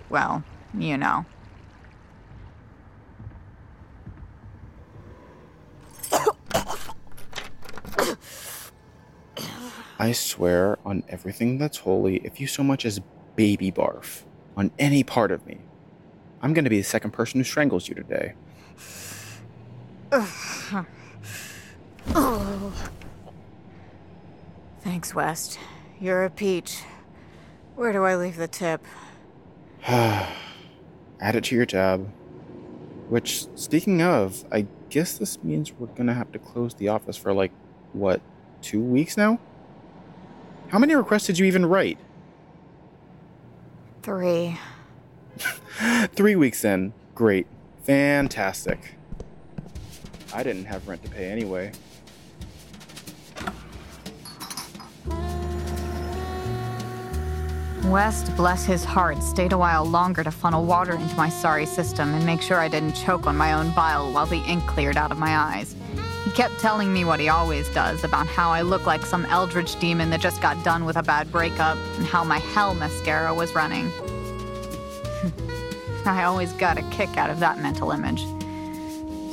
well, 0.09 0.43
you 0.77 0.95
know. 0.95 1.25
I 9.99 10.11
swear 10.11 10.77
on 10.85 11.03
everything 11.09 11.57
that's 11.57 11.79
holy, 11.79 12.17
if 12.17 12.39
you 12.39 12.45
so 12.45 12.63
much 12.63 12.85
as 12.85 13.01
baby 13.35 13.71
barf 13.71 14.21
on 14.55 14.69
any 14.77 15.03
part 15.03 15.31
of 15.31 15.43
me, 15.47 15.57
I'm 16.41 16.53
gonna 16.53 16.69
be 16.69 16.77
the 16.77 16.83
second 16.83 17.11
person 17.11 17.39
who 17.39 17.43
strangles 17.43 17.89
you 17.89 17.95
today. 17.95 18.33
Thanks, 24.81 25.15
West. 25.15 25.57
You're 25.99 26.25
a 26.25 26.29
peach. 26.29 26.83
Where 27.75 27.91
do 27.91 28.03
I 28.03 28.15
leave 28.15 28.37
the 28.37 28.47
tip? 28.47 28.85
Add 29.87 31.35
it 31.35 31.43
to 31.45 31.55
your 31.55 31.65
tab. 31.65 32.07
Which, 33.09 33.47
speaking 33.55 34.03
of, 34.03 34.45
I 34.51 34.67
guess 34.89 35.17
this 35.17 35.43
means 35.43 35.73
we're 35.73 35.87
gonna 35.87 36.13
have 36.13 36.31
to 36.33 36.39
close 36.39 36.75
the 36.75 36.89
office 36.89 37.17
for 37.17 37.33
like, 37.33 37.51
what, 37.93 38.21
two 38.61 38.79
weeks 38.79 39.17
now? 39.17 39.39
How 40.69 40.79
many 40.79 40.95
requests 40.95 41.27
did 41.27 41.39
you 41.39 41.45
even 41.45 41.65
write? 41.65 41.97
Three. 44.03 44.57
Three 46.15 46.35
weeks 46.35 46.65
in. 46.65 46.93
Great. 47.15 47.47
Fantastic. 47.83 48.95
I 50.33 50.43
didn't 50.43 50.65
have 50.65 50.85
rent 50.87 51.03
to 51.03 51.09
pay 51.09 51.29
anyway. 51.31 51.71
West, 57.85 58.35
bless 58.35 58.65
his 58.65 58.83
heart, 58.83 59.23
stayed 59.23 59.53
a 59.53 59.57
while 59.57 59.85
longer 59.85 60.21
to 60.21 60.31
funnel 60.31 60.65
water 60.65 60.95
into 60.95 61.15
my 61.15 61.29
sorry 61.29 61.65
system 61.65 62.13
and 62.13 62.25
make 62.25 62.41
sure 62.41 62.59
I 62.59 62.67
didn't 62.67 62.93
choke 62.93 63.25
on 63.25 63.37
my 63.37 63.53
own 63.53 63.73
bile 63.73 64.11
while 64.11 64.25
the 64.25 64.43
ink 64.43 64.67
cleared 64.67 64.97
out 64.97 65.13
of 65.13 65.17
my 65.17 65.37
eyes. 65.37 65.76
He 66.27 66.33
kept 66.33 66.59
telling 66.59 66.91
me 66.91 67.05
what 67.05 67.21
he 67.21 67.29
always 67.29 67.69
does 67.69 68.03
about 68.03 68.27
how 68.27 68.49
I 68.49 68.61
look 68.61 68.85
like 68.85 69.05
some 69.05 69.25
eldritch 69.27 69.79
demon 69.79 70.09
that 70.09 70.19
just 70.19 70.41
got 70.41 70.61
done 70.61 70.83
with 70.83 70.97
a 70.97 71.01
bad 71.01 71.31
breakup 71.31 71.77
and 71.95 72.05
how 72.05 72.25
my 72.25 72.39
hell 72.39 72.75
mascara 72.75 73.33
was 73.33 73.55
running. 73.55 73.89
I 76.05 76.25
always 76.25 76.51
got 76.51 76.77
a 76.77 76.81
kick 76.89 77.15
out 77.15 77.29
of 77.29 77.39
that 77.39 77.59
mental 77.59 77.91
image. 77.91 78.25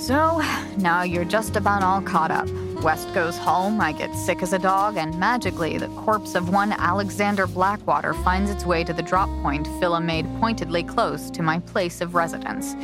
So, 0.00 0.40
now 0.76 1.02
you're 1.02 1.24
just 1.24 1.56
about 1.56 1.82
all 1.82 2.00
caught 2.00 2.30
up. 2.30 2.48
West 2.80 3.12
goes 3.12 3.36
home, 3.36 3.80
I 3.80 3.90
get 3.90 4.14
sick 4.14 4.40
as 4.40 4.52
a 4.52 4.58
dog, 4.60 4.96
and 4.96 5.18
magically, 5.18 5.78
the 5.78 5.88
corpse 5.88 6.36
of 6.36 6.50
one 6.50 6.70
Alexander 6.74 7.48
Blackwater 7.48 8.14
finds 8.14 8.52
its 8.52 8.64
way 8.64 8.84
to 8.84 8.92
the 8.92 9.02
drop 9.02 9.28
point 9.42 9.66
Phila 9.80 10.00
made 10.00 10.26
pointedly 10.38 10.84
close 10.84 11.28
to 11.30 11.42
my 11.42 11.58
place 11.58 12.00
of 12.00 12.14
residence. 12.14 12.76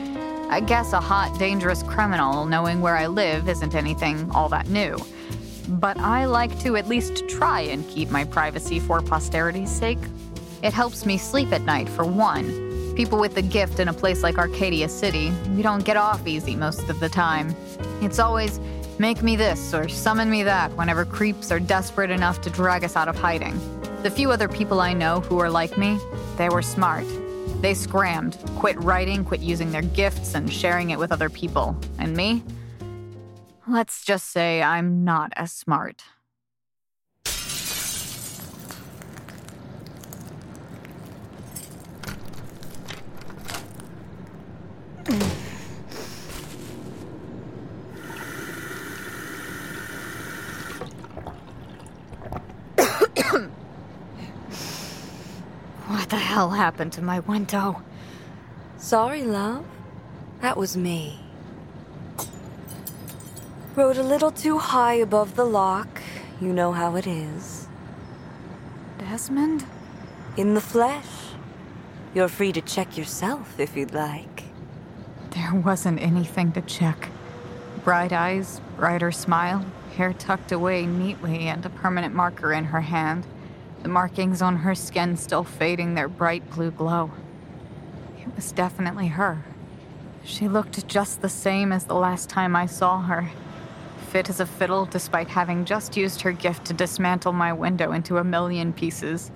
I 0.50 0.58
guess 0.58 0.92
a 0.92 1.00
hot, 1.00 1.38
dangerous 1.38 1.84
criminal 1.84 2.44
knowing 2.44 2.80
where 2.80 2.96
I 2.96 3.06
live 3.06 3.48
isn't 3.48 3.76
anything 3.76 4.28
all 4.32 4.48
that 4.48 4.68
new. 4.68 4.98
But 5.68 5.96
I 5.98 6.24
like 6.24 6.58
to 6.62 6.74
at 6.74 6.88
least 6.88 7.28
try 7.28 7.60
and 7.60 7.88
keep 7.88 8.10
my 8.10 8.24
privacy 8.24 8.80
for 8.80 9.00
posterity's 9.00 9.70
sake. 9.70 10.00
It 10.64 10.72
helps 10.72 11.06
me 11.06 11.18
sleep 11.18 11.52
at 11.52 11.62
night, 11.62 11.88
for 11.88 12.04
one. 12.04 12.94
People 12.96 13.20
with 13.20 13.36
the 13.36 13.42
gift 13.42 13.78
in 13.78 13.86
a 13.86 13.92
place 13.92 14.24
like 14.24 14.38
Arcadia 14.38 14.88
City, 14.88 15.30
we 15.54 15.62
don't 15.62 15.84
get 15.84 15.96
off 15.96 16.26
easy 16.26 16.56
most 16.56 16.88
of 16.88 16.98
the 16.98 17.08
time. 17.08 17.54
It's 18.02 18.18
always, 18.18 18.58
make 18.98 19.22
me 19.22 19.36
this 19.36 19.72
or 19.72 19.88
summon 19.88 20.28
me 20.28 20.42
that 20.42 20.76
whenever 20.76 21.04
creeps 21.04 21.52
are 21.52 21.60
desperate 21.60 22.10
enough 22.10 22.40
to 22.40 22.50
drag 22.50 22.82
us 22.82 22.96
out 22.96 23.06
of 23.06 23.14
hiding. 23.14 23.56
The 24.02 24.10
few 24.10 24.32
other 24.32 24.48
people 24.48 24.80
I 24.80 24.94
know 24.94 25.20
who 25.20 25.38
are 25.38 25.48
like 25.48 25.78
me, 25.78 25.96
they 26.36 26.48
were 26.48 26.60
smart. 26.60 27.06
They 27.60 27.74
scrammed, 27.74 28.38
quit 28.56 28.82
writing, 28.82 29.24
quit 29.24 29.40
using 29.40 29.70
their 29.70 29.82
gifts 29.82 30.34
and 30.34 30.50
sharing 30.50 30.90
it 30.90 30.98
with 30.98 31.12
other 31.12 31.28
people. 31.28 31.76
And 31.98 32.16
me? 32.16 32.42
Let's 33.68 34.04
just 34.04 34.30
say 34.30 34.62
I'm 34.62 35.04
not 35.04 35.32
as 35.36 35.52
smart. 35.52 36.02
Hell 56.40 56.50
happened 56.52 56.90
to 56.90 57.02
my 57.02 57.20
window? 57.20 57.82
Sorry, 58.78 59.24
love. 59.24 59.62
That 60.40 60.56
was 60.56 60.74
me. 60.74 61.20
Rode 63.76 63.98
a 63.98 64.02
little 64.02 64.30
too 64.30 64.56
high 64.56 64.94
above 64.94 65.36
the 65.36 65.44
lock. 65.44 66.00
You 66.40 66.54
know 66.54 66.72
how 66.72 66.96
it 66.96 67.06
is. 67.06 67.68
Desmond? 68.96 69.66
In 70.38 70.54
the 70.54 70.62
flesh. 70.62 71.34
You're 72.14 72.28
free 72.28 72.52
to 72.52 72.62
check 72.62 72.96
yourself 72.96 73.60
if 73.60 73.76
you'd 73.76 73.92
like. 73.92 74.44
There 75.32 75.54
wasn't 75.54 76.00
anything 76.00 76.52
to 76.52 76.62
check. 76.62 77.10
Bright 77.84 78.14
eyes, 78.14 78.62
brighter 78.78 79.12
smile, 79.12 79.66
hair 79.94 80.14
tucked 80.14 80.52
away 80.52 80.86
neatly, 80.86 81.48
and 81.48 81.66
a 81.66 81.68
permanent 81.68 82.14
marker 82.14 82.50
in 82.50 82.64
her 82.64 82.80
hand. 82.80 83.26
The 83.82 83.88
markings 83.88 84.42
on 84.42 84.58
her 84.58 84.74
skin 84.74 85.16
still 85.16 85.44
fading 85.44 85.94
their 85.94 86.08
bright 86.08 86.48
blue 86.50 86.70
glow. 86.70 87.10
It 88.18 88.34
was 88.36 88.52
definitely 88.52 89.08
her. 89.08 89.42
She 90.22 90.48
looked 90.48 90.86
just 90.86 91.22
the 91.22 91.28
same 91.28 91.72
as 91.72 91.84
the 91.84 91.94
last 91.94 92.28
time 92.28 92.54
I 92.54 92.66
saw 92.66 93.00
her. 93.00 93.30
Fit 94.10 94.28
as 94.28 94.40
a 94.40 94.46
fiddle, 94.46 94.84
despite 94.84 95.28
having 95.28 95.64
just 95.64 95.96
used 95.96 96.20
her 96.22 96.32
gift 96.32 96.66
to 96.66 96.74
dismantle 96.74 97.32
my 97.32 97.52
window 97.52 97.92
into 97.92 98.18
a 98.18 98.24
million 98.24 98.72
pieces. 98.72 99.30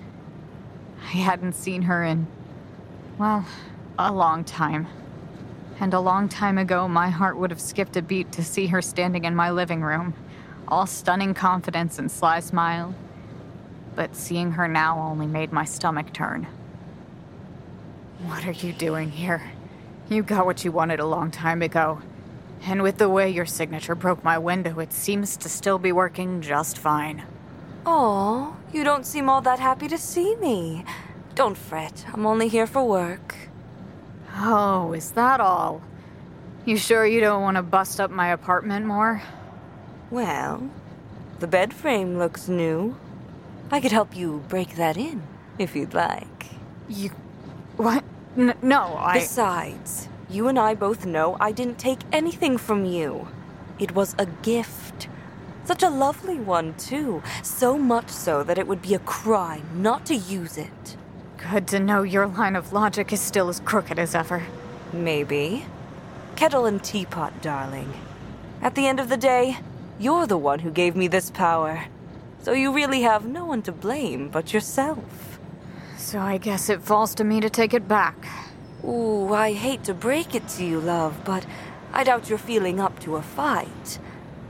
I 1.00 1.16
hadn't 1.16 1.54
seen 1.54 1.82
her 1.82 2.04
in, 2.04 2.26
well, 3.18 3.46
a 3.98 4.12
long 4.12 4.44
time. 4.44 4.88
And 5.80 5.94
a 5.94 6.00
long 6.00 6.28
time 6.28 6.58
ago, 6.58 6.86
my 6.86 7.08
heart 7.08 7.36
would 7.36 7.50
have 7.50 7.60
skipped 7.60 7.96
a 7.96 8.02
beat 8.02 8.32
to 8.32 8.44
see 8.44 8.66
her 8.66 8.82
standing 8.82 9.24
in 9.24 9.34
my 9.34 9.50
living 9.50 9.82
room, 9.82 10.14
all 10.68 10.86
stunning 10.86 11.34
confidence 11.34 11.98
and 11.98 12.10
sly 12.10 12.40
smile. 12.40 12.94
But 13.94 14.16
seeing 14.16 14.52
her 14.52 14.66
now 14.66 14.98
only 14.98 15.26
made 15.26 15.52
my 15.52 15.64
stomach 15.64 16.12
turn. 16.12 16.46
What 18.24 18.46
are 18.46 18.52
you 18.52 18.72
doing 18.72 19.10
here? 19.10 19.52
You 20.08 20.22
got 20.22 20.46
what 20.46 20.64
you 20.64 20.72
wanted 20.72 21.00
a 21.00 21.06
long 21.06 21.30
time 21.30 21.62
ago. 21.62 22.00
And 22.66 22.82
with 22.82 22.98
the 22.98 23.08
way 23.08 23.28
your 23.30 23.46
signature 23.46 23.94
broke 23.94 24.24
my 24.24 24.38
window, 24.38 24.78
it 24.80 24.92
seems 24.92 25.36
to 25.38 25.48
still 25.48 25.78
be 25.78 25.92
working 25.92 26.40
just 26.40 26.78
fine. 26.78 27.22
Oh, 27.86 28.56
you 28.72 28.84
don't 28.84 29.04
seem 29.04 29.28
all 29.28 29.42
that 29.42 29.58
happy 29.58 29.88
to 29.88 29.98
see 29.98 30.34
me. 30.36 30.84
Don't 31.34 31.56
fret, 31.56 32.06
I'm 32.12 32.24
only 32.24 32.48
here 32.48 32.66
for 32.66 32.82
work. 32.82 33.34
Oh, 34.36 34.92
is 34.94 35.10
that 35.12 35.40
all? 35.40 35.82
You 36.64 36.78
sure 36.78 37.04
you 37.04 37.20
don't 37.20 37.42
want 37.42 37.56
to 37.56 37.62
bust 37.62 38.00
up 38.00 38.10
my 38.10 38.28
apartment 38.28 38.86
more? 38.86 39.22
Well, 40.10 40.70
the 41.40 41.46
bed 41.46 41.74
frame 41.74 42.18
looks 42.18 42.48
new. 42.48 42.96
I 43.74 43.80
could 43.80 43.90
help 43.90 44.16
you 44.16 44.44
break 44.48 44.76
that 44.76 44.96
in, 44.96 45.20
if 45.58 45.74
you'd 45.74 45.94
like. 45.94 46.46
You. 46.88 47.10
What? 47.76 48.04
N- 48.36 48.54
no, 48.62 48.94
I. 48.94 49.14
Besides, 49.14 50.08
you 50.30 50.46
and 50.46 50.60
I 50.60 50.76
both 50.76 51.04
know 51.04 51.36
I 51.40 51.50
didn't 51.50 51.80
take 51.80 51.98
anything 52.12 52.56
from 52.56 52.84
you. 52.84 53.26
It 53.80 53.92
was 53.92 54.14
a 54.16 54.26
gift. 54.26 55.08
Such 55.64 55.82
a 55.82 55.90
lovely 55.90 56.38
one, 56.38 56.74
too. 56.74 57.20
So 57.42 57.76
much 57.76 58.10
so 58.10 58.44
that 58.44 58.58
it 58.58 58.68
would 58.68 58.80
be 58.80 58.94
a 58.94 59.00
crime 59.00 59.66
not 59.74 60.06
to 60.06 60.14
use 60.14 60.56
it. 60.56 60.96
Good 61.36 61.66
to 61.66 61.80
know 61.80 62.04
your 62.04 62.28
line 62.28 62.54
of 62.54 62.72
logic 62.72 63.12
is 63.12 63.20
still 63.20 63.48
as 63.48 63.58
crooked 63.58 63.98
as 63.98 64.14
ever. 64.14 64.44
Maybe. 64.92 65.66
Kettle 66.36 66.66
and 66.66 66.80
teapot, 66.80 67.42
darling. 67.42 67.92
At 68.62 68.76
the 68.76 68.86
end 68.86 69.00
of 69.00 69.08
the 69.08 69.16
day, 69.16 69.58
you're 69.98 70.28
the 70.28 70.38
one 70.38 70.60
who 70.60 70.70
gave 70.70 70.94
me 70.94 71.08
this 71.08 71.28
power. 71.28 71.86
So 72.44 72.52
you 72.52 72.74
really 72.74 73.00
have 73.00 73.24
no 73.24 73.46
one 73.46 73.62
to 73.62 73.72
blame 73.72 74.28
but 74.28 74.52
yourself. 74.52 75.38
So 75.96 76.20
I 76.20 76.36
guess 76.36 76.68
it 76.68 76.82
falls 76.82 77.14
to 77.14 77.24
me 77.24 77.40
to 77.40 77.48
take 77.48 77.72
it 77.72 77.88
back. 77.88 78.28
Ooh, 78.84 79.32
I 79.32 79.54
hate 79.54 79.82
to 79.84 79.94
break 79.94 80.34
it 80.34 80.46
to 80.48 80.64
you, 80.66 80.78
love, 80.78 81.24
but 81.24 81.46
I 81.90 82.04
doubt 82.04 82.28
you're 82.28 82.36
feeling 82.36 82.80
up 82.80 83.00
to 83.00 83.16
a 83.16 83.22
fight. 83.22 83.98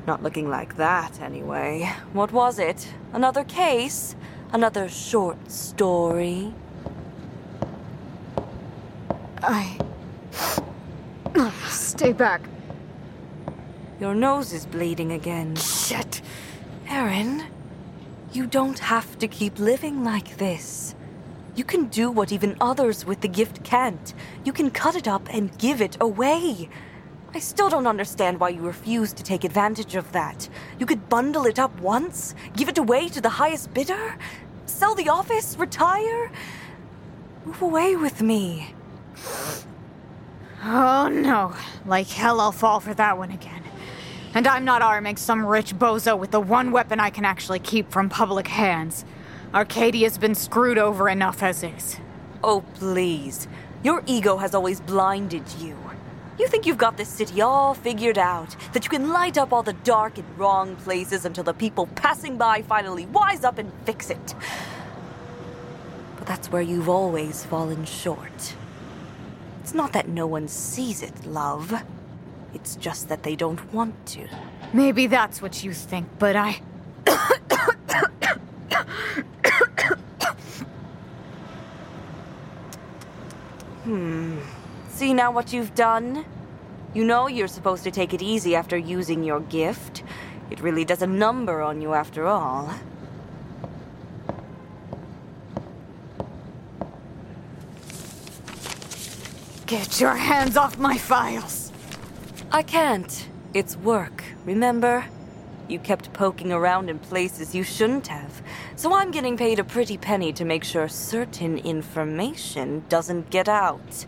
Not 0.08 0.24
looking 0.24 0.50
like 0.50 0.76
that, 0.76 1.20
anyway. 1.20 1.88
What 2.12 2.32
was 2.32 2.58
it? 2.58 2.92
Another 3.12 3.44
case? 3.44 4.16
Another 4.52 4.88
short 4.88 5.48
story? 5.48 6.52
I. 9.40 9.78
Stay 11.68 12.12
back. 12.12 12.40
Your 14.00 14.16
nose 14.16 14.52
is 14.52 14.66
bleeding 14.66 15.12
again. 15.12 15.54
Shit. 15.54 16.22
Arin, 16.88 17.44
you 18.34 18.46
don't 18.46 18.80
have 18.80 19.16
to 19.18 19.28
keep 19.28 19.58
living 19.58 20.02
like 20.02 20.38
this. 20.38 20.94
You 21.54 21.64
can 21.64 21.86
do 21.86 22.10
what 22.10 22.32
even 22.32 22.56
others 22.60 23.06
with 23.06 23.20
the 23.20 23.28
gift 23.28 23.62
can't. 23.62 24.12
You 24.44 24.52
can 24.52 24.70
cut 24.70 24.96
it 24.96 25.06
up 25.06 25.28
and 25.32 25.56
give 25.56 25.80
it 25.80 25.96
away. 26.00 26.68
I 27.32 27.38
still 27.38 27.68
don't 27.68 27.86
understand 27.86 28.40
why 28.40 28.50
you 28.50 28.62
refuse 28.62 29.12
to 29.12 29.22
take 29.22 29.44
advantage 29.44 29.94
of 29.94 30.12
that. 30.12 30.48
You 30.78 30.86
could 30.86 31.08
bundle 31.08 31.46
it 31.46 31.58
up 31.58 31.80
once, 31.80 32.34
give 32.56 32.68
it 32.68 32.78
away 32.78 33.08
to 33.08 33.20
the 33.20 33.28
highest 33.28 33.74
bidder, 33.74 34.16
sell 34.66 34.94
the 34.94 35.08
office, 35.08 35.56
retire. 35.56 36.30
Move 37.44 37.60
away 37.62 37.96
with 37.96 38.22
me. 38.22 38.74
Oh 40.64 41.08
no. 41.08 41.54
Like 41.84 42.08
hell 42.08 42.40
I'll 42.40 42.52
fall 42.52 42.80
for 42.80 42.94
that 42.94 43.18
one 43.18 43.30
again. 43.30 43.63
And 44.34 44.48
I'm 44.48 44.64
not 44.64 44.82
arming 44.82 45.16
some 45.16 45.46
rich 45.46 45.76
bozo 45.76 46.18
with 46.18 46.32
the 46.32 46.40
one 46.40 46.72
weapon 46.72 46.98
I 46.98 47.10
can 47.10 47.24
actually 47.24 47.60
keep 47.60 47.92
from 47.92 48.08
public 48.08 48.48
hands. 48.48 49.04
Arcadia's 49.54 50.18
been 50.18 50.34
screwed 50.34 50.76
over 50.76 51.08
enough 51.08 51.40
as 51.40 51.62
is. 51.62 52.00
Oh, 52.42 52.64
please. 52.74 53.46
Your 53.84 54.02
ego 54.06 54.38
has 54.38 54.52
always 54.52 54.80
blinded 54.80 55.44
you. 55.60 55.76
You 56.36 56.48
think 56.48 56.66
you've 56.66 56.78
got 56.78 56.96
this 56.96 57.08
city 57.08 57.42
all 57.42 57.74
figured 57.74 58.18
out, 58.18 58.56
that 58.72 58.82
you 58.82 58.90
can 58.90 59.10
light 59.10 59.38
up 59.38 59.52
all 59.52 59.62
the 59.62 59.72
dark 59.72 60.18
and 60.18 60.26
wrong 60.36 60.74
places 60.74 61.24
until 61.24 61.44
the 61.44 61.54
people 61.54 61.86
passing 61.94 62.36
by 62.36 62.62
finally 62.62 63.06
wise 63.06 63.44
up 63.44 63.58
and 63.58 63.72
fix 63.84 64.10
it. 64.10 64.34
But 66.16 66.26
that's 66.26 66.50
where 66.50 66.62
you've 66.62 66.88
always 66.88 67.44
fallen 67.44 67.84
short. 67.84 68.56
It's 69.60 69.74
not 69.74 69.92
that 69.92 70.08
no 70.08 70.26
one 70.26 70.48
sees 70.48 71.04
it, 71.04 71.24
love. 71.24 71.84
It's 72.54 72.76
just 72.76 73.08
that 73.08 73.22
they 73.22 73.36
don't 73.36 73.72
want 73.72 73.94
to. 74.06 74.28
Maybe 74.72 75.06
that's 75.06 75.42
what 75.42 75.62
you 75.62 75.72
think, 75.72 76.06
but 76.18 76.36
I. 76.36 76.60
Hmm. 83.84 84.38
See 84.88 85.12
now 85.12 85.30
what 85.30 85.52
you've 85.52 85.74
done? 85.74 86.24
You 86.94 87.04
know 87.04 87.26
you're 87.26 87.48
supposed 87.48 87.84
to 87.84 87.90
take 87.90 88.14
it 88.14 88.22
easy 88.22 88.56
after 88.56 88.78
using 88.78 89.22
your 89.22 89.40
gift. 89.40 90.02
It 90.50 90.60
really 90.60 90.86
does 90.86 91.02
a 91.02 91.06
number 91.06 91.60
on 91.60 91.82
you 91.82 91.92
after 91.92 92.26
all. 92.26 92.72
Get 99.66 100.00
your 100.00 100.14
hands 100.14 100.56
off 100.56 100.78
my 100.78 100.96
files! 100.96 101.63
I 102.54 102.62
can't. 102.62 103.28
It's 103.52 103.76
work, 103.76 104.22
remember? 104.44 105.06
You 105.66 105.80
kept 105.80 106.12
poking 106.12 106.52
around 106.52 106.88
in 106.88 107.00
places 107.00 107.52
you 107.52 107.64
shouldn't 107.64 108.06
have, 108.06 108.42
so 108.76 108.94
I'm 108.94 109.10
getting 109.10 109.36
paid 109.36 109.58
a 109.58 109.64
pretty 109.64 109.98
penny 109.98 110.32
to 110.34 110.44
make 110.44 110.62
sure 110.62 110.86
certain 110.86 111.58
information 111.58 112.84
doesn't 112.88 113.30
get 113.30 113.48
out. 113.48 114.06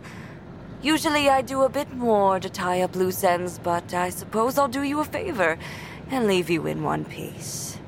Usually 0.81 1.29
I 1.29 1.43
do 1.43 1.63
a 1.63 1.69
bit 1.69 1.93
more 1.93 2.39
to 2.39 2.49
tie 2.49 2.83
up 2.83 2.95
loose 2.95 3.25
ends, 3.25 3.59
but 3.59 3.93
I 3.93 4.11
suppose 4.11 4.59
I'll 4.59 4.69
do 4.69 4.85
you 4.85 5.01
a 5.01 5.05
favor 5.05 5.59
and 6.09 6.29
leave 6.29 6.49
you 6.49 6.69
in 6.69 6.85
one 6.85 7.05
piece. 7.05 7.79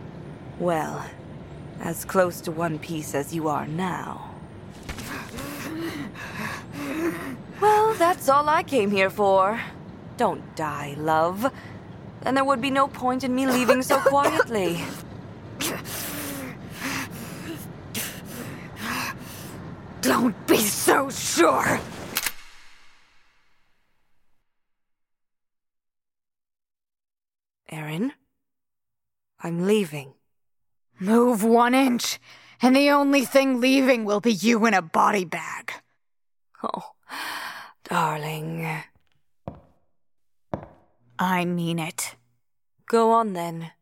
Well, 0.59 1.09
as 1.79 2.05
close 2.05 2.41
to 2.41 2.51
one 2.51 2.81
piece 2.81 3.15
as 3.15 3.33
you 3.33 3.47
are 3.47 3.69
now. 3.69 4.35
Well, 7.61 7.95
that's 7.95 8.29
all 8.29 8.49
I 8.49 8.65
came 8.65 8.91
here 8.91 9.09
for. 9.09 9.61
Don't 10.19 10.57
die, 10.57 10.97
love. 10.99 11.49
Then 12.23 12.35
there 12.35 12.45
would 12.45 12.61
be 12.61 12.73
no 12.73 12.89
point 12.89 13.23
in 13.23 13.33
me 13.37 13.47
leaving 13.47 13.83
so 13.83 14.01
quietly. 14.01 14.85
Don't 20.01 20.35
be 20.49 20.59
so 20.59 21.09
sure! 21.09 21.81
Arin, 27.71 28.11
I'm 29.41 29.67
leaving. 29.67 30.15
Move 30.99 31.45
one 31.45 31.75
inch, 31.75 32.19
and 32.61 32.75
the 32.75 32.91
only 32.91 33.25
thing 33.25 33.61
leaving 33.61 34.05
will 34.05 34.21
be 34.21 34.33
you 34.33 34.67
in 34.67 34.75
a 34.75 34.83
body 34.83 35.25
bag. 35.25 35.75
Oh, 36.61 36.91
darling. 37.85 38.67
I 41.19 41.45
mean 41.45 41.79
it. 41.79 42.15
Go 42.87 43.11
on 43.11 43.33
then. 43.33 43.73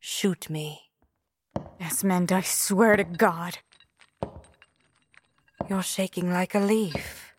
Shoot 0.00 0.48
me. 0.48 0.90
Desmond, 1.78 2.32
I 2.32 2.40
swear 2.40 2.96
to 2.96 3.04
God. 3.04 3.58
You're 5.68 5.82
shaking 5.82 6.32
like 6.32 6.54
a 6.54 6.60
leaf. 6.60 7.34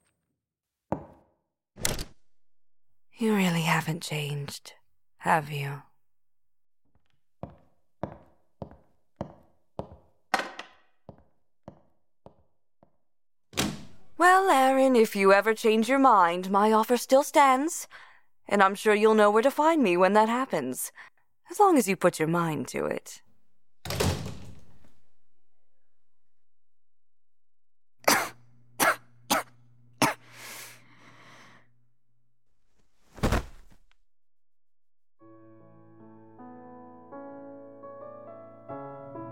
You 3.13 3.35
really 3.35 3.61
haven't 3.61 4.03
changed, 4.03 4.73
have 5.19 5.49
you? 5.49 5.81
Well, 14.19 14.49
Arin, 14.49 14.95
if 14.95 15.15
you 15.15 15.33
ever 15.33 15.53
change 15.53 15.89
your 15.89 15.99
mind, 15.99 16.51
my 16.51 16.71
offer 16.71 16.97
still 16.97 17.23
stands. 17.23 17.87
And 18.49 18.63
I'm 18.63 18.75
sure 18.75 18.95
you'll 18.95 19.13
know 19.13 19.29
where 19.29 19.43
to 19.43 19.51
find 19.51 19.83
me 19.83 19.97
when 19.97 20.13
that 20.13 20.29
happens. 20.29 20.91
As 21.51 21.59
long 21.59 21.77
as 21.77 21.87
you 21.87 21.95
put 21.95 22.19
your 22.19 22.27
mind 22.27 22.67
to 22.69 22.85
it. 22.85 23.21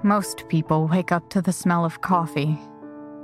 Most 0.04 0.48
people 0.50 0.88
wake 0.88 1.12
up 1.12 1.32
to 1.32 1.42
the 1.42 1.52
smell 1.52 1.84
of 1.84 2.02
coffee, 2.02 2.60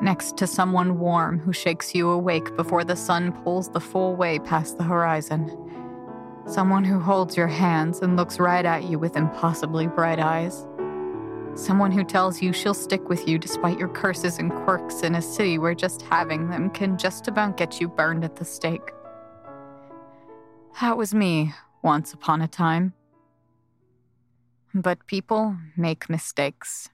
next 0.02 0.36
to 0.38 0.48
someone 0.48 0.98
warm 0.98 1.38
who 1.38 1.54
shakes 1.54 1.94
you 1.94 2.10
awake 2.10 2.56
before 2.58 2.84
the 2.84 2.96
sun 2.96 3.32
pulls 3.44 3.70
the 3.70 3.80
full 3.80 4.16
way 4.16 4.40
past 4.40 4.80
the 4.80 4.84
horizon. 4.84 5.71
Someone 6.48 6.84
who 6.84 7.00
holds 7.00 7.38
your 7.38 7.48
hands 7.48 8.00
and 8.00 8.18
looks 8.18 8.40
right 8.40 8.66
at 8.66 8.84
you 8.84 9.00
with 9.00 9.16
impossibly 9.16 9.88
bright 9.88 10.20
eyes. 10.20 10.66
Someone 11.56 11.92
who 11.92 12.04
tells 12.04 12.42
you 12.42 12.52
she'll 12.54 12.74
stick 12.74 13.10
with 13.10 13.28
you 13.28 13.38
despite 13.38 13.78
your 13.78 13.90
curses 13.90 14.38
and 14.38 14.52
quirks 14.52 15.02
in 15.02 15.16
a 15.16 15.22
city 15.22 15.58
where 15.58 15.76
just 15.76 16.02
having 16.02 16.50
them 16.50 16.70
can 16.70 16.98
just 16.98 17.28
about 17.28 17.58
get 17.58 17.80
you 17.80 17.88
burned 17.88 18.24
at 18.24 18.36
the 18.38 18.46
stake. 18.46 18.92
That 20.80 20.98
was 20.98 21.14
me, 21.14 21.54
once 21.84 22.14
upon 22.14 22.42
a 22.42 22.48
time. 22.48 22.94
But 24.74 25.06
people 25.08 25.58
make 25.76 26.10
mistakes. 26.10 26.90